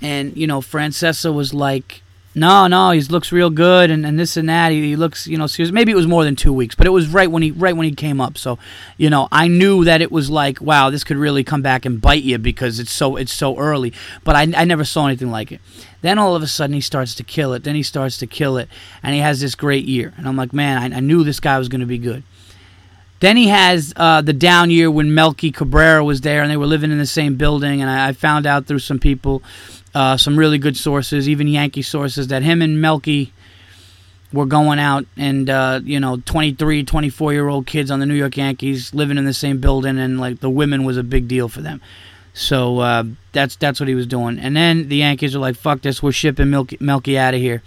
And 0.00 0.36
you 0.36 0.46
know, 0.46 0.60
Francesa 0.60 1.32
was 1.34 1.54
like, 1.54 2.02
no, 2.36 2.66
no, 2.66 2.90
he 2.90 3.00
looks 3.00 3.32
real 3.32 3.48
good, 3.48 3.90
and, 3.90 4.04
and 4.04 4.18
this 4.18 4.36
and 4.36 4.46
that. 4.50 4.70
He, 4.70 4.90
he 4.90 4.96
looks, 4.96 5.26
you 5.26 5.38
know, 5.38 5.46
serious. 5.46 5.72
Maybe 5.72 5.90
it 5.90 5.94
was 5.94 6.06
more 6.06 6.22
than 6.22 6.36
two 6.36 6.52
weeks, 6.52 6.74
but 6.74 6.86
it 6.86 6.90
was 6.90 7.08
right 7.08 7.30
when 7.30 7.42
he 7.42 7.50
right 7.50 7.74
when 7.74 7.86
he 7.86 7.94
came 7.94 8.20
up. 8.20 8.36
So, 8.36 8.58
you 8.98 9.08
know, 9.08 9.26
I 9.32 9.48
knew 9.48 9.86
that 9.86 10.02
it 10.02 10.12
was 10.12 10.28
like, 10.28 10.60
wow, 10.60 10.90
this 10.90 11.02
could 11.02 11.16
really 11.16 11.42
come 11.42 11.62
back 11.62 11.86
and 11.86 11.98
bite 11.98 12.22
you 12.22 12.36
because 12.36 12.78
it's 12.78 12.92
so 12.92 13.16
it's 13.16 13.32
so 13.32 13.56
early. 13.56 13.94
But 14.22 14.36
I, 14.36 14.42
I 14.54 14.66
never 14.66 14.84
saw 14.84 15.06
anything 15.06 15.30
like 15.30 15.50
it. 15.50 15.62
Then 16.02 16.18
all 16.18 16.36
of 16.36 16.42
a 16.42 16.46
sudden 16.46 16.74
he 16.74 16.82
starts 16.82 17.14
to 17.14 17.24
kill 17.24 17.54
it. 17.54 17.64
Then 17.64 17.74
he 17.74 17.82
starts 17.82 18.18
to 18.18 18.26
kill 18.26 18.58
it, 18.58 18.68
and 19.02 19.14
he 19.14 19.20
has 19.20 19.40
this 19.40 19.54
great 19.54 19.86
year. 19.86 20.12
And 20.18 20.28
I'm 20.28 20.36
like, 20.36 20.52
man, 20.52 20.92
I, 20.92 20.98
I 20.98 21.00
knew 21.00 21.24
this 21.24 21.40
guy 21.40 21.58
was 21.58 21.70
going 21.70 21.80
to 21.80 21.86
be 21.86 21.98
good. 21.98 22.22
Then 23.20 23.38
he 23.38 23.48
has 23.48 23.94
uh, 23.96 24.20
the 24.20 24.34
down 24.34 24.70
year 24.70 24.90
when 24.90 25.14
Melky 25.14 25.50
Cabrera 25.50 26.04
was 26.04 26.20
there, 26.20 26.42
and 26.42 26.50
they 26.50 26.56
were 26.58 26.66
living 26.66 26.92
in 26.92 26.98
the 26.98 27.06
same 27.06 27.36
building. 27.36 27.80
And 27.80 27.90
I, 27.90 28.08
I 28.08 28.12
found 28.12 28.46
out 28.46 28.66
through 28.66 28.80
some 28.80 28.98
people 28.98 29.42
uh, 29.96 30.14
some 30.18 30.38
really 30.38 30.58
good 30.58 30.76
sources, 30.76 31.26
even 31.26 31.48
Yankee 31.48 31.80
sources, 31.80 32.28
that 32.28 32.42
him 32.42 32.60
and 32.60 32.82
Melky 32.82 33.32
were 34.30 34.44
going 34.44 34.78
out 34.78 35.06
and 35.16 35.48
uh, 35.48 35.80
you 35.82 35.98
know 35.98 36.18
23 36.26 36.84
24 36.84 37.32
year 37.32 37.48
old 37.48 37.66
kids 37.66 37.90
on 37.90 38.00
the 38.00 38.06
new 38.06 38.14
york 38.14 38.36
yankees 38.36 38.92
living 38.92 39.16
in 39.16 39.24
the 39.24 39.32
same 39.32 39.58
building 39.58 39.98
and 39.98 40.20
like 40.20 40.40
the 40.40 40.50
women 40.50 40.84
was 40.84 40.98
a 40.98 41.02
big 41.02 41.26
deal 41.28 41.48
for 41.48 41.62
them. 41.62 41.80
So 42.34 42.80
uh, 42.80 43.04
that's 43.32 43.56
that's 43.56 43.80
what 43.80 43.88
he 43.88 43.94
was 43.94 44.06
doing. 44.06 44.38
And 44.38 44.54
then 44.54 44.90
the 44.90 44.96
yankees 44.96 45.34
are 45.34 45.38
like 45.38 45.56
fuck 45.56 45.80
this 45.80 46.02
we're 46.02 46.12
shipping 46.12 46.50
melky, 46.50 46.76
melky 46.78 47.16
out 47.16 47.32
of 47.32 47.40
here. 47.40 47.62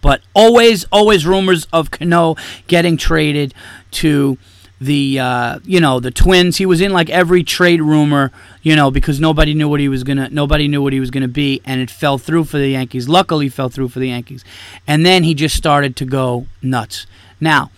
But 0.00 0.22
always 0.32 0.86
always 0.90 1.26
rumors 1.26 1.66
of 1.74 1.90
cano 1.90 2.36
getting 2.68 2.96
traded 2.96 3.52
to 3.92 4.38
the 4.80 5.18
uh, 5.18 5.58
you 5.64 5.80
know 5.80 6.00
the 6.00 6.10
Twins. 6.10 6.56
He 6.56 6.66
was 6.66 6.80
in 6.80 6.92
like 6.92 7.10
every 7.10 7.42
trade 7.44 7.80
rumor, 7.80 8.32
you 8.62 8.76
know, 8.76 8.90
because 8.90 9.20
nobody 9.20 9.54
knew 9.54 9.68
what 9.68 9.80
he 9.80 9.88
was 9.88 10.04
gonna 10.04 10.28
nobody 10.30 10.68
knew 10.68 10.82
what 10.82 10.92
he 10.92 11.00
was 11.00 11.10
gonna 11.10 11.28
be, 11.28 11.60
and 11.64 11.80
it 11.80 11.90
fell 11.90 12.18
through 12.18 12.44
for 12.44 12.58
the 12.58 12.68
Yankees. 12.68 13.08
Luckily, 13.08 13.48
fell 13.48 13.68
through 13.68 13.88
for 13.88 13.98
the 13.98 14.08
Yankees, 14.08 14.44
and 14.86 15.04
then 15.04 15.24
he 15.24 15.34
just 15.34 15.56
started 15.56 15.96
to 15.96 16.04
go 16.04 16.46
nuts. 16.62 17.06
Now, 17.40 17.70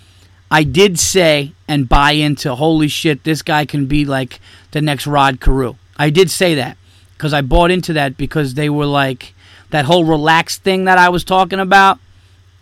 I 0.50 0.62
did 0.62 0.98
say 0.98 1.52
and 1.68 1.88
buy 1.88 2.12
into 2.12 2.54
holy 2.54 2.88
shit, 2.88 3.24
this 3.24 3.42
guy 3.42 3.64
can 3.64 3.86
be 3.86 4.04
like 4.04 4.40
the 4.70 4.80
next 4.80 5.06
Rod 5.06 5.40
Carew. 5.40 5.74
I 5.96 6.10
did 6.10 6.30
say 6.30 6.54
that 6.54 6.76
because 7.14 7.32
I 7.32 7.40
bought 7.40 7.70
into 7.70 7.92
that 7.94 8.16
because 8.16 8.54
they 8.54 8.68
were 8.68 8.86
like 8.86 9.34
that 9.70 9.86
whole 9.86 10.04
relaxed 10.04 10.62
thing 10.62 10.84
that 10.84 10.98
I 10.98 11.08
was 11.08 11.24
talking 11.24 11.58
about 11.58 11.98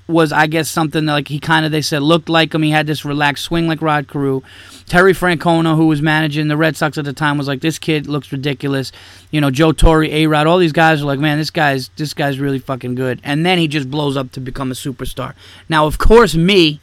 was 0.07 0.33
I 0.33 0.47
guess 0.47 0.69
something 0.69 1.07
like 1.07 1.29
he 1.29 1.39
kind 1.39 1.65
of 1.65 1.73
they 1.73 1.83
said 1.83 2.03
looked 2.03 2.29
like 2.29 2.55
him. 2.55 2.63
He 2.63 2.71
had 2.71 2.87
this 2.87 3.05
relaxed 3.05 3.45
swing 3.45 3.67
like 3.67 3.81
Rod 3.81 4.09
Carew. 4.09 4.43
Terry 4.87 5.15
Francona, 5.15 5.77
who 5.77 5.87
was 5.87 6.03
managing 6.03 6.49
the 6.49 6.57
Red 6.57 6.77
Sox 6.77 6.99
at 6.99 7.07
the 7.07 7.13
time, 7.13 7.39
was 7.39 7.49
like, 7.49 7.61
"This 7.61 7.79
kid 7.79 8.07
looks 8.07 8.31
ridiculous." 8.31 8.93
You 9.31 9.41
know, 9.41 9.51
Joe 9.51 9.73
Torre, 9.73 10.05
A 10.05 10.27
Rod, 10.27 10.47
all 10.47 10.59
these 10.59 10.73
guys 10.73 11.01
are 11.01 11.07
like, 11.07 11.19
"Man, 11.19 11.39
this 11.39 11.51
guy's 11.51 11.89
this 11.97 12.13
guy's 12.13 12.39
really 12.39 12.59
fucking 12.59 12.95
good." 12.95 13.21
And 13.25 13.47
then 13.47 13.59
he 13.59 13.67
just 13.67 13.91
blows 13.91 14.17
up 14.17 14.33
to 14.33 14.41
become 14.41 14.71
a 14.71 14.75
superstar. 14.75 15.35
Now, 15.69 15.87
of 15.87 15.99
course, 15.99 16.35
me 16.35 16.81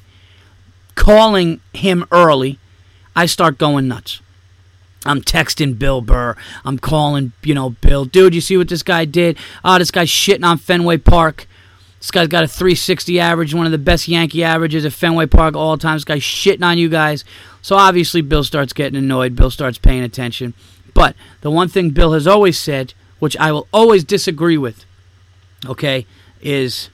calling 0.95 1.61
him 1.73 2.05
early, 2.11 2.57
I 3.15 3.27
start 3.27 3.57
going 3.57 3.87
nuts. 3.87 4.21
I'm 5.05 5.21
texting 5.21 5.79
Bill 5.79 6.01
Burr. 6.01 6.35
I'm 6.63 6.77
calling, 6.77 7.33
you 7.43 7.55
know, 7.55 7.71
Bill, 7.71 8.05
dude, 8.05 8.35
you 8.35 8.41
see 8.41 8.55
what 8.55 8.69
this 8.69 8.83
guy 8.83 9.05
did? 9.05 9.37
Oh, 9.65 9.79
this 9.79 9.89
guy's 9.89 10.09
shitting 10.09 10.45
on 10.45 10.59
Fenway 10.59 10.97
Park. 10.97 11.47
This 12.01 12.09
guy's 12.09 12.27
got 12.27 12.43
a 12.43 12.47
360 12.47 13.19
average, 13.19 13.53
one 13.53 13.67
of 13.67 13.71
the 13.71 13.77
best 13.77 14.07
Yankee 14.07 14.43
averages 14.43 14.85
at 14.85 14.91
Fenway 14.91 15.27
Park 15.27 15.55
all 15.55 15.77
time. 15.77 15.97
This 15.97 16.03
guy's 16.03 16.23
shitting 16.23 16.65
on 16.65 16.79
you 16.79 16.89
guys. 16.89 17.23
So 17.61 17.75
obviously, 17.75 18.21
Bill 18.21 18.43
starts 18.43 18.73
getting 18.73 18.97
annoyed. 18.97 19.35
Bill 19.35 19.51
starts 19.51 19.77
paying 19.77 20.01
attention. 20.01 20.55
But 20.95 21.15
the 21.41 21.51
one 21.51 21.69
thing 21.69 21.91
Bill 21.91 22.13
has 22.13 22.25
always 22.25 22.57
said, 22.57 22.95
which 23.19 23.37
I 23.37 23.51
will 23.51 23.67
always 23.71 24.03
disagree 24.03 24.57
with, 24.57 24.83
okay, 25.67 26.07
is 26.41 26.89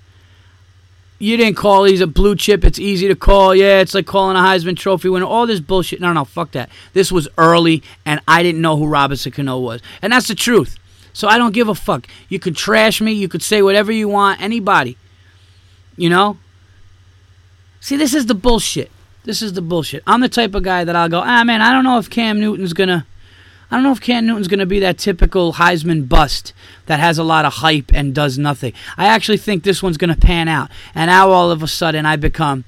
you 1.20 1.38
didn't 1.38 1.56
call. 1.56 1.86
He's 1.86 2.02
a 2.02 2.08
blue 2.08 2.36
chip. 2.36 2.66
It's 2.66 2.78
easy 2.78 3.08
to 3.08 3.16
call. 3.16 3.56
Yeah, 3.56 3.80
it's 3.80 3.94
like 3.94 4.08
calling 4.08 4.36
a 4.36 4.42
Heisman 4.42 4.76
Trophy 4.76 5.08
winner. 5.08 5.26
All 5.26 5.48
this 5.48 5.62
bullshit. 5.62 6.02
No, 6.02 6.12
no, 6.12 6.26
fuck 6.26 6.52
that. 6.52 6.70
This 6.92 7.14
was 7.14 7.30
early, 7.38 7.82
and 8.06 8.20
I 8.28 8.44
didn't 8.44 8.62
know 8.62 8.76
who 8.76 8.86
Robinson 8.86 9.32
Cano 9.32 9.58
was. 9.58 9.82
And 10.02 10.12
that's 10.12 10.28
the 10.28 10.36
truth. 10.36 10.78
So 11.18 11.28
I 11.28 11.40
don't 11.40 11.52
give 11.52 11.68
a 11.68 11.74
fuck. 11.74 12.06
You 12.30 12.38
could 12.38 12.56
trash 12.56 13.02
me, 13.02 13.12
you 13.12 13.28
could 13.28 13.42
say 13.42 13.64
whatever 13.64 13.92
you 13.92 14.08
want, 14.08 14.40
anybody. 14.40 14.98
You 15.96 16.12
know? 16.12 16.38
See, 17.80 17.98
this 17.98 18.14
is 18.14 18.28
the 18.28 18.36
bullshit. 18.36 18.92
This 19.24 19.42
is 19.42 19.54
the 19.54 19.64
bullshit. 19.64 20.04
I'm 20.06 20.22
the 20.22 20.30
type 20.30 20.54
of 20.54 20.62
guy 20.62 20.84
that 20.84 20.96
I'll 20.96 21.10
go, 21.10 21.22
ah, 21.26 21.44
man, 21.44 21.60
I 21.60 21.72
don't 21.72 21.84
know 21.84 21.98
if 21.98 22.08
Cam 22.08 22.40
Newton's 22.40 22.74
going 22.74 22.90
to. 22.90 23.04
I 23.72 23.76
don't 23.76 23.84
know 23.84 23.94
if 23.94 24.00
Cam 24.00 24.28
Newton's 24.28 24.48
going 24.48 24.60
to 24.60 24.68
be 24.68 24.80
that 24.82 25.00
typical 25.00 25.54
Heisman 25.54 26.08
bust 26.08 26.54
that 26.86 27.00
has 27.00 27.18
a 27.18 27.24
lot 27.24 27.46
of 27.46 27.54
hype 27.54 27.92
and 27.96 28.14
does 28.14 28.38
nothing. 28.38 28.74
I 28.96 29.08
actually 29.08 29.40
think 29.40 29.64
this 29.64 29.82
one's 29.82 29.98
going 29.98 30.14
to 30.14 30.22
pan 30.22 30.48
out. 30.48 30.70
And 30.94 31.10
now 31.10 31.32
all 31.32 31.50
of 31.50 31.64
a 31.64 31.68
sudden 31.68 32.06
I 32.06 32.16
become, 32.16 32.64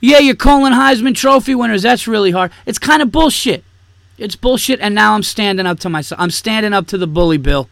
yeah, 0.00 0.18
you're 0.18 0.36
calling 0.36 0.74
Heisman 0.74 1.14
Trophy 1.14 1.54
winners. 1.54 1.80
That's 1.80 2.06
really 2.06 2.32
hard. 2.32 2.52
It's 2.66 2.78
kind 2.78 3.00
of 3.00 3.10
bullshit. 3.10 3.64
It's 4.18 4.36
bullshit. 4.36 4.80
And 4.80 4.94
now 4.94 5.14
I'm 5.14 5.22
standing 5.22 5.64
up 5.64 5.80
to 5.80 5.88
myself. 5.88 6.20
I'm 6.20 6.30
standing 6.30 6.74
up 6.74 6.86
to 6.88 6.98
the 6.98 7.06
bully, 7.06 7.38
Bill. 7.38 7.70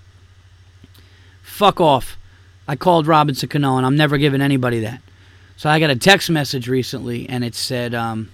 Fuck 1.54 1.80
off. 1.80 2.18
I 2.66 2.74
called 2.74 3.06
Robinson 3.06 3.48
Cano, 3.48 3.76
and 3.76 3.86
I'm 3.86 3.94
never 3.96 4.18
giving 4.18 4.40
anybody 4.40 4.80
that. 4.80 5.00
So 5.56 5.70
I 5.70 5.78
got 5.78 5.88
a 5.88 5.94
text 5.94 6.28
message 6.28 6.66
recently, 6.66 7.28
and 7.28 7.44
it 7.44 7.54
said, 7.54 7.94
um, 7.94 8.32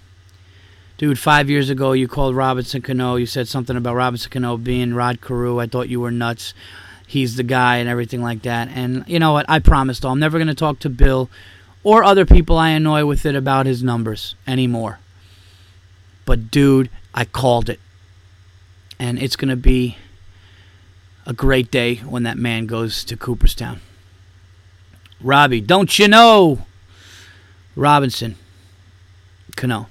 dude, 0.96 1.18
five 1.18 1.50
years 1.50 1.68
ago 1.68 1.92
you 1.92 2.08
called 2.08 2.34
Robinson 2.34 2.80
Cano. 2.80 3.16
You 3.16 3.26
said 3.26 3.46
something 3.46 3.76
about 3.76 3.94
Robinson 3.94 4.30
Cano 4.30 4.56
being 4.56 4.94
Rod 4.94 5.20
Carew. 5.20 5.60
I 5.60 5.66
thought 5.66 5.90
you 5.90 6.00
were 6.00 6.10
nuts. 6.10 6.54
He's 7.06 7.36
the 7.36 7.42
guy 7.42 7.76
and 7.76 7.90
everything 7.90 8.22
like 8.22 8.40
that. 8.44 8.68
And 8.68 9.04
you 9.06 9.18
know 9.18 9.34
what? 9.34 9.44
I 9.50 9.58
promised, 9.58 10.00
though, 10.00 10.08
I'm 10.08 10.18
never 10.18 10.38
going 10.38 10.48
to 10.48 10.54
talk 10.54 10.78
to 10.78 10.88
Bill 10.88 11.28
or 11.84 12.02
other 12.02 12.24
people 12.24 12.56
I 12.56 12.70
annoy 12.70 13.04
with 13.04 13.26
it 13.26 13.36
about 13.36 13.66
his 13.66 13.82
numbers 13.82 14.34
anymore. 14.46 14.98
But 16.24 16.50
dude, 16.50 16.88
I 17.14 17.26
called 17.26 17.68
it. 17.68 17.80
And 18.98 19.22
it's 19.22 19.36
going 19.36 19.50
to 19.50 19.56
be 19.56 19.98
a 21.26 21.32
great 21.32 21.70
day 21.70 21.96
when 21.96 22.22
that 22.22 22.38
man 22.38 22.66
goes 22.66 23.04
to 23.04 23.16
Cooperstown. 23.16 23.80
Robbie, 25.20 25.60
don't 25.60 25.98
you 25.98 26.08
know? 26.08 26.66
Robinson, 27.76 28.36
Cano. 29.56 29.88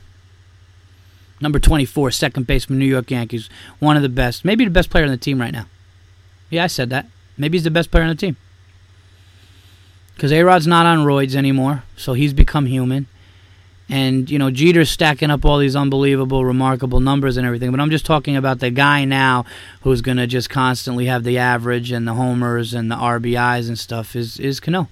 Number 1.42 1.60
24, 1.60 2.12
second 2.12 2.48
baseman, 2.48 2.80
New 2.80 2.86
York 2.86 3.12
Yankees. 3.12 3.50
One 3.80 3.96
of 3.96 4.02
the 4.02 4.10
best. 4.10 4.44
Maybe 4.44 4.66
the 4.66 4.72
best 4.72 4.90
player 4.90 5.06
on 5.06 5.12
the 5.12 5.18
team 5.18 5.40
right 5.40 5.54
now. 5.54 5.68
Yeah, 6.50 6.66
I 6.66 6.68
said 6.68 6.90
that. 6.90 7.08
Maybe 7.38 7.58
he's 7.58 7.64
the 7.64 7.72
best 7.72 7.92
player 7.92 8.04
on 8.04 8.10
the 8.10 8.16
team. 8.16 8.36
Because 10.16 10.34
A 10.34 10.44
Rod's 10.44 10.68
not 10.68 10.86
on 10.86 11.06
roids 11.06 11.36
anymore, 11.36 11.84
so 11.96 12.12
he's 12.14 12.34
become 12.34 12.66
human. 12.66 13.08
And, 13.90 14.30
you 14.30 14.38
know, 14.38 14.52
Jeter's 14.52 14.92
stacking 14.92 15.32
up 15.32 15.44
all 15.44 15.58
these 15.58 15.76
unbelievable, 15.76 16.46
remarkable 16.46 17.00
numbers 17.00 17.38
and 17.38 17.48
everything. 17.48 17.72
But 17.72 17.80
I'm 17.80 17.90
just 17.90 18.06
talking 18.06 18.36
about 18.36 18.60
the 18.60 18.70
guy 18.70 19.04
now 19.04 19.46
who's 19.82 20.02
going 20.02 20.18
to 20.18 20.28
just 20.28 20.50
constantly 20.50 21.08
have 21.08 21.24
the 21.24 21.40
average 21.40 21.92
and 21.92 22.08
the 22.08 22.14
homers 22.14 22.74
and 22.74 22.92
the 22.92 22.96
RBIs 22.96 23.68
and 23.68 23.80
stuff 23.80 24.16
is, 24.16 24.40
is 24.40 24.60
Cano. 24.60 24.90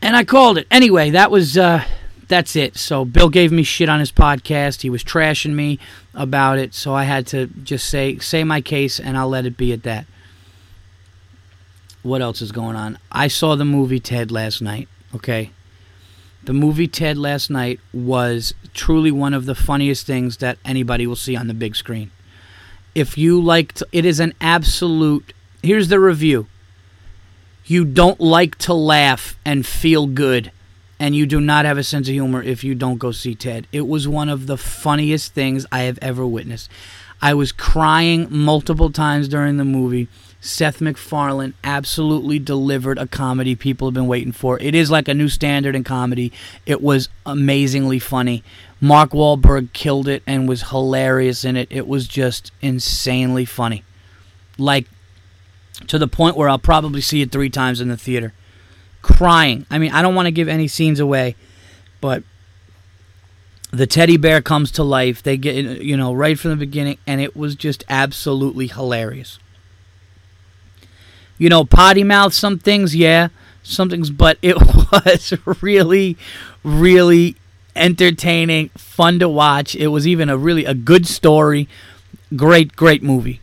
And 0.00 0.14
I 0.14 0.22
called 0.22 0.58
it. 0.58 0.66
Anyway, 0.70 1.10
that 1.10 1.30
was. 1.30 1.58
Uh, 1.58 1.84
that's 2.28 2.56
it. 2.56 2.76
So 2.76 3.04
Bill 3.04 3.28
gave 3.28 3.52
me 3.52 3.62
shit 3.62 3.88
on 3.88 4.00
his 4.00 4.12
podcast. 4.12 4.82
He 4.82 4.90
was 4.90 5.04
trashing 5.04 5.54
me 5.54 5.78
about 6.14 6.58
it. 6.58 6.74
So 6.74 6.94
I 6.94 7.04
had 7.04 7.26
to 7.28 7.46
just 7.46 7.88
say 7.88 8.18
say 8.18 8.44
my 8.44 8.60
case, 8.60 8.98
and 8.98 9.16
I'll 9.16 9.28
let 9.28 9.46
it 9.46 9.56
be 9.56 9.72
at 9.72 9.82
that. 9.82 10.06
What 12.02 12.20
else 12.20 12.42
is 12.42 12.52
going 12.52 12.76
on? 12.76 12.98
I 13.10 13.28
saw 13.28 13.56
the 13.56 13.64
movie 13.64 14.00
Ted 14.00 14.30
last 14.30 14.60
night. 14.60 14.88
Okay, 15.14 15.50
the 16.46 16.52
movie 16.52 16.88
Ted 16.88 17.16
last 17.16 17.50
night 17.50 17.80
was 17.92 18.54
truly 18.72 19.10
one 19.10 19.34
of 19.34 19.46
the 19.46 19.54
funniest 19.54 20.06
things 20.06 20.38
that 20.38 20.58
anybody 20.64 21.06
will 21.06 21.16
see 21.16 21.36
on 21.36 21.46
the 21.48 21.54
big 21.54 21.76
screen. 21.76 22.10
If 22.94 23.18
you 23.18 23.40
liked, 23.40 23.82
it 23.92 24.04
is 24.04 24.20
an 24.20 24.34
absolute. 24.40 25.32
Here's 25.62 25.88
the 25.88 26.00
review. 26.00 26.46
You 27.66 27.84
don't 27.84 28.20
like 28.20 28.56
to 28.58 28.74
laugh 28.74 29.38
and 29.44 29.66
feel 29.66 30.06
good, 30.06 30.52
and 31.00 31.16
you 31.16 31.26
do 31.26 31.40
not 31.40 31.64
have 31.64 31.78
a 31.78 31.82
sense 31.82 32.08
of 32.08 32.12
humor 32.12 32.42
if 32.42 32.62
you 32.62 32.74
don't 32.74 32.98
go 32.98 33.10
see 33.10 33.34
Ted. 33.34 33.66
It 33.72 33.88
was 33.88 34.06
one 34.06 34.28
of 34.28 34.46
the 34.46 34.58
funniest 34.58 35.32
things 35.32 35.64
I 35.72 35.80
have 35.80 35.98
ever 36.02 36.26
witnessed. 36.26 36.70
I 37.22 37.32
was 37.32 37.52
crying 37.52 38.26
multiple 38.30 38.92
times 38.92 39.28
during 39.28 39.56
the 39.56 39.64
movie. 39.64 40.08
Seth 40.44 40.82
MacFarlane 40.82 41.54
absolutely 41.64 42.38
delivered 42.38 42.98
a 42.98 43.06
comedy 43.06 43.54
people 43.54 43.88
have 43.88 43.94
been 43.94 44.06
waiting 44.06 44.30
for. 44.30 44.60
It 44.60 44.74
is 44.74 44.90
like 44.90 45.08
a 45.08 45.14
new 45.14 45.30
standard 45.30 45.74
in 45.74 45.84
comedy. 45.84 46.32
It 46.66 46.82
was 46.82 47.08
amazingly 47.24 47.98
funny. 47.98 48.44
Mark 48.78 49.12
Wahlberg 49.12 49.72
killed 49.72 50.06
it 50.06 50.22
and 50.26 50.46
was 50.46 50.64
hilarious 50.64 51.46
in 51.46 51.56
it. 51.56 51.68
It 51.70 51.88
was 51.88 52.06
just 52.06 52.52
insanely 52.60 53.46
funny. 53.46 53.84
Like 54.58 54.86
to 55.86 55.98
the 55.98 56.06
point 56.06 56.36
where 56.36 56.50
I'll 56.50 56.58
probably 56.58 57.00
see 57.00 57.22
it 57.22 57.32
three 57.32 57.50
times 57.50 57.80
in 57.80 57.88
the 57.88 57.96
theater. 57.96 58.34
Crying. 59.00 59.64
I 59.70 59.78
mean, 59.78 59.92
I 59.92 60.02
don't 60.02 60.14
want 60.14 60.26
to 60.26 60.32
give 60.32 60.48
any 60.48 60.68
scenes 60.68 61.00
away, 61.00 61.36
but 62.02 62.22
the 63.70 63.86
teddy 63.86 64.18
bear 64.18 64.42
comes 64.42 64.70
to 64.72 64.82
life. 64.82 65.22
They 65.22 65.38
get, 65.38 65.54
you 65.54 65.96
know, 65.96 66.12
right 66.12 66.38
from 66.38 66.50
the 66.50 66.56
beginning, 66.56 66.98
and 67.06 67.22
it 67.22 67.34
was 67.34 67.54
just 67.54 67.82
absolutely 67.88 68.66
hilarious 68.66 69.38
you 71.38 71.48
know, 71.48 71.64
potty 71.64 72.04
mouth 72.04 72.32
some 72.32 72.58
things, 72.58 72.94
yeah, 72.94 73.28
some 73.62 73.90
things, 73.90 74.10
but 74.10 74.38
it 74.42 74.56
was 74.92 75.32
really, 75.62 76.16
really 76.62 77.36
entertaining, 77.74 78.68
fun 78.70 79.18
to 79.18 79.28
watch. 79.28 79.74
It 79.74 79.88
was 79.88 80.06
even 80.06 80.28
a 80.28 80.36
really 80.36 80.64
a 80.64 80.74
good 80.74 81.06
story, 81.06 81.68
great, 82.36 82.76
great 82.76 83.02
movie. 83.02 83.40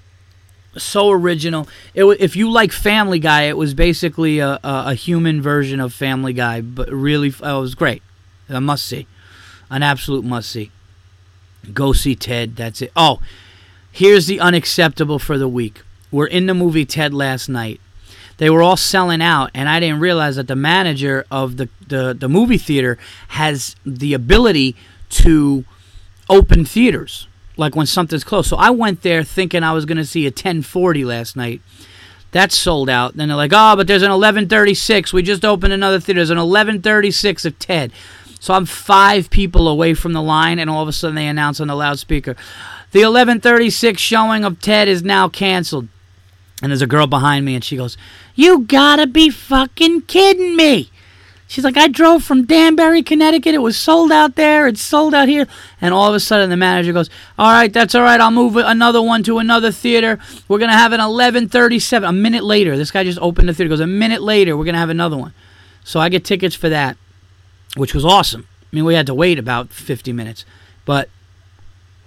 So 0.77 1.11
original. 1.11 1.67
It 1.93 2.05
if 2.21 2.37
you 2.37 2.49
like 2.49 2.71
Family 2.71 3.19
Guy, 3.19 3.43
it 3.43 3.57
was 3.57 3.73
basically 3.73 4.39
a, 4.39 4.53
a, 4.63 4.83
a 4.87 4.93
human 4.93 5.41
version 5.41 5.81
of 5.81 5.93
Family 5.93 6.31
Guy, 6.31 6.61
but 6.61 6.89
really, 6.89 7.33
oh, 7.41 7.59
it 7.59 7.61
was 7.61 7.75
great. 7.75 8.01
A 8.47 8.61
must 8.61 8.85
see, 8.85 9.05
an 9.69 9.83
absolute 9.83 10.23
must 10.23 10.49
see. 10.49 10.71
Go 11.73 11.91
see 11.91 12.15
Ted. 12.15 12.55
That's 12.55 12.81
it. 12.81 12.91
Oh, 12.95 13.19
here's 13.91 14.27
the 14.27 14.39
unacceptable 14.39 15.19
for 15.19 15.37
the 15.37 15.47
week 15.47 15.81
were 16.11 16.27
in 16.27 16.45
the 16.45 16.53
movie 16.53 16.85
Ted 16.85 17.13
last 17.13 17.49
night. 17.49 17.79
They 18.37 18.49
were 18.49 18.63
all 18.63 18.77
selling 18.77 19.21
out, 19.21 19.51
and 19.53 19.69
I 19.69 19.79
didn't 19.79 19.99
realize 19.99 20.35
that 20.35 20.47
the 20.47 20.55
manager 20.55 21.25
of 21.29 21.57
the, 21.57 21.69
the, 21.87 22.15
the 22.17 22.27
movie 22.27 22.57
theater 22.57 22.97
has 23.29 23.75
the 23.85 24.13
ability 24.13 24.75
to 25.09 25.63
open 26.29 26.65
theaters, 26.65 27.27
like 27.55 27.75
when 27.75 27.85
something's 27.85 28.23
closed. 28.23 28.49
So 28.49 28.57
I 28.57 28.71
went 28.71 29.03
there 29.03 29.23
thinking 29.23 29.63
I 29.63 29.73
was 29.73 29.85
going 29.85 29.97
to 29.97 30.05
see 30.05 30.25
a 30.25 30.29
1040 30.29 31.05
last 31.05 31.35
night. 31.35 31.61
That's 32.31 32.57
sold 32.57 32.89
out. 32.89 33.15
Then 33.15 33.27
they're 33.27 33.37
like, 33.37 33.51
oh, 33.53 33.75
but 33.75 33.87
there's 33.87 34.01
an 34.01 34.09
1136. 34.09 35.13
We 35.13 35.21
just 35.21 35.45
opened 35.45 35.73
another 35.73 35.99
theater. 35.99 36.19
There's 36.19 36.29
an 36.29 36.37
1136 36.37 37.45
of 37.45 37.59
Ted. 37.59 37.91
So 38.39 38.55
I'm 38.55 38.65
five 38.65 39.29
people 39.29 39.67
away 39.67 39.93
from 39.93 40.13
the 40.13 40.21
line, 40.21 40.57
and 40.57 40.67
all 40.67 40.81
of 40.81 40.87
a 40.87 40.93
sudden 40.93 41.15
they 41.15 41.27
announce 41.27 41.59
on 41.59 41.67
the 41.67 41.75
loudspeaker, 41.75 42.35
the 42.91 43.01
1136 43.01 44.01
showing 44.01 44.43
of 44.43 44.59
Ted 44.59 44.87
is 44.87 45.03
now 45.03 45.29
canceled. 45.29 45.89
And 46.61 46.71
there's 46.71 46.81
a 46.81 46.87
girl 46.87 47.07
behind 47.07 47.45
me, 47.45 47.55
and 47.55 47.63
she 47.63 47.77
goes, 47.77 47.97
You 48.35 48.59
gotta 48.59 49.07
be 49.07 49.29
fucking 49.29 50.03
kidding 50.03 50.55
me. 50.55 50.91
She's 51.51 51.65
like, 51.65 51.75
I 51.75 51.89
drove 51.89 52.23
from 52.23 52.45
Danbury, 52.45 53.03
Connecticut. 53.03 53.53
It 53.53 53.57
was 53.57 53.75
sold 53.75 54.09
out 54.09 54.35
there. 54.35 54.67
It's 54.67 54.81
sold 54.81 55.13
out 55.13 55.27
here. 55.27 55.47
And 55.81 55.93
all 55.93 56.07
of 56.07 56.15
a 56.15 56.19
sudden, 56.21 56.49
the 56.49 56.55
manager 56.55 56.93
goes, 56.93 57.09
All 57.37 57.51
right, 57.51 57.73
that's 57.73 57.93
all 57.93 58.03
right. 58.03 58.21
I'll 58.21 58.31
move 58.31 58.55
another 58.55 59.01
one 59.01 59.21
to 59.23 59.37
another 59.37 59.69
theater. 59.69 60.17
We're 60.47 60.59
to 60.59 60.77
have 60.77 60.93
an 60.93 61.01
1137. 61.01 62.07
A 62.07 62.13
minute 62.13 62.45
later, 62.45 62.77
this 62.77 62.89
guy 62.89 63.03
just 63.03 63.19
opened 63.19 63.49
the 63.49 63.53
theater. 63.53 63.67
Goes, 63.67 63.81
A 63.81 63.87
minute 63.87 64.21
later, 64.21 64.55
we're 64.55 64.63
to 64.75 64.79
have 64.79 64.89
another 64.89 65.17
one. 65.17 65.33
So 65.83 65.99
I 65.99 66.07
get 66.07 66.23
tickets 66.23 66.55
for 66.55 66.69
that, 66.69 66.95
which 67.75 67.93
was 67.93 68.05
awesome. 68.05 68.47
I 68.71 68.75
mean, 68.77 68.85
we 68.85 68.93
had 68.93 69.07
to 69.07 69.13
wait 69.13 69.37
about 69.37 69.71
50 69.71 70.13
minutes. 70.13 70.45
But 70.85 71.09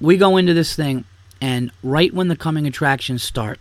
we 0.01 0.17
go 0.17 0.39
into 0.39 0.55
this 0.55 0.75
thing, 0.75 1.05
and 1.43 1.71
right 1.83 2.15
when 2.15 2.29
the 2.29 2.37
coming 2.37 2.67
attractions 2.67 3.23
start, 3.23 3.61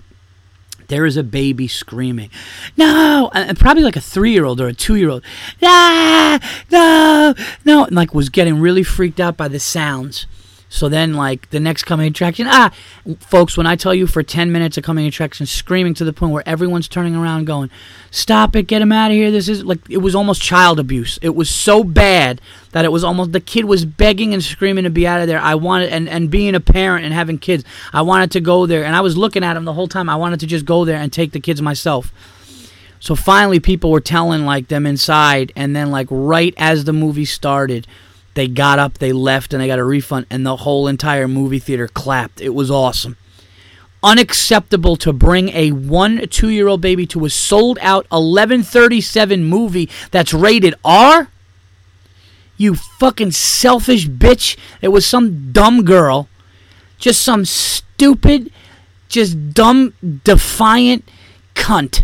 there 0.87 1.05
is 1.05 1.17
a 1.17 1.23
baby 1.23 1.67
screaming, 1.67 2.29
no, 2.77 3.29
and 3.33 3.57
probably 3.59 3.83
like 3.83 3.95
a 3.95 4.01
three 4.01 4.31
year 4.31 4.45
old 4.45 4.61
or 4.61 4.67
a 4.67 4.73
two 4.73 4.95
year 4.95 5.09
old, 5.09 5.23
ah, 5.61 6.39
no, 6.71 7.33
no, 7.65 7.85
and 7.85 7.95
like 7.95 8.13
was 8.13 8.29
getting 8.29 8.59
really 8.59 8.83
freaked 8.83 9.19
out 9.19 9.37
by 9.37 9.47
the 9.47 9.59
sounds. 9.59 10.25
So 10.73 10.89
then, 10.89 11.13
like 11.13 11.51
the 11.51 11.59
next 11.59 11.83
coming 11.83 12.07
attraction, 12.07 12.47
ah, 12.49 12.73
folks, 13.19 13.55
when 13.55 13.67
I 13.67 13.75
tell 13.75 13.93
you 13.93 14.07
for 14.07 14.23
10 14.23 14.51
minutes 14.51 14.75
of 14.75 14.83
coming 14.83 15.05
attraction, 15.05 15.45
screaming 15.45 15.93
to 15.93 16.03
the 16.03 16.11
point 16.11 16.31
where 16.31 16.41
everyone's 16.49 16.87
turning 16.87 17.15
around 17.15 17.45
going, 17.45 17.69
stop 18.09 18.55
it, 18.55 18.63
get 18.63 18.81
him 18.81 18.91
out 18.91 19.11
of 19.11 19.15
here. 19.15 19.29
This 19.29 19.47
is 19.47 19.63
like, 19.63 19.87
it 19.87 19.99
was 19.99 20.15
almost 20.15 20.41
child 20.41 20.79
abuse. 20.79 21.19
It 21.21 21.35
was 21.35 21.47
so 21.47 21.83
bad 21.83 22.41
that 22.71 22.85
it 22.85 22.91
was 22.91 23.03
almost, 23.03 23.33
the 23.33 23.39
kid 23.39 23.65
was 23.65 23.85
begging 23.85 24.33
and 24.33 24.43
screaming 24.43 24.85
to 24.85 24.89
be 24.89 25.05
out 25.05 25.21
of 25.21 25.27
there. 25.27 25.39
I 25.39 25.53
wanted, 25.53 25.89
and, 25.89 26.09
and 26.09 26.31
being 26.31 26.55
a 26.55 26.59
parent 26.59 27.05
and 27.05 27.13
having 27.13 27.37
kids, 27.37 27.63
I 27.93 28.01
wanted 28.01 28.31
to 28.31 28.41
go 28.41 28.65
there. 28.65 28.83
And 28.83 28.95
I 28.95 29.01
was 29.01 29.15
looking 29.15 29.43
at 29.43 29.55
him 29.55 29.65
the 29.65 29.73
whole 29.73 29.87
time. 29.87 30.09
I 30.09 30.15
wanted 30.15 30.39
to 30.39 30.47
just 30.47 30.65
go 30.65 30.85
there 30.85 30.97
and 30.97 31.13
take 31.13 31.33
the 31.33 31.39
kids 31.39 31.61
myself. 31.61 32.11
So 32.99 33.13
finally, 33.13 33.59
people 33.59 33.91
were 33.91 34.01
telling 34.01 34.43
like 34.43 34.69
them 34.69 34.87
inside, 34.87 35.51
and 35.55 35.75
then 35.75 35.91
like 35.91 36.07
right 36.09 36.55
as 36.57 36.85
the 36.85 36.93
movie 36.93 37.25
started, 37.25 37.85
they 38.33 38.47
got 38.47 38.79
up, 38.79 38.97
they 38.97 39.13
left, 39.13 39.53
and 39.53 39.61
they 39.61 39.67
got 39.67 39.79
a 39.79 39.83
refund, 39.83 40.25
and 40.29 40.45
the 40.45 40.57
whole 40.57 40.87
entire 40.87 41.27
movie 41.27 41.59
theater 41.59 41.87
clapped. 41.87 42.41
It 42.41 42.49
was 42.49 42.71
awesome. 42.71 43.17
Unacceptable 44.01 44.95
to 44.97 45.13
bring 45.13 45.49
a 45.49 45.71
one, 45.71 46.27
two 46.27 46.49
year 46.49 46.67
old 46.67 46.81
baby 46.81 47.05
to 47.07 47.25
a 47.25 47.29
sold 47.29 47.77
out 47.81 48.05
1137 48.09 49.43
movie 49.43 49.89
that's 50.11 50.33
rated 50.33 50.75
R? 50.83 51.29
You 52.57 52.75
fucking 52.75 53.31
selfish 53.31 54.07
bitch. 54.07 54.57
It 54.81 54.89
was 54.89 55.05
some 55.05 55.51
dumb 55.51 55.85
girl. 55.85 56.27
Just 56.97 57.21
some 57.21 57.45
stupid, 57.45 58.51
just 59.07 59.53
dumb, 59.53 59.93
defiant 60.23 61.09
cunt. 61.55 62.03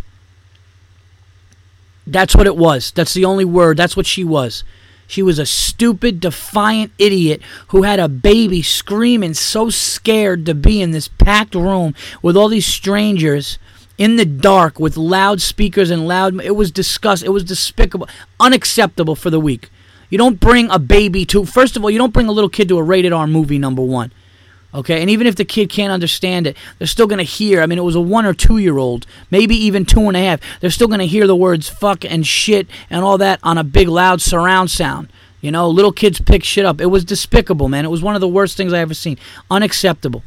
That's 2.07 2.35
what 2.35 2.47
it 2.47 2.55
was. 2.55 2.91
That's 2.91 3.13
the 3.13 3.25
only 3.25 3.45
word. 3.45 3.77
That's 3.77 3.95
what 3.95 4.05
she 4.05 4.23
was. 4.23 4.63
She 5.09 5.23
was 5.23 5.39
a 5.39 5.45
stupid, 5.47 6.19
defiant 6.19 6.91
idiot 6.99 7.41
who 7.69 7.81
had 7.81 7.99
a 7.99 8.07
baby 8.07 8.61
screaming, 8.61 9.33
so 9.33 9.71
scared 9.71 10.45
to 10.45 10.53
be 10.53 10.83
in 10.83 10.91
this 10.91 11.07
packed 11.07 11.55
room 11.55 11.95
with 12.21 12.37
all 12.37 12.47
these 12.47 12.67
strangers 12.67 13.57
in 13.97 14.17
the 14.17 14.25
dark 14.25 14.79
with 14.79 14.97
loudspeakers 14.97 15.89
and 15.89 16.07
loud. 16.07 16.39
It 16.41 16.55
was 16.55 16.69
disgust. 16.69 17.23
It 17.23 17.29
was 17.29 17.43
despicable, 17.43 18.07
unacceptable 18.39 19.15
for 19.15 19.31
the 19.31 19.39
week. 19.39 19.71
You 20.11 20.19
don't 20.19 20.39
bring 20.39 20.69
a 20.69 20.77
baby 20.77 21.25
to. 21.25 21.43
First 21.43 21.75
of 21.75 21.83
all, 21.83 21.89
you 21.89 21.97
don't 21.97 22.13
bring 22.13 22.27
a 22.27 22.31
little 22.31 22.47
kid 22.47 22.69
to 22.69 22.77
a 22.77 22.83
rated 22.83 23.11
R 23.11 23.25
movie. 23.25 23.57
Number 23.57 23.81
one. 23.81 24.11
Okay, 24.73 25.01
and 25.01 25.09
even 25.09 25.25
if 25.25 25.35
the 25.35 25.45
kid 25.45 25.69
can't 25.69 25.91
understand 25.91 26.45
it, 26.45 26.55
they're 26.77 26.87
still 26.87 27.07
gonna 27.07 27.23
hear. 27.23 27.61
I 27.61 27.65
mean, 27.65 27.79
it 27.79 27.83
was 27.83 27.95
a 27.95 28.01
one 28.01 28.25
or 28.25 28.33
two 28.33 28.59
year 28.59 28.77
old, 28.77 29.07
maybe 29.31 29.55
even 29.55 29.83
two 29.83 30.01
and 30.01 30.15
a 30.15 30.19
half. 30.19 30.39
They're 30.59 30.69
still 30.69 30.87
gonna 30.87 31.05
hear 31.05 31.25
the 31.25 31.35
words 31.35 31.67
fuck 31.67 32.05
and 32.05 32.25
shit 32.25 32.67
and 32.89 33.03
all 33.03 33.17
that 33.17 33.39
on 33.41 33.57
a 33.57 33.63
big 33.63 33.87
loud 33.87 34.21
surround 34.21 34.69
sound. 34.69 35.09
You 35.41 35.51
know, 35.51 35.69
little 35.69 35.93
kids 35.93 36.19
pick 36.19 36.43
shit 36.43 36.65
up. 36.65 36.81
It 36.81 36.87
was 36.87 37.05
despicable, 37.05 37.69
man. 37.69 37.85
It 37.85 37.89
was 37.89 38.03
one 38.03 38.13
of 38.13 38.21
the 38.21 38.27
worst 38.27 38.57
things 38.57 38.73
I 38.73 38.79
ever 38.79 38.93
seen. 38.93 39.17
Unacceptable 39.49 40.23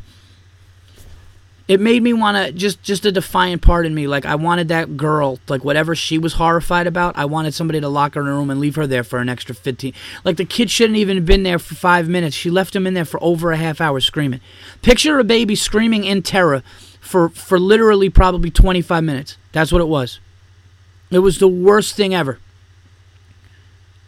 it 1.68 1.80
made 1.80 2.02
me 2.02 2.12
want 2.12 2.36
to 2.36 2.52
just 2.52 2.82
just 2.82 3.06
a 3.06 3.12
defiant 3.12 3.62
part 3.62 3.86
in 3.86 3.94
me. 3.94 4.06
Like 4.06 4.26
i 4.26 4.34
wanted 4.34 4.68
that 4.68 4.96
girl 4.96 5.38
like 5.48 5.64
whatever 5.64 5.94
she 5.94 6.18
was 6.18 6.34
horrified 6.34 6.86
about 6.86 7.16
i 7.16 7.24
wanted 7.24 7.54
somebody 7.54 7.80
to 7.80 7.88
lock 7.88 8.14
her 8.14 8.20
in 8.20 8.26
a 8.26 8.30
room 8.30 8.50
and 8.50 8.60
leave 8.60 8.74
her 8.76 8.86
there 8.86 9.04
for 9.04 9.18
an 9.18 9.28
extra 9.28 9.54
15 9.54 9.92
like 10.24 10.36
the 10.36 10.44
kid 10.44 10.70
shouldn't 10.70 10.98
even 10.98 11.16
have 11.16 11.26
been 11.26 11.42
there 11.42 11.58
for 11.58 11.74
five 11.74 12.08
minutes. 12.08 12.36
She 12.36 12.50
left 12.50 12.74
him 12.74 12.86
in 12.86 12.94
there 12.94 13.04
for 13.04 13.22
over 13.22 13.52
a 13.52 13.56
half 13.56 13.80
hour 13.80 14.00
screaming. 14.00 14.40
Picture 14.82 15.18
a 15.18 15.24
baby 15.24 15.54
screaming 15.54 16.04
in 16.04 16.22
terror 16.22 16.62
for 17.00 17.28
for 17.28 17.58
literally 17.58 18.10
probably 18.10 18.50
25 18.50 19.02
minutes. 19.04 19.36
That's 19.52 19.72
what 19.72 19.80
it 19.80 19.88
was. 19.88 20.20
It 21.10 21.18
was 21.18 21.38
the 21.38 21.48
worst 21.48 21.94
thing 21.94 22.14
ever 22.14 22.38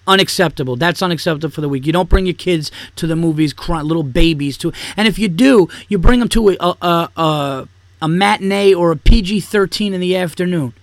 unacceptable. 0.06 0.76
That's 0.76 1.02
unacceptable 1.02 1.52
for 1.52 1.60
the 1.60 1.68
week. 1.68 1.86
You 1.86 1.92
don't 1.92 2.08
bring 2.08 2.26
your 2.26 2.34
kids 2.34 2.70
to 2.96 3.06
the 3.06 3.16
movies, 3.16 3.52
crying, 3.52 3.86
little 3.86 4.02
babies 4.02 4.58
to, 4.58 4.72
and 4.96 5.08
if 5.08 5.18
you 5.18 5.28
do, 5.28 5.68
you 5.88 5.98
bring 5.98 6.20
them 6.20 6.28
to 6.30 6.50
a 6.50 6.56
a, 6.60 7.10
a, 7.16 7.68
a 8.02 8.08
matinee 8.08 8.74
or 8.74 8.92
a 8.92 8.96
PG 8.96 9.40
thirteen 9.40 9.94
in 9.94 10.00
the 10.00 10.16
afternoon, 10.16 10.74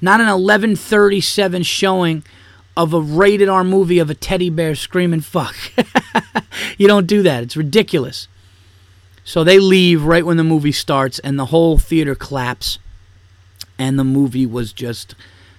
not 0.00 0.20
an 0.20 0.28
eleven 0.28 0.76
thirty 0.76 1.20
seven 1.20 1.62
showing 1.62 2.22
of 2.76 2.92
a 2.92 3.00
rated 3.00 3.48
R 3.48 3.64
movie 3.64 3.98
of 3.98 4.10
a 4.10 4.14
teddy 4.14 4.50
bear 4.50 4.74
screaming 4.74 5.20
fuck. 5.22 5.56
you 6.78 6.86
don't 6.86 7.06
do 7.06 7.22
that. 7.22 7.42
It's 7.42 7.56
ridiculous. 7.56 8.28
So 9.24 9.42
they 9.42 9.58
leave 9.58 10.04
right 10.04 10.24
when 10.24 10.36
the 10.36 10.44
movie 10.44 10.72
starts, 10.72 11.18
and 11.20 11.38
the 11.38 11.46
whole 11.46 11.78
theater 11.78 12.14
claps, 12.14 12.78
and 13.78 13.98
the 13.98 14.04
movie 14.04 14.46
was 14.46 14.72
just 14.72 15.14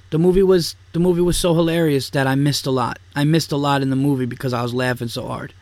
the 0.09 0.19
movie 0.19 0.43
was 0.43 0.75
the 0.93 0.99
movie 0.99 1.21
was 1.21 1.37
so 1.37 1.53
hilarious 1.53 2.09
that 2.11 2.27
I 2.27 2.35
missed 2.35 2.65
a 2.65 2.71
lot. 2.71 2.99
I 3.15 3.23
missed 3.23 3.51
a 3.51 3.57
lot 3.57 3.81
in 3.81 3.89
the 3.89 3.95
movie 3.95 4.25
because 4.25 4.53
I 4.53 4.61
was 4.61 4.73
laughing 4.73 5.07
so 5.07 5.27
hard. 5.27 5.53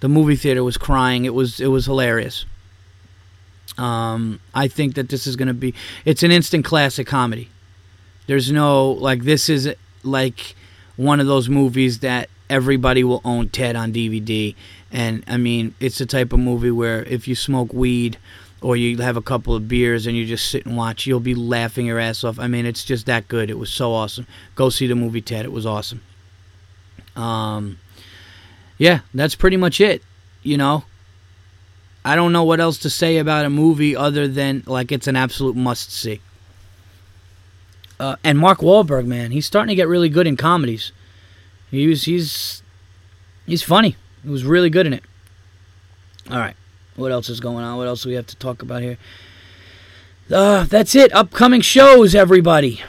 The 0.00 0.08
movie 0.08 0.36
theater 0.36 0.62
was 0.64 0.76
crying. 0.76 1.24
It 1.24 1.34
was 1.34 1.60
it 1.60 1.68
was 1.68 1.86
hilarious. 1.86 2.44
Um, 3.76 4.40
I 4.54 4.66
think 4.66 4.96
that 4.96 5.08
this 5.08 5.26
is 5.26 5.36
going 5.36 5.48
to 5.48 5.54
be 5.54 5.74
it's 6.04 6.22
an 6.22 6.30
instant 6.30 6.64
classic 6.64 7.06
comedy. 7.06 7.48
There's 8.26 8.50
no 8.50 8.90
like 8.92 9.22
this 9.22 9.48
is 9.48 9.72
like 10.02 10.56
one 10.96 11.20
of 11.20 11.26
those 11.26 11.48
movies 11.48 12.00
that 12.00 12.28
everybody 12.50 13.04
will 13.04 13.20
own 13.24 13.48
Ted 13.48 13.76
on 13.76 13.92
DVD 13.92 14.54
and 14.90 15.22
I 15.26 15.36
mean 15.36 15.74
it's 15.80 15.98
the 15.98 16.06
type 16.06 16.32
of 16.32 16.40
movie 16.40 16.70
where 16.70 17.04
if 17.04 17.28
you 17.28 17.34
smoke 17.34 17.72
weed 17.72 18.18
or 18.60 18.76
you 18.76 18.96
have 18.98 19.16
a 19.16 19.22
couple 19.22 19.54
of 19.54 19.68
beers 19.68 20.06
and 20.06 20.16
you 20.16 20.26
just 20.26 20.50
sit 20.50 20.66
and 20.66 20.76
watch, 20.76 21.06
you'll 21.06 21.20
be 21.20 21.34
laughing 21.34 21.86
your 21.86 21.98
ass 21.98 22.24
off. 22.24 22.38
I 22.38 22.48
mean, 22.48 22.66
it's 22.66 22.84
just 22.84 23.06
that 23.06 23.28
good. 23.28 23.50
It 23.50 23.58
was 23.58 23.70
so 23.70 23.92
awesome. 23.92 24.26
Go 24.54 24.68
see 24.68 24.86
the 24.86 24.94
movie 24.94 25.20
Ted. 25.20 25.44
It 25.44 25.52
was 25.52 25.66
awesome. 25.66 26.02
Um, 27.14 27.78
yeah, 28.78 29.00
that's 29.14 29.34
pretty 29.34 29.56
much 29.56 29.80
it. 29.80 30.02
You 30.42 30.56
know, 30.56 30.84
I 32.04 32.16
don't 32.16 32.32
know 32.32 32.44
what 32.44 32.60
else 32.60 32.78
to 32.78 32.90
say 32.90 33.18
about 33.18 33.44
a 33.44 33.50
movie 33.50 33.94
other 33.94 34.26
than 34.26 34.62
like 34.66 34.90
it's 34.92 35.06
an 35.06 35.16
absolute 35.16 35.56
must 35.56 35.92
see. 35.92 36.20
Uh, 38.00 38.16
and 38.22 38.38
Mark 38.38 38.60
Wahlberg, 38.60 39.06
man, 39.06 39.32
he's 39.32 39.46
starting 39.46 39.68
to 39.68 39.74
get 39.74 39.88
really 39.88 40.08
good 40.08 40.26
in 40.26 40.36
comedies. 40.36 40.92
He 41.70 41.86
was, 41.86 42.04
he's 42.04 42.62
he's 43.46 43.62
funny. 43.62 43.96
He 44.22 44.30
was 44.30 44.44
really 44.44 44.70
good 44.70 44.86
in 44.86 44.92
it. 44.92 45.02
All 46.30 46.38
right. 46.38 46.56
What 46.98 47.12
else 47.12 47.28
is 47.28 47.38
going 47.38 47.64
on? 47.64 47.78
What 47.78 47.86
else 47.86 48.02
do 48.02 48.08
we 48.08 48.16
have 48.16 48.26
to 48.26 48.36
talk 48.36 48.60
about 48.60 48.82
here? 48.82 48.98
Uh, 50.28 50.64
that's 50.64 50.96
it. 50.96 51.14
Upcoming 51.14 51.60
shows, 51.60 52.12
everybody. 52.12 52.82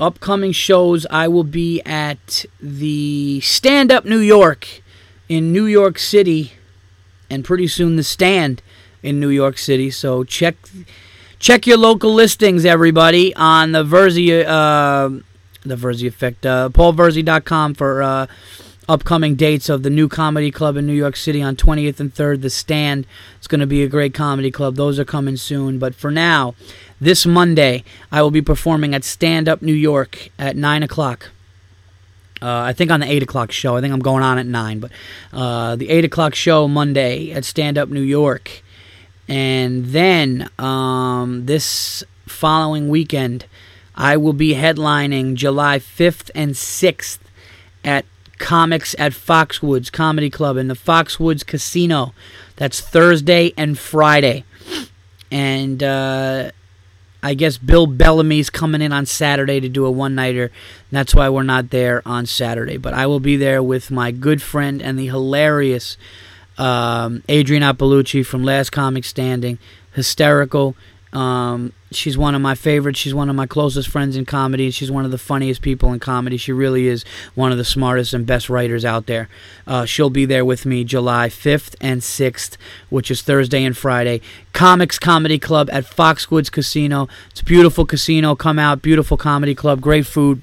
Upcoming 0.00 0.50
shows. 0.50 1.06
I 1.10 1.28
will 1.28 1.44
be 1.44 1.80
at 1.82 2.44
the 2.60 3.40
Stand 3.40 3.92
Up 3.92 4.04
New 4.04 4.18
York 4.18 4.82
in 5.28 5.52
New 5.52 5.66
York 5.66 5.96
City, 5.96 6.54
and 7.30 7.44
pretty 7.44 7.68
soon 7.68 7.94
the 7.94 8.02
Stand 8.02 8.62
in 9.00 9.20
New 9.20 9.28
York 9.28 9.58
City. 9.58 9.92
So 9.92 10.24
check 10.24 10.56
check 11.38 11.68
your 11.68 11.78
local 11.78 12.12
listings, 12.12 12.64
everybody, 12.64 13.32
on 13.36 13.70
the 13.70 13.84
Verzi, 13.84 14.44
uh, 14.44 15.22
the 15.64 15.76
Verzi 15.76 16.08
Effect, 16.08 16.44
uh, 16.44 16.68
paulverzi.com 16.70 17.74
for. 17.74 18.02
Uh, 18.02 18.26
upcoming 18.90 19.36
dates 19.36 19.68
of 19.68 19.84
the 19.84 19.88
new 19.88 20.08
comedy 20.08 20.50
club 20.50 20.76
in 20.76 20.84
New 20.84 20.92
York 20.92 21.14
City 21.14 21.40
on 21.40 21.54
20th 21.54 22.00
and 22.00 22.12
3rd, 22.12 22.42
The 22.42 22.50
Stand. 22.50 23.06
It's 23.38 23.46
going 23.46 23.60
to 23.60 23.66
be 23.66 23.84
a 23.84 23.88
great 23.88 24.12
comedy 24.12 24.50
club. 24.50 24.74
Those 24.74 24.98
are 24.98 25.04
coming 25.04 25.36
soon. 25.36 25.78
But 25.78 25.94
for 25.94 26.10
now, 26.10 26.56
this 27.00 27.24
Monday, 27.24 27.84
I 28.10 28.20
will 28.20 28.32
be 28.32 28.42
performing 28.42 28.92
at 28.92 29.04
Stand 29.04 29.48
Up 29.48 29.62
New 29.62 29.72
York 29.72 30.30
at 30.40 30.56
9 30.56 30.82
o'clock. 30.82 31.30
Uh, 32.42 32.62
I 32.62 32.72
think 32.72 32.90
on 32.90 32.98
the 32.98 33.06
8 33.06 33.22
o'clock 33.22 33.52
show. 33.52 33.76
I 33.76 33.80
think 33.80 33.94
I'm 33.94 34.00
going 34.00 34.24
on 34.24 34.38
at 34.38 34.46
9. 34.46 34.80
But 34.80 34.90
uh, 35.32 35.76
the 35.76 35.88
8 35.88 36.06
o'clock 36.06 36.34
show 36.34 36.66
Monday 36.66 37.30
at 37.30 37.44
Stand 37.44 37.78
Up 37.78 37.90
New 37.90 38.00
York. 38.00 38.62
And 39.28 39.86
then 39.86 40.50
um, 40.58 41.46
this 41.46 42.02
following 42.26 42.88
weekend, 42.88 43.46
I 43.94 44.16
will 44.16 44.32
be 44.32 44.54
headlining 44.54 45.34
July 45.34 45.78
5th 45.78 46.30
and 46.34 46.54
6th 46.54 47.18
at 47.84 48.04
comics 48.40 48.96
at 48.98 49.12
Foxwoods 49.12 49.92
Comedy 49.92 50.30
Club 50.30 50.56
in 50.56 50.66
the 50.66 50.74
Foxwoods 50.74 51.46
Casino. 51.46 52.12
That's 52.56 52.80
Thursday 52.80 53.52
and 53.56 53.78
Friday. 53.78 54.44
And 55.30 55.80
uh, 55.82 56.50
I 57.22 57.34
guess 57.34 57.58
Bill 57.58 57.86
Bellamy's 57.86 58.50
coming 58.50 58.82
in 58.82 58.92
on 58.92 59.06
Saturday 59.06 59.60
to 59.60 59.68
do 59.68 59.84
a 59.84 59.90
one 59.90 60.16
nighter. 60.16 60.50
That's 60.90 61.14
why 61.14 61.28
we're 61.28 61.44
not 61.44 61.70
there 61.70 62.02
on 62.04 62.26
Saturday. 62.26 62.78
But 62.78 62.94
I 62.94 63.06
will 63.06 63.20
be 63.20 63.36
there 63.36 63.62
with 63.62 63.90
my 63.90 64.10
good 64.10 64.42
friend 64.42 64.82
and 64.82 64.98
the 64.98 65.06
hilarious 65.06 65.96
um, 66.58 67.22
Adrienne 67.30 67.62
Iapalucci 67.62 68.26
from 68.26 68.42
Last 68.42 68.70
Comic 68.70 69.04
Standing. 69.04 69.58
Hysterical. 69.92 70.74
Um, 71.12 71.72
she's 71.90 72.16
one 72.16 72.34
of 72.34 72.40
my 72.40 72.54
favorites. 72.54 72.98
She's 72.98 73.14
one 73.14 73.28
of 73.28 73.36
my 73.36 73.46
closest 73.46 73.88
friends 73.88 74.16
in 74.16 74.24
comedy. 74.26 74.70
She's 74.70 74.90
one 74.90 75.04
of 75.04 75.10
the 75.10 75.18
funniest 75.18 75.60
people 75.62 75.92
in 75.92 75.98
comedy. 75.98 76.36
She 76.36 76.52
really 76.52 76.86
is 76.86 77.04
one 77.34 77.50
of 77.52 77.58
the 77.58 77.64
smartest 77.64 78.14
and 78.14 78.24
best 78.24 78.48
writers 78.48 78.84
out 78.84 79.06
there. 79.06 79.28
Uh, 79.66 79.84
she'll 79.84 80.10
be 80.10 80.24
there 80.24 80.44
with 80.44 80.64
me 80.64 80.84
July 80.84 81.28
5th 81.28 81.74
and 81.80 82.00
6th, 82.00 82.56
which 82.90 83.10
is 83.10 83.22
Thursday 83.22 83.64
and 83.64 83.76
Friday. 83.76 84.20
Comics 84.52 84.98
Comedy 84.98 85.38
Club 85.38 85.68
at 85.72 85.84
Foxwoods 85.84 86.50
Casino. 86.50 87.08
It's 87.30 87.40
a 87.40 87.44
beautiful 87.44 87.84
casino. 87.84 88.34
Come 88.34 88.58
out. 88.58 88.82
Beautiful 88.82 89.16
comedy 89.16 89.54
club. 89.54 89.80
Great 89.80 90.06
food 90.06 90.42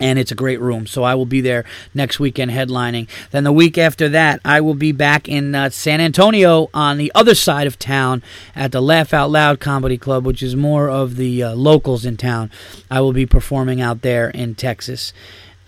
and 0.00 0.18
it's 0.18 0.32
a 0.32 0.34
great 0.34 0.60
room. 0.60 0.86
So 0.86 1.04
I 1.04 1.14
will 1.14 1.26
be 1.26 1.40
there 1.40 1.64
next 1.94 2.18
weekend 2.18 2.50
headlining. 2.50 3.08
Then 3.30 3.44
the 3.44 3.52
week 3.52 3.78
after 3.78 4.08
that, 4.08 4.40
I 4.44 4.60
will 4.60 4.74
be 4.74 4.92
back 4.92 5.28
in 5.28 5.54
uh, 5.54 5.70
San 5.70 6.00
Antonio 6.00 6.68
on 6.74 6.98
the 6.98 7.12
other 7.14 7.34
side 7.34 7.66
of 7.66 7.78
town 7.78 8.22
at 8.56 8.72
the 8.72 8.80
Laugh 8.80 9.14
Out 9.14 9.30
Loud 9.30 9.60
Comedy 9.60 9.98
Club, 9.98 10.24
which 10.24 10.42
is 10.42 10.56
more 10.56 10.88
of 10.88 11.16
the 11.16 11.42
uh, 11.42 11.54
locals 11.54 12.04
in 12.04 12.16
town. 12.16 12.50
I 12.90 13.00
will 13.00 13.12
be 13.12 13.26
performing 13.26 13.80
out 13.80 14.02
there 14.02 14.30
in 14.30 14.54
Texas. 14.54 15.12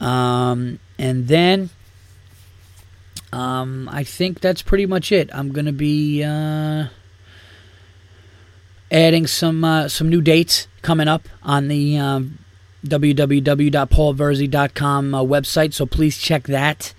Um, 0.01 0.81
and 0.99 1.29
then 1.29 1.71
um, 3.33 3.89
I 3.93 4.03
think 4.03 4.41
that's 4.41 4.63
pretty 4.63 4.87
much 4.87 5.13
it. 5.13 5.31
I'm 5.33 5.53
going 5.53 5.67
to 5.67 5.73
be. 5.73 6.25
Uh, 6.25 6.87
adding 8.93 9.27
some 9.27 9.65
uh, 9.65 9.89
some 9.89 10.09
new 10.09 10.21
dates 10.21 10.69
coming 10.83 11.09
up 11.09 11.27
on 11.43 11.69
the 11.69 11.97
um, 11.97 12.39
www.paulverzi.com 12.87 15.15
uh, 15.15 15.23
website, 15.23 15.73
so 15.73 15.87
please 15.87 16.19
check 16.19 16.43
that. 16.45 16.95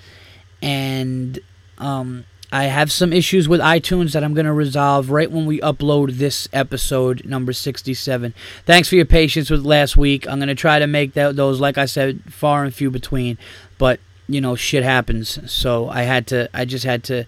And 0.61 1.39
um, 1.77 2.25
I 2.51 2.65
have 2.65 2.91
some 2.91 3.11
issues 3.11 3.49
with 3.49 3.61
iTunes 3.61 4.13
that 4.13 4.23
I'm 4.23 4.33
going 4.33 4.45
to 4.45 4.53
resolve 4.53 5.09
right 5.09 5.31
when 5.31 5.45
we 5.45 5.59
upload 5.61 6.17
this 6.17 6.47
episode, 6.53 7.25
number 7.25 7.51
67. 7.51 8.33
Thanks 8.65 8.87
for 8.87 8.95
your 8.95 9.05
patience 9.05 9.49
with 9.49 9.65
last 9.65 9.97
week. 9.97 10.27
I'm 10.27 10.37
going 10.37 10.49
to 10.49 10.55
try 10.55 10.79
to 10.79 10.87
make 10.87 11.13
that, 11.13 11.35
those, 11.35 11.59
like 11.59 11.77
I 11.77 11.85
said, 11.85 12.21
far 12.31 12.63
and 12.63 12.73
few 12.73 12.89
between. 12.91 13.37
But, 13.77 13.99
you 14.27 14.39
know, 14.39 14.55
shit 14.55 14.83
happens. 14.83 15.51
So 15.51 15.89
I 15.89 16.03
had 16.03 16.27
to, 16.27 16.49
I 16.53 16.63
just 16.65 16.85
had 16.85 17.03
to 17.05 17.25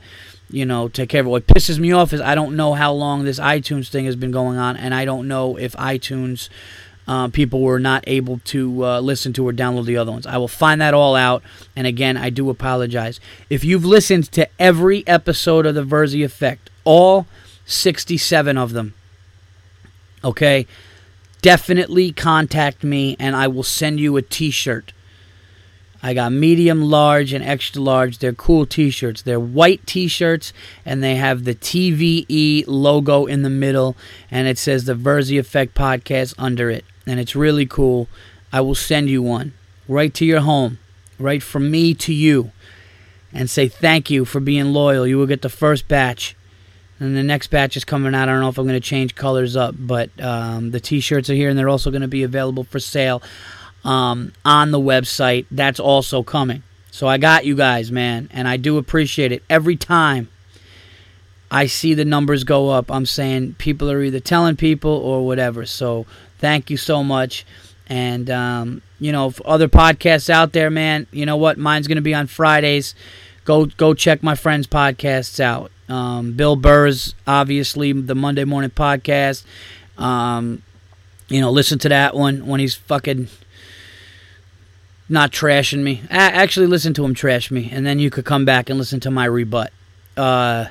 you 0.49 0.65
know, 0.65 0.87
take 0.87 1.09
care 1.09 1.21
of 1.21 1.27
it. 1.27 1.31
What 1.31 1.47
pisses 1.47 1.79
me 1.79 1.91
off 1.91 2.13
is 2.13 2.21
I 2.21 2.35
don't 2.35 2.55
know 2.55 2.73
how 2.73 2.93
long 2.93 3.25
this 3.25 3.39
iTunes 3.39 3.89
thing 3.89 4.05
has 4.05 4.15
been 4.15 4.31
going 4.31 4.57
on, 4.57 4.77
and 4.77 4.93
I 4.93 5.05
don't 5.05 5.27
know 5.27 5.57
if 5.57 5.73
iTunes 5.73 6.49
uh, 7.07 7.27
people 7.27 7.61
were 7.61 7.79
not 7.79 8.03
able 8.07 8.39
to 8.45 8.83
uh, 8.83 8.99
listen 8.99 9.33
to 9.33 9.47
or 9.47 9.53
download 9.53 9.85
the 9.85 9.97
other 9.97 10.11
ones. 10.11 10.25
I 10.25 10.37
will 10.37 10.47
find 10.47 10.81
that 10.81 10.93
all 10.93 11.15
out. 11.15 11.43
And 11.75 11.85
again, 11.85 12.17
I 12.17 12.29
do 12.29 12.49
apologize. 12.49 13.19
If 13.49 13.63
you've 13.63 13.85
listened 13.85 14.31
to 14.33 14.49
every 14.59 15.05
episode 15.07 15.65
of 15.65 15.75
The 15.75 15.83
Verzi 15.83 16.25
Effect, 16.25 16.69
all 16.83 17.27
67 17.65 18.57
of 18.57 18.73
them, 18.73 18.93
okay, 20.23 20.65
definitely 21.41 22.11
contact 22.11 22.83
me 22.83 23.15
and 23.19 23.35
I 23.35 23.47
will 23.47 23.63
send 23.63 23.99
you 23.99 24.17
a 24.17 24.21
t 24.21 24.49
shirt. 24.49 24.91
I 26.01 26.13
got 26.13 26.31
medium, 26.31 26.83
large, 26.83 27.33
and 27.33 27.43
extra 27.43 27.81
large. 27.81 28.19
They're 28.19 28.31
cool 28.31 28.67
t 28.67 28.91
shirts. 28.91 29.23
They're 29.23 29.39
white 29.39 29.87
t 29.87 30.07
shirts, 30.07 30.53
and 30.85 31.01
they 31.01 31.15
have 31.15 31.45
the 31.45 31.55
TVE 31.55 32.65
logo 32.67 33.25
in 33.25 33.41
the 33.41 33.49
middle, 33.49 33.95
and 34.29 34.47
it 34.47 34.59
says 34.59 34.85
the 34.85 34.93
Verzi 34.93 35.39
Effect 35.39 35.73
Podcast 35.73 36.35
under 36.37 36.69
it. 36.69 36.85
And 37.07 37.19
it's 37.19 37.35
really 37.35 37.65
cool. 37.65 38.07
I 38.51 38.61
will 38.61 38.75
send 38.75 39.09
you 39.09 39.21
one 39.21 39.53
right 39.87 40.13
to 40.15 40.25
your 40.25 40.41
home, 40.41 40.79
right 41.19 41.43
from 41.43 41.69
me 41.69 41.93
to 41.93 42.13
you, 42.13 42.51
and 43.33 43.49
say 43.49 43.67
thank 43.67 44.09
you 44.09 44.25
for 44.25 44.39
being 44.39 44.73
loyal. 44.73 45.05
You 45.05 45.17
will 45.17 45.27
get 45.27 45.41
the 45.41 45.49
first 45.49 45.87
batch. 45.87 46.35
And 46.99 47.15
the 47.15 47.23
next 47.23 47.47
batch 47.47 47.75
is 47.75 47.83
coming 47.83 48.15
out. 48.15 48.29
I 48.29 48.31
don't 48.31 48.39
know 48.39 48.47
if 48.47 48.57
I'm 48.57 48.65
going 48.65 48.79
to 48.79 48.87
change 48.87 49.15
colors 49.15 49.57
up, 49.57 49.75
but 49.77 50.09
um, 50.21 50.71
the 50.71 50.79
t 50.79 51.01
shirts 51.01 51.29
are 51.29 51.33
here, 51.33 51.49
and 51.49 51.59
they're 51.59 51.69
also 51.69 51.91
going 51.91 52.01
to 52.01 52.07
be 52.07 52.23
available 52.23 52.63
for 52.63 52.79
sale 52.79 53.21
um, 53.83 54.31
on 54.45 54.71
the 54.71 54.79
website. 54.79 55.45
That's 55.51 55.79
also 55.79 56.23
coming. 56.23 56.63
So 56.91 57.07
I 57.07 57.17
got 57.17 57.45
you 57.45 57.55
guys, 57.55 57.91
man, 57.91 58.29
and 58.31 58.47
I 58.47 58.55
do 58.55 58.77
appreciate 58.77 59.33
it. 59.33 59.43
Every 59.49 59.75
time 59.75 60.29
I 61.51 61.67
see 61.67 61.93
the 61.93 62.05
numbers 62.05 62.43
go 62.43 62.69
up, 62.69 62.91
I'm 62.91 63.05
saying 63.05 63.55
people 63.57 63.91
are 63.91 64.01
either 64.01 64.19
telling 64.19 64.55
people 64.55 64.91
or 64.91 65.25
whatever. 65.25 65.65
So 65.65 66.05
thank 66.39 66.69
you 66.69 66.77
so 66.77 67.03
much. 67.03 67.45
And, 67.87 68.29
um, 68.29 68.81
you 68.99 69.11
know, 69.11 69.33
other 69.45 69.67
podcasts 69.67 70.29
out 70.29 70.53
there, 70.53 70.69
man, 70.69 71.07
you 71.11 71.25
know 71.25 71.37
what? 71.37 71.57
Mine's 71.57 71.87
going 71.87 71.97
to 71.97 72.01
be 72.01 72.15
on 72.15 72.27
Fridays. 72.27 72.95
Go, 73.43 73.67
go 73.67 73.93
check 73.93 74.23
my 74.23 74.33
friends' 74.33 74.65
podcasts 74.65 75.39
out. 75.39 75.71
Um, 75.87 76.33
Bill 76.33 76.55
Burr's, 76.55 77.13
obviously, 77.27 77.91
the 77.91 78.15
Monday 78.15 78.43
morning 78.43 78.71
podcast. 78.71 79.43
Um, 79.99 80.63
you 81.27 81.41
know, 81.41 81.51
listen 81.51 81.77
to 81.79 81.89
that 81.89 82.15
one 82.15 82.47
when 82.47 82.59
he's 82.59 82.75
fucking 82.75 83.27
not 85.07 85.31
trashing 85.31 85.83
me. 85.83 86.01
Actually, 86.09 86.67
listen 86.67 86.93
to 86.95 87.05
him 87.05 87.13
trash 87.13 87.51
me, 87.51 87.69
and 87.71 87.85
then 87.85 87.99
you 87.99 88.09
could 88.09 88.25
come 88.25 88.45
back 88.45 88.69
and 88.69 88.79
listen 88.79 88.99
to 89.01 89.11
my 89.11 89.25
rebut. 89.25 89.71
Uh, 90.17 90.65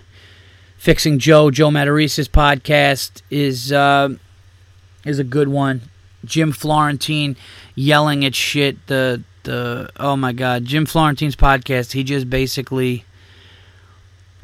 Fixing 0.84 1.18
Joe, 1.18 1.50
Joe 1.50 1.70
Matarese's 1.70 2.28
podcast 2.28 3.22
is 3.30 3.72
uh, 3.72 4.10
is 5.06 5.18
a 5.18 5.24
good 5.24 5.48
one. 5.48 5.80
Jim 6.26 6.52
Florentine 6.52 7.36
yelling 7.74 8.22
at 8.22 8.34
shit. 8.34 8.86
The 8.86 9.22
the 9.44 9.88
oh 9.98 10.14
my 10.14 10.34
god, 10.34 10.66
Jim 10.66 10.84
Florentine's 10.84 11.36
podcast. 11.36 11.92
He 11.92 12.04
just 12.04 12.28
basically 12.28 13.06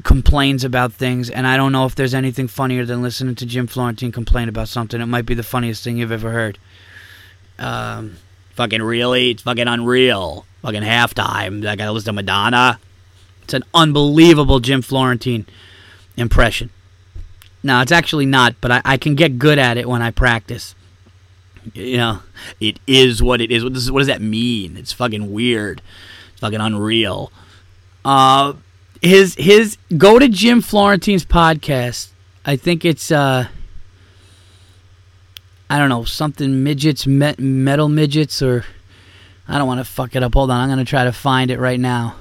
complains 0.01 0.63
about 0.63 0.93
things, 0.93 1.29
and 1.29 1.45
I 1.45 1.57
don't 1.57 1.71
know 1.71 1.85
if 1.85 1.93
there's 1.93 2.15
anything 2.15 2.47
funnier 2.47 2.85
than 2.85 3.03
listening 3.03 3.35
to 3.35 3.45
Jim 3.45 3.67
Florentine 3.67 4.11
complain 4.11 4.49
about 4.49 4.67
something. 4.67 4.99
It 4.99 5.05
might 5.05 5.27
be 5.27 5.35
the 5.35 5.43
funniest 5.43 5.83
thing 5.83 5.97
you've 5.97 6.11
ever 6.11 6.31
heard. 6.31 6.57
Um, 7.59 8.17
Fucking 8.55 8.81
really? 8.81 9.29
It's 9.29 9.43
fucking 9.43 9.67
unreal. 9.67 10.47
Fucking 10.63 10.81
halftime. 10.81 11.67
I 11.67 11.75
gotta 11.75 11.91
listen 11.91 12.07
to 12.07 12.13
Madonna. 12.13 12.79
It's 13.43 13.53
an 13.53 13.63
unbelievable 13.75 14.59
Jim 14.59 14.81
Florentine 14.81 15.45
impression. 16.21 16.69
No, 17.63 17.81
it's 17.81 17.91
actually 17.91 18.25
not, 18.25 18.55
but 18.61 18.71
I, 18.71 18.81
I 18.85 18.97
can 18.97 19.15
get 19.15 19.37
good 19.37 19.59
at 19.59 19.77
it 19.77 19.87
when 19.87 20.01
I 20.01 20.11
practice. 20.11 20.73
You 21.73 21.97
know, 21.97 22.19
it 22.59 22.79
is 22.87 23.21
what 23.21 23.39
it 23.39 23.51
is. 23.51 23.63
What 23.63 23.73
does, 23.73 23.91
what 23.91 23.99
does 23.99 24.07
that 24.07 24.21
mean? 24.21 24.77
It's 24.77 24.93
fucking 24.93 25.31
weird. 25.31 25.81
It's 26.31 26.39
fucking 26.41 26.59
unreal. 26.59 27.31
Uh, 28.03 28.53
his 29.01 29.35
his 29.35 29.77
go 29.97 30.17
to 30.17 30.27
Jim 30.27 30.61
Florentine's 30.61 31.25
podcast. 31.25 32.09
I 32.45 32.55
think 32.55 32.85
it's 32.85 33.11
uh 33.11 33.47
I 35.69 35.77
don't 35.77 35.87
know, 35.87 36.03
something 36.03 36.63
midgets, 36.63 37.07
met, 37.07 37.39
metal 37.39 37.87
midgets, 37.87 38.41
or 38.41 38.65
I 39.47 39.57
don't 39.57 39.67
want 39.67 39.79
to 39.79 39.85
fuck 39.85 40.17
it 40.17 40.23
up. 40.23 40.33
Hold 40.33 40.51
on, 40.51 40.69
I'm 40.69 40.77
to 40.77 40.83
try 40.83 41.05
to 41.05 41.13
find 41.13 41.49
it 41.49 41.59
right 41.59 41.79
now. 41.79 42.15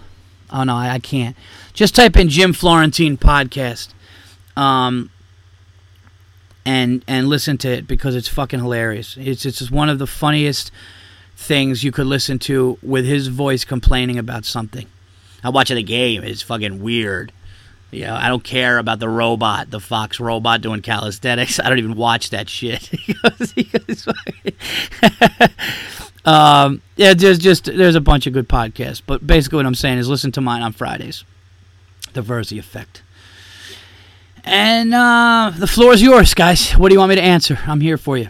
Oh 0.52 0.64
no, 0.64 0.74
I, 0.74 0.94
I 0.94 0.98
can't. 0.98 1.36
Just 1.72 1.94
type 1.94 2.16
in 2.16 2.28
Jim 2.28 2.52
Florentine 2.52 3.16
podcast, 3.16 3.88
um, 4.56 5.10
and 6.64 7.04
and 7.06 7.28
listen 7.28 7.58
to 7.58 7.68
it 7.68 7.86
because 7.86 8.16
it's 8.16 8.28
fucking 8.28 8.60
hilarious. 8.60 9.16
It's 9.18 9.44
it's 9.44 9.58
just 9.58 9.70
one 9.70 9.88
of 9.88 9.98
the 9.98 10.06
funniest 10.06 10.70
things 11.36 11.82
you 11.82 11.92
could 11.92 12.06
listen 12.06 12.38
to 12.38 12.78
with 12.82 13.06
his 13.06 13.28
voice 13.28 13.64
complaining 13.64 14.18
about 14.18 14.44
something. 14.44 14.86
I'm 15.42 15.54
watching 15.54 15.76
the 15.76 15.82
game. 15.82 16.22
It's 16.22 16.42
fucking 16.42 16.82
weird. 16.82 17.32
Know, 17.92 18.14
I 18.14 18.28
don't 18.28 18.44
care 18.44 18.78
about 18.78 19.00
the 19.00 19.08
robot, 19.08 19.70
the 19.70 19.80
Fox 19.80 20.20
robot 20.20 20.60
doing 20.60 20.80
calisthenics. 20.80 21.58
I 21.58 21.68
don't 21.68 21.78
even 21.78 21.96
watch 21.96 22.30
that 22.30 22.48
shit. 22.48 22.88
um, 26.24 26.82
yeah, 26.96 27.14
there's 27.14 27.38
just 27.38 27.64
there's 27.64 27.94
a 27.94 28.00
bunch 28.00 28.26
of 28.26 28.32
good 28.32 28.48
podcasts, 28.48 29.02
but 29.04 29.26
basically 29.26 29.56
what 29.56 29.66
I'm 29.66 29.74
saying 29.74 29.98
is 29.98 30.08
listen 30.08 30.32
to 30.32 30.40
mine 30.40 30.62
on 30.62 30.72
Fridays. 30.72 31.24
The 32.12 32.22
Verzi 32.22 32.58
Effect. 32.58 33.02
And 34.42 34.94
uh, 34.94 35.52
the 35.56 35.66
floor 35.66 35.92
is 35.92 36.02
yours, 36.02 36.34
guys. 36.34 36.72
What 36.72 36.88
do 36.88 36.94
you 36.94 36.98
want 36.98 37.10
me 37.10 37.16
to 37.16 37.22
answer? 37.22 37.58
I'm 37.66 37.80
here 37.80 37.98
for 37.98 38.16
you. 38.18 38.28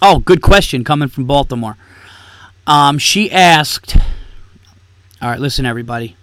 Oh, 0.00 0.18
good 0.18 0.42
question 0.42 0.84
coming 0.84 1.08
from 1.08 1.24
Baltimore. 1.24 1.76
Um, 2.66 2.98
she 2.98 3.30
asked 3.32 3.96
all 5.24 5.30
right, 5.30 5.40
listen, 5.40 5.64
everybody. 5.64 6.16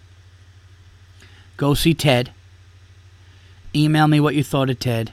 Go 1.58 1.74
see 1.74 1.96
Ted. 1.96 2.32
Email 3.74 4.08
me 4.08 4.20
what 4.20 4.36
you 4.36 4.44
thought 4.44 4.70
of 4.70 4.78
Ted. 4.78 5.12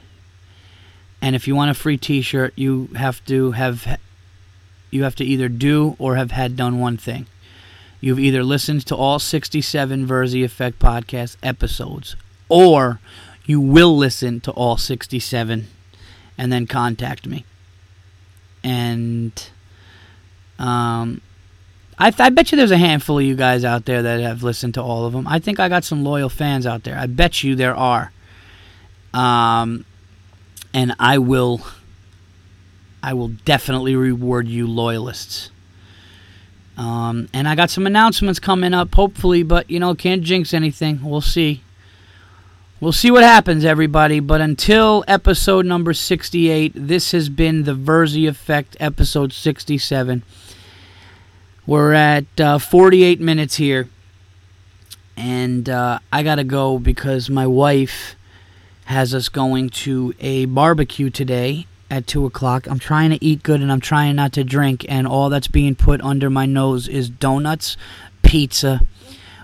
And 1.21 1.35
if 1.35 1.47
you 1.47 1.55
want 1.55 1.71
a 1.71 1.73
free 1.73 1.97
T-shirt, 1.97 2.53
you 2.55 2.89
have 2.95 3.23
to 3.25 3.51
have 3.51 3.99
you 4.91 5.03
have 5.03 5.15
to 5.15 5.25
either 5.25 5.49
do 5.49 5.95
or 5.99 6.15
have 6.15 6.31
had 6.31 6.55
done 6.55 6.79
one 6.79 6.97
thing. 6.97 7.27
You've 8.01 8.19
either 8.19 8.43
listened 8.43 8.85
to 8.87 8.95
all 8.95 9.19
67 9.19 10.07
Verzi 10.07 10.43
Effect 10.43 10.79
podcast 10.79 11.35
episodes, 11.43 12.15
or 12.47 12.99
you 13.45 13.59
will 13.59 13.95
listen 13.97 14.39
to 14.41 14.51
all 14.51 14.77
67 14.77 15.67
and 16.37 16.51
then 16.51 16.65
contact 16.65 17.27
me. 17.27 17.45
And 18.63 19.49
um, 20.57 21.21
I, 21.97 22.13
I 22.17 22.29
bet 22.29 22.51
you 22.51 22.57
there's 22.57 22.71
a 22.71 22.77
handful 22.77 23.19
of 23.19 23.25
you 23.25 23.35
guys 23.35 23.65
out 23.65 23.85
there 23.85 24.01
that 24.01 24.21
have 24.21 24.43
listened 24.43 24.75
to 24.75 24.81
all 24.81 25.05
of 25.05 25.13
them. 25.13 25.27
I 25.27 25.39
think 25.39 25.59
I 25.59 25.67
got 25.67 25.83
some 25.83 26.03
loyal 26.03 26.29
fans 26.29 26.65
out 26.65 26.83
there. 26.83 26.97
I 26.97 27.07
bet 27.07 27.43
you 27.43 27.55
there 27.55 27.75
are. 27.75 28.11
Um, 29.13 29.85
and 30.73 30.95
I 30.99 31.17
will, 31.17 31.61
I 33.01 33.13
will 33.13 33.29
definitely 33.29 33.95
reward 33.95 34.47
you 34.47 34.67
loyalists. 34.67 35.51
Um, 36.77 37.27
and 37.33 37.47
I 37.47 37.55
got 37.55 37.69
some 37.69 37.85
announcements 37.85 38.39
coming 38.39 38.73
up, 38.73 38.95
hopefully, 38.95 39.43
but 39.43 39.69
you 39.69 39.79
know, 39.79 39.93
can't 39.95 40.23
jinx 40.23 40.53
anything. 40.53 41.01
We'll 41.03 41.21
see. 41.21 41.61
We'll 42.79 42.93
see 42.93 43.11
what 43.11 43.23
happens, 43.23 43.65
everybody. 43.65 44.21
But 44.21 44.39
until 44.39 45.03
episode 45.05 45.65
number 45.65 45.93
68, 45.93 46.71
this 46.73 47.11
has 47.11 47.27
been 47.27 47.63
the 47.63 47.75
Verzi 47.75 48.29
Effect, 48.29 48.77
episode 48.79 49.33
67. 49.33 50.23
We're 51.65 51.93
at 51.93 52.39
uh, 52.39 52.57
48 52.57 53.19
minutes 53.19 53.57
here, 53.57 53.89
and 55.17 55.69
uh, 55.69 55.99
I 56.13 56.23
gotta 56.23 56.45
go 56.45 56.79
because 56.79 57.29
my 57.29 57.45
wife 57.45 58.15
has 58.89 59.13
us 59.13 59.29
going 59.29 59.69
to 59.69 60.15
a 60.19 60.45
barbecue 60.45 61.11
today 61.11 61.67
at 61.91 62.07
2 62.07 62.25
o'clock. 62.25 62.65
I'm 62.65 62.79
trying 62.79 63.11
to 63.11 63.23
eat 63.23 63.43
good 63.43 63.61
and 63.61 63.71
I'm 63.71 63.79
trying 63.79 64.15
not 64.15 64.33
to 64.33 64.43
drink, 64.43 64.83
and 64.89 65.05
all 65.05 65.29
that's 65.29 65.47
being 65.47 65.75
put 65.75 66.01
under 66.01 66.27
my 66.27 66.47
nose 66.47 66.87
is 66.87 67.07
donuts, 67.07 67.77
pizza, 68.23 68.81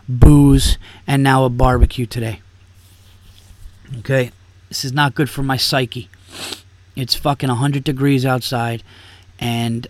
booze, 0.10 0.80
and 1.06 1.22
now 1.22 1.44
a 1.44 1.50
barbecue 1.50 2.08
today. 2.08 2.42
Okay? 4.00 4.32
This 4.70 4.84
is 4.84 4.94
not 4.94 5.14
good 5.14 5.30
for 5.30 5.44
my 5.44 5.58
psyche. 5.58 6.10
It's 6.96 7.14
fucking 7.14 7.50
100 7.50 7.84
degrees 7.84 8.26
outside, 8.26 8.82
and 9.40 9.86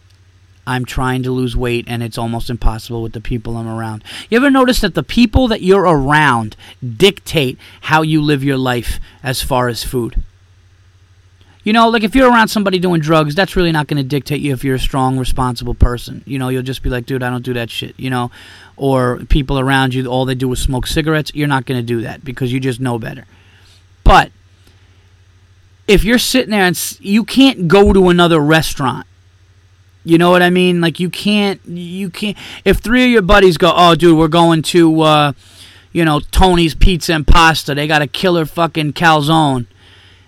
I'm 0.68 0.86
trying 0.86 1.24
to 1.24 1.32
lose 1.32 1.56
weight 1.56 1.86
and 1.88 2.02
it's 2.02 2.18
almost 2.18 2.50
impossible 2.50 3.02
with 3.02 3.14
the 3.14 3.22
people 3.22 3.58
I'm 3.58 3.68
around. 3.68 4.04
You 4.30 4.38
ever 4.38 4.50
notice 4.50 4.82
that 4.82 4.96
the 4.96 5.04
people 5.04 5.48
that 5.48 5.62
you're 5.62 5.84
around 5.84 6.56
dictate 6.84 7.58
how 7.82 8.02
you 8.02 8.22
live 8.22 8.44
your 8.44 8.58
life 8.58 9.00
as 9.22 9.42
far 9.42 9.68
as 9.68 9.84
food? 9.84 10.24
You 11.64 11.74
know, 11.74 11.90
like 11.90 12.04
if 12.04 12.16
you're 12.16 12.30
around 12.30 12.50
somebody 12.50 12.78
doing 12.78 13.02
drugs, 13.02 13.34
that's 13.34 13.56
really 13.56 13.72
not 13.72 13.88
going 13.88 13.98
to 13.98 14.08
dictate 14.08 14.40
you 14.40 14.54
if 14.54 14.64
you're 14.64 14.76
a 14.76 14.80
strong, 14.80 15.18
responsible 15.18 15.74
person. 15.74 16.24
You 16.26 16.38
know, 16.38 16.50
you'll 16.50 16.62
just 16.62 16.84
be 16.84 16.92
like, 16.92 17.08
dude, 17.08 17.24
I 17.24 17.32
don't 17.32 17.44
do 17.44 17.56
that 17.56 17.72
shit, 17.72 18.00
you 18.00 18.12
know? 18.12 18.30
Or 18.78 19.18
people 19.30 19.58
around 19.58 19.96
you, 19.96 20.06
all 20.06 20.26
they 20.26 20.36
do 20.36 20.52
is 20.52 20.60
smoke 20.60 20.86
cigarettes, 20.86 21.32
you're 21.34 21.48
not 21.48 21.66
going 21.66 21.80
to 21.80 21.86
do 21.86 22.02
that 22.02 22.24
because 22.24 22.54
you 22.54 22.60
just 22.60 22.80
know 22.80 23.00
better. 23.00 23.26
But 24.04 24.32
if 25.88 26.04
you're 26.04 26.20
sitting 26.20 26.52
there 26.52 26.66
and 26.66 26.98
you 27.00 27.24
can't 27.24 27.68
go 27.68 27.94
to 27.94 28.10
another 28.10 28.40
restaurant 28.40 29.08
you 30.06 30.18
know 30.18 30.32
what 30.32 30.42
I 30.42 30.50
mean? 30.50 30.80
Like 30.80 31.00
you 31.00 31.10
can't 31.10 31.60
you 31.66 32.10
can't 32.10 32.38
if 32.64 32.78
three 32.78 33.04
of 33.04 33.10
your 33.10 33.22
buddies 33.22 33.58
go, 33.58 33.74
"Oh 33.76 33.96
dude, 33.96 34.18
we're 34.18 34.28
going 34.28 34.62
to 34.64 35.02
uh, 35.02 35.34
you 35.92 36.06
know, 36.06 36.20
Tony's 36.32 36.76
Pizza 36.76 37.14
and 37.14 37.28
Pasta. 37.28 37.76
They 37.76 37.88
got 37.88 38.02
a 38.02 38.08
killer 38.08 38.46
fucking 38.46 38.94
calzone." 38.94 39.66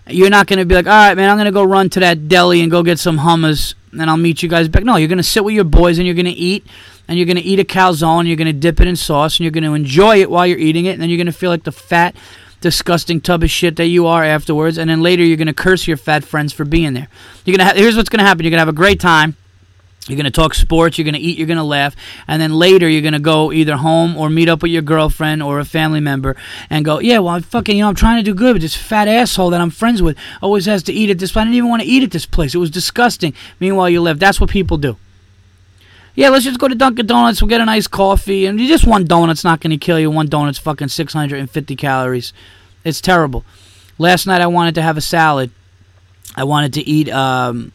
You're 0.10 0.30
not 0.30 0.48
going 0.48 0.60
to 0.60 0.66
be 0.66 0.76
like, 0.76 0.88
"All 0.88 0.92
right, 0.92 1.16
man, 1.16 1.30
I'm 1.30 1.38
going 1.38 1.46
to 1.46 1.52
go 1.52 1.64
run 1.64 1.90
to 1.92 2.00
that 2.02 2.28
deli 2.28 2.62
and 2.62 2.72
go 2.72 2.84
get 2.84 3.00
some 3.00 3.20
hummus 3.20 3.74
and 3.94 4.10
I'll 4.10 4.18
meet 4.18 4.44
you 4.44 4.50
guys 4.50 4.68
back. 4.68 4.84
No, 4.84 4.96
you're 4.96 5.08
going 5.08 5.18
to 5.18 5.24
sit 5.24 5.44
with 5.44 5.56
your 5.56 5.64
boys 5.64 5.98
and 5.98 6.06
you're 6.06 6.16
going 6.16 6.26
to 6.26 6.32
eat, 6.32 6.66
and 7.08 7.18
you're 7.18 7.26
going 7.26 7.38
to 7.38 7.44
eat 7.44 7.60
a 7.60 7.64
calzone. 7.64 8.20
And 8.20 8.28
you're 8.28 8.38
going 8.38 8.48
to 8.48 8.54
dip 8.54 8.80
it 8.80 8.88
in 8.88 8.96
sauce, 8.96 9.38
and 9.38 9.42
you're 9.42 9.52
going 9.52 9.64
to 9.64 9.74
enjoy 9.74 10.22
it 10.22 10.30
while 10.30 10.46
you're 10.46 10.58
eating 10.58 10.86
it, 10.86 10.92
and 10.92 11.02
then 11.02 11.10
you're 11.10 11.18
going 11.18 11.28
to 11.28 11.32
feel 11.32 11.50
like 11.50 11.64
the 11.64 11.72
fat, 11.72 12.16
disgusting 12.62 13.22
tub 13.22 13.44
of 13.44 13.50
shit 13.50 13.76
that 13.78 13.88
you 13.88 14.08
are 14.08 14.24
afterwards. 14.24 14.78
And 14.78 14.90
then 14.90 15.02
later, 15.02 15.24
you're 15.24 15.38
going 15.38 15.48
to 15.48 15.54
curse 15.54 15.88
your 15.88 15.98
fat 15.98 16.24
friends 16.24 16.54
for 16.54 16.66
being 16.66 16.94
there. 16.94 17.08
You're 17.46 17.58
going 17.58 17.68
to. 17.68 17.74
Ha- 17.74 17.80
here's 17.80 17.96
what's 17.96 18.10
going 18.10 18.20
to 18.20 18.26
happen. 18.26 18.44
You're 18.44 18.52
going 18.52 18.58
to 18.58 18.66
have 18.66 18.70
a 18.70 18.74
great 18.74 19.00
time. 19.00 19.36
You're 20.08 20.16
going 20.16 20.26
to 20.26 20.32
talk 20.32 20.54
sports, 20.54 20.98
you're 20.98 21.04
going 21.04 21.16
to 21.16 21.20
eat, 21.20 21.38
you're 21.38 21.48
going 21.48 21.58
to 21.58 21.64
laugh, 21.64 21.96
and 22.30 22.42
then 22.42 22.54
later 22.54 22.88
you're 22.88 23.02
going 23.02 23.14
to 23.14 23.20
go 23.20 23.52
either 23.52 23.76
home 23.76 24.16
or 24.16 24.30
meet 24.30 24.48
up 24.48 24.62
with 24.62 24.72
your 24.72 24.82
girlfriend 24.82 25.44
or 25.44 25.60
a 25.60 25.66
family 25.66 26.00
member 26.00 26.38
and 26.70 26.86
go, 26.86 27.00
yeah, 27.00 27.20
well, 27.20 27.34
I'm 27.34 27.42
fucking, 27.42 27.76
you 27.76 27.84
know, 27.84 27.90
I'm 27.90 27.96
trying 27.96 28.18
to 28.18 28.24
do 28.24 28.34
good, 28.34 28.54
but 28.54 28.62
this 28.62 28.76
fat 28.76 29.10
asshole 29.10 29.50
that 29.50 29.60
I'm 29.60 29.70
friends 29.70 30.02
with 30.02 30.18
always 30.42 30.66
has 30.66 30.84
to 30.84 30.94
eat 30.94 31.10
at 31.10 31.20
this 31.20 31.34
place. 31.34 31.42
I 31.42 31.46
didn't 31.46 31.58
even 31.58 31.70
want 31.70 31.82
to 31.82 31.88
eat 31.88 32.04
at 32.04 32.12
this 32.12 32.26
place. 32.26 32.56
It 32.56 32.60
was 32.60 32.72
disgusting. 32.72 33.34
Meanwhile, 33.60 33.90
you 33.90 34.02
live. 34.02 34.18
That's 34.20 34.40
what 34.40 34.50
people 34.50 34.78
do. 34.78 34.96
Yeah, 36.16 36.30
let's 36.30 36.46
just 36.46 36.60
go 36.60 36.68
to 36.68 36.74
Dunkin' 36.74 37.06
Donuts. 37.06 37.42
We'll 37.42 37.50
get 37.50 37.62
a 37.62 37.66
nice 37.66 37.88
coffee, 37.88 38.48
and 38.48 38.58
just 38.58 38.88
one 38.88 39.06
donut's 39.06 39.44
not 39.44 39.60
going 39.60 39.72
to 39.72 39.78
kill 39.78 40.00
you. 40.00 40.10
One 40.10 40.28
donut's 40.28 40.58
fucking 40.58 40.88
650 40.88 41.76
calories. 41.76 42.34
It's 42.84 43.02
terrible. 43.02 43.46
Last 44.00 44.26
night 44.26 44.42
I 44.42 44.48
wanted 44.48 44.76
to 44.76 44.82
have 44.82 44.98
a 44.98 45.02
salad. 45.02 45.52
I 46.36 46.44
wanted 46.44 46.74
to 46.74 46.82
eat 46.82 47.10
um, 47.10 47.72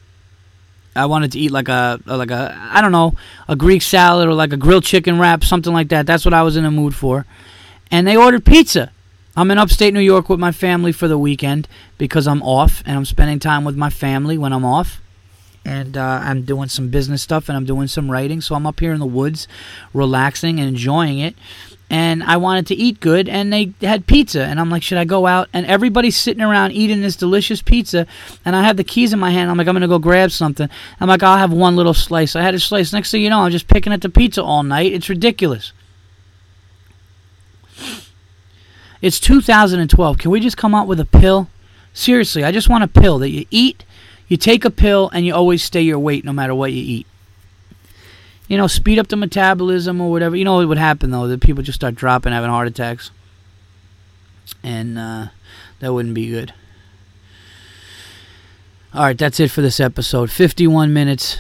I 0.95 1.07
wanted 1.07 1.33
to 1.33 1.39
eat 1.39 1.51
like 1.51 1.69
a 1.69 2.01
like 2.05 2.31
a 2.31 2.57
I 2.71 2.81
don't 2.81 2.93
know 2.93 3.15
a 3.49 3.57
Greek 3.57 3.83
salad 3.83 4.29
or 4.29 4.35
like 4.35 4.53
a 4.53 4.57
grilled 4.57 4.85
chicken 4.85 5.19
wrap, 5.19 5.45
something 5.45 5.73
like 5.73 5.89
that. 5.89 6.07
That's 6.07 6.25
what 6.25 6.35
I 6.35 6.43
was 6.43 6.57
in 6.57 6.65
the 6.65 6.71
mood 6.71 6.95
for. 6.95 7.27
And 7.91 8.07
they 8.07 8.17
ordered 8.17 8.45
pizza. 8.45 8.91
I'm 9.35 9.51
in 9.51 9.59
upstate 9.59 9.95
New 9.95 10.01
York 10.01 10.29
with 10.29 10.39
my 10.39 10.53
family 10.53 10.93
for 10.93 11.09
the 11.09 11.17
weekend 11.17 11.67
because 11.97 12.27
I'm 12.27 12.43
off 12.43 12.83
and 12.85 12.97
I'm 12.97 13.07
spending 13.07 13.39
time 13.39 13.65
with 13.65 13.77
my 13.77 13.89
family 13.89 14.37
when 14.37 14.53
I'm 14.53 14.65
off. 14.65 15.01
And 15.65 15.97
uh, 15.97 16.21
I'm 16.23 16.43
doing 16.43 16.69
some 16.69 16.89
business 16.89 17.23
stuff 17.23 17.49
and 17.49 17.57
I'm 17.57 17.65
doing 17.65 17.87
some 17.87 18.11
writing. 18.11 18.41
So 18.41 18.55
I'm 18.55 18.67
up 18.67 18.81
here 18.81 18.93
in 18.93 18.99
the 18.99 19.07
woods, 19.07 19.47
relaxing 19.95 20.59
and 20.59 20.69
enjoying 20.69 21.21
it 21.21 21.37
and 21.93 22.23
I 22.23 22.39
wanted 22.39 22.69
to 22.69 22.75
eat 22.75 23.01
good, 23.01 23.29
and 23.29 23.53
they 23.53 23.75
had 23.83 24.07
pizza, 24.07 24.43
and 24.43 24.59
I'm 24.59 24.71
like, 24.71 24.83
should 24.83 24.97
I 24.97 25.05
go 25.05 25.27
out? 25.27 25.51
And 25.53 25.67
everybody's 25.67 26.17
sitting 26.17 26.43
around 26.43 26.73
eating 26.73 27.03
this 27.03 27.17
delicious 27.17 27.61
pizza, 27.61 28.07
and 28.47 28.57
I 28.57 28.63
have 28.63 28.79
the 28.79 28.83
keys 28.83 29.13
in 29.13 29.19
my 29.19 29.31
hand. 29.31 29.51
I'm 29.51 29.59
like, 29.59 29.69
I'm 29.69 29.75
gonna 29.75 29.87
go 29.87 29.99
grab 29.99 30.31
something. 30.31 30.71
I'm 31.01 31.09
like, 31.09 31.23
I'll 31.23 31.37
have 31.37 31.53
one 31.53 31.77
little 31.77 31.93
slice. 31.93 32.35
I 32.35 32.41
had 32.41 32.55
a 32.55 32.59
slice. 32.59 32.95
Next 32.95 33.11
thing 33.11 33.21
you 33.21 33.29
know, 33.29 33.41
I'm 33.41 33.51
just 33.51 33.69
picking 33.69 33.93
at 33.93 34.01
the 34.01 34.09
pizza 34.09 34.43
all 34.43 34.63
night. 34.63 34.91
It's 34.91 35.11
ridiculous. 35.11 35.75
It's 39.03 39.21
2012. 39.21 40.17
Can 40.17 40.31
we 40.31 40.41
just 40.41 40.57
come 40.57 40.75
out 40.75 40.87
with 40.87 40.99
a 40.99 41.05
pill? 41.05 41.51
Seriously, 41.93 42.43
I 42.43 42.53
just 42.53 42.71
want 42.71 42.85
a 42.85 42.89
pill 42.89 43.19
that 43.19 43.29
you 43.29 43.45
eat, 43.51 43.85
you 44.29 44.39
take 44.39 44.65
a 44.65 44.71
pill, 44.71 45.11
and 45.13 45.27
you 45.27 45.35
always 45.35 45.63
stay 45.63 45.83
your 45.83 45.99
weight 45.99 46.25
no 46.25 46.33
matter 46.33 46.55
what 46.55 46.73
you 46.73 46.83
eat 46.83 47.07
you 48.53 48.59
know, 48.59 48.67
speed 48.67 48.99
up 48.99 49.09
the 49.09 49.17
metabolism 49.17 49.99
or 49.99 50.11
whatever. 50.11 50.37
You 50.37 50.45
know 50.45 50.57
what 50.57 50.69
would 50.69 50.77
happen 50.77 51.11
though? 51.11 51.27
That 51.27 51.41
people 51.41 51.63
just 51.63 51.77
start 51.77 51.95
dropping, 51.95 52.35
having 52.35 52.51
heart 52.51 52.69
attacks, 52.69 53.11
and 54.63 54.99
uh, 54.99 55.29
that 55.81 55.95
wouldn't 55.95 56.15
be 56.15 56.29
good. 56.29 56.53
All 58.93 59.05
right, 59.05 59.17
that's 59.17 59.41
it 59.41 59.51
for 59.51 59.63
this 59.63 59.81
episode. 59.81 60.31
51 60.31 60.93
minutes. 60.93 61.39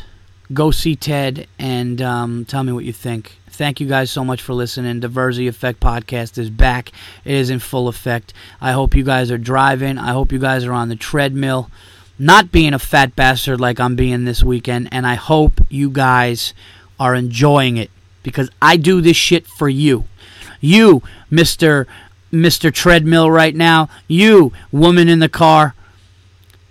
Go 0.55 0.71
see 0.71 0.97
Ted 0.97 1.47
and 1.59 2.01
um, 2.01 2.47
tell 2.47 2.65
me 2.65 2.73
what 2.73 2.87
you 2.87 2.95
think. 2.95 3.39
Thank 3.47 3.79
you 3.79 3.87
guys 3.87 4.11
so 4.11 4.25
much 4.25 4.41
for 4.41 4.55
listening. 4.55 5.01
The 5.01 5.09
Verzi 5.09 5.47
Effect 5.47 5.81
podcast 5.81 6.39
is 6.39 6.49
back. 6.49 6.93
It 7.27 7.35
is 7.35 7.51
in 7.51 7.59
full 7.59 7.89
effect. 7.89 8.33
I 8.59 8.73
hope 8.73 8.95
you 8.95 9.05
guys 9.05 9.31
are 9.31 9.37
driving. 9.37 9.99
I 9.99 10.13
hope 10.13 10.33
you 10.33 10.39
guys 10.39 10.65
are 10.65 10.73
on 10.73 10.89
the 10.89 10.97
treadmill, 10.97 11.71
not 12.19 12.51
being 12.51 12.73
a 12.73 12.79
fat 12.79 13.15
bastard 13.15 13.61
like 13.61 13.79
I'm 13.79 13.97
being 13.97 14.25
this 14.25 14.43
weekend. 14.43 14.89
And 14.93 15.07
I 15.07 15.17
hope 15.17 15.61
you 15.69 15.91
guys 15.91 16.55
are 17.03 17.17
enjoying 17.17 17.77
it 17.77 17.91
because 18.23 18.49
I 18.63 18.77
do 18.77 19.01
this 19.01 19.17
shit 19.17 19.45
for 19.45 19.69
you. 19.69 20.05
You, 20.61 21.03
Mr. 21.33 21.87
Mr. 22.33 22.73
Treadmill 22.73 23.29
right 23.29 23.57
now, 23.57 23.89
you, 24.07 24.53
woman 24.71 25.09
in 25.09 25.19
the 25.19 25.29
car 25.29 25.75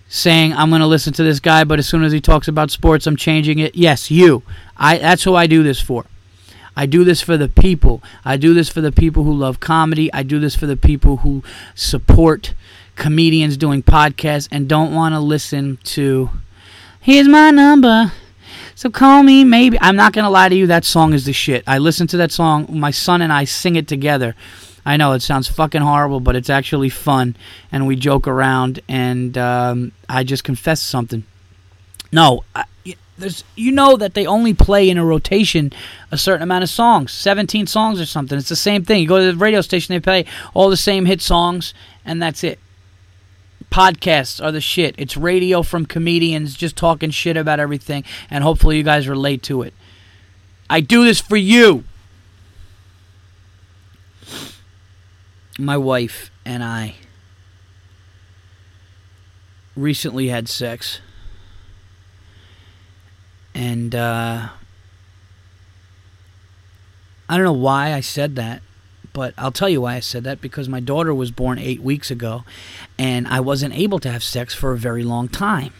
saying 0.08 0.54
I'm 0.54 0.70
going 0.70 0.80
to 0.80 0.88
listen 0.88 1.12
to 1.14 1.24
this 1.24 1.42
guy 1.42 1.66
but 1.66 1.80
as 1.80 1.88
soon 1.88 2.04
as 2.04 2.14
he 2.14 2.22
talks 2.22 2.48
about 2.48 2.72
sports 2.72 3.06
I'm 3.06 3.18
changing 3.18 3.60
it. 3.60 3.76
Yes, 3.76 4.10
you. 4.10 4.44
I 4.78 4.98
that's 4.98 5.24
who 5.24 5.36
I 5.36 5.48
do 5.48 5.64
this 5.64 5.82
for. 5.82 6.06
I 6.78 6.86
do 6.86 7.04
this 7.04 7.22
for 7.22 7.36
the 7.36 7.50
people. 7.50 8.02
I 8.24 8.38
do 8.38 8.54
this 8.54 8.70
for 8.70 8.80
the 8.80 8.94
people 8.94 9.24
who 9.24 9.34
love 9.34 9.60
comedy. 9.60 10.12
I 10.14 10.24
do 10.24 10.40
this 10.40 10.56
for 10.56 10.66
the 10.66 10.78
people 10.78 11.18
who 11.18 11.44
support 11.76 12.54
comedians 12.96 13.58
doing 13.58 13.84
podcasts 13.84 14.48
and 14.50 14.70
don't 14.70 14.94
want 14.96 15.14
to 15.14 15.20
listen 15.20 15.78
to 15.84 16.30
Here's 17.02 17.28
my 17.28 17.52
number. 17.52 18.14
So 18.82 18.90
call 18.90 19.22
me 19.22 19.44
maybe. 19.44 19.78
I'm 19.80 19.96
not 19.96 20.12
gonna 20.12 20.32
lie 20.32 20.50
to 20.50 20.56
you. 20.56 20.66
That 20.66 20.86
song 20.86 21.14
is 21.14 21.26
the 21.26 21.34
shit. 21.34 21.64
I 21.68 21.78
listen 21.78 22.08
to 22.08 22.18
that 22.18 22.32
song. 22.32 22.66
My 22.68 22.90
son 22.90 23.22
and 23.22 23.32
I 23.32 23.44
sing 23.44 23.76
it 23.76 23.88
together. 23.88 24.36
I 24.84 24.98
know 24.98 25.12
it 25.12 25.22
sounds 25.22 25.48
fucking 25.48 25.84
horrible, 25.84 26.20
but 26.20 26.36
it's 26.36 26.50
actually 26.50 26.90
fun, 26.90 27.36
and 27.72 27.86
we 27.86 27.96
joke 27.96 28.28
around. 28.28 28.80
And 28.90 29.38
um, 29.38 29.92
I 30.10 30.24
just 30.24 30.44
confess 30.44 30.82
something. 30.82 31.24
No, 32.12 32.44
I, 32.56 32.66
there's 33.20 33.44
you 33.56 33.72
know 33.72 33.98
that 33.98 34.16
they 34.16 34.26
only 34.26 34.56
play 34.56 34.90
in 34.90 34.98
a 34.98 35.06
rotation 35.06 35.72
a 36.12 36.18
certain 36.18 36.42
amount 36.42 36.64
of 36.64 36.70
songs, 36.72 37.12
17 37.12 37.68
songs 37.68 38.02
or 38.02 38.08
something. 38.08 38.36
It's 38.36 38.50
the 38.50 38.56
same 38.56 38.84
thing. 38.84 39.04
You 39.04 39.08
go 39.08 39.20
to 39.20 39.32
the 39.32 39.38
radio 39.38 39.62
station, 39.62 39.94
they 39.94 40.00
play 40.00 40.26
all 40.56 40.72
the 40.72 40.76
same 40.76 41.06
hit 41.06 41.22
songs, 41.22 41.76
and 42.04 42.20
that's 42.20 42.44
it 42.44 42.58
podcasts 43.70 44.44
are 44.44 44.52
the 44.52 44.62
shit. 44.62 44.96
It's 44.98 45.16
radio 45.16 45.62
from 45.62 45.86
comedians 45.86 46.56
just 46.56 46.76
talking 46.76 47.12
shit 47.12 47.38
about 47.38 47.60
everything, 47.60 48.04
and 48.30 48.44
hopefully 48.44 48.78
you 48.78 48.84
guys 48.84 49.08
relate 49.08 49.44
to 49.44 49.62
it. 49.62 49.74
I 50.70 50.80
do 50.80 51.04
this 51.04 51.20
for 51.20 51.38
you. 51.38 51.84
My 55.60 55.78
wife 55.78 56.32
and 56.46 56.64
I 56.64 56.96
recently 59.76 60.28
had 60.28 60.48
sex. 60.48 61.00
And 63.54 63.94
uh, 63.94 64.50
I 67.28 67.36
don't 67.36 67.46
know 67.46 67.52
why 67.52 67.94
I 67.94 68.00
said 68.00 68.36
that. 68.38 68.62
But 69.14 69.34
I'll 69.38 69.52
tell 69.52 69.70
you 69.70 69.82
why 69.82 69.96
I 69.96 70.00
said 70.00 70.24
that 70.24 70.42
because 70.42 70.70
my 70.70 70.80
daughter 70.80 71.14
was 71.14 71.32
born 71.32 71.60
eight 71.60 71.82
weeks 71.82 72.10
ago 72.10 72.44
and 72.98 73.28
I 73.28 73.40
wasn't 73.40 73.76
able 73.76 74.00
to 74.00 74.12
have 74.12 74.24
sex 74.24 74.54
for 74.54 74.72
a 74.72 74.78
very 74.78 75.04
long 75.04 75.28
time. 75.28 75.74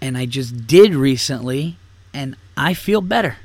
And 0.00 0.18
I 0.18 0.26
just 0.26 0.66
did 0.66 0.94
recently 0.94 1.78
and 2.12 2.36
I 2.56 2.74
feel 2.74 3.00
better. 3.00 3.36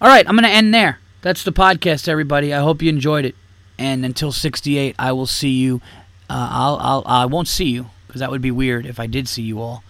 All 0.00 0.08
right, 0.08 0.28
I'm 0.28 0.36
going 0.36 0.44
to 0.44 0.50
end 0.50 0.74
there. 0.74 1.00
That's 1.22 1.42
the 1.42 1.52
podcast, 1.52 2.06
everybody. 2.06 2.54
I 2.54 2.60
hope 2.60 2.82
you 2.82 2.88
enjoyed 2.88 3.24
it. 3.24 3.34
And 3.78 4.04
until 4.04 4.30
68, 4.30 4.94
I 4.98 5.12
will 5.12 5.26
see 5.26 5.50
you. 5.50 5.80
Uh, 6.28 6.48
I'll, 6.50 6.78
I'll, 6.80 7.02
I 7.06 7.24
won't 7.24 7.48
see 7.48 7.70
you 7.70 7.86
because 8.06 8.20
that 8.20 8.30
would 8.30 8.42
be 8.42 8.50
weird 8.50 8.86
if 8.86 9.00
I 9.00 9.06
did 9.06 9.26
see 9.26 9.42
you 9.42 9.60
all 9.60 9.82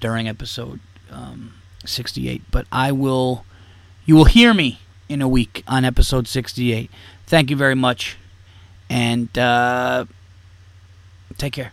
during 0.00 0.28
episode 0.28 0.80
um, 1.10 1.54
68. 1.84 2.42
But 2.50 2.66
I 2.70 2.92
will, 2.92 3.44
you 4.04 4.14
will 4.14 4.24
hear 4.26 4.52
me 4.52 4.80
in 5.08 5.22
a 5.22 5.28
week 5.28 5.62
on 5.66 5.84
episode 5.84 6.28
68. 6.28 6.90
Thank 7.26 7.50
you 7.50 7.56
very 7.56 7.74
much. 7.74 8.16
And 8.88 9.36
uh, 9.36 10.06
take 11.38 11.52
care. 11.52 11.72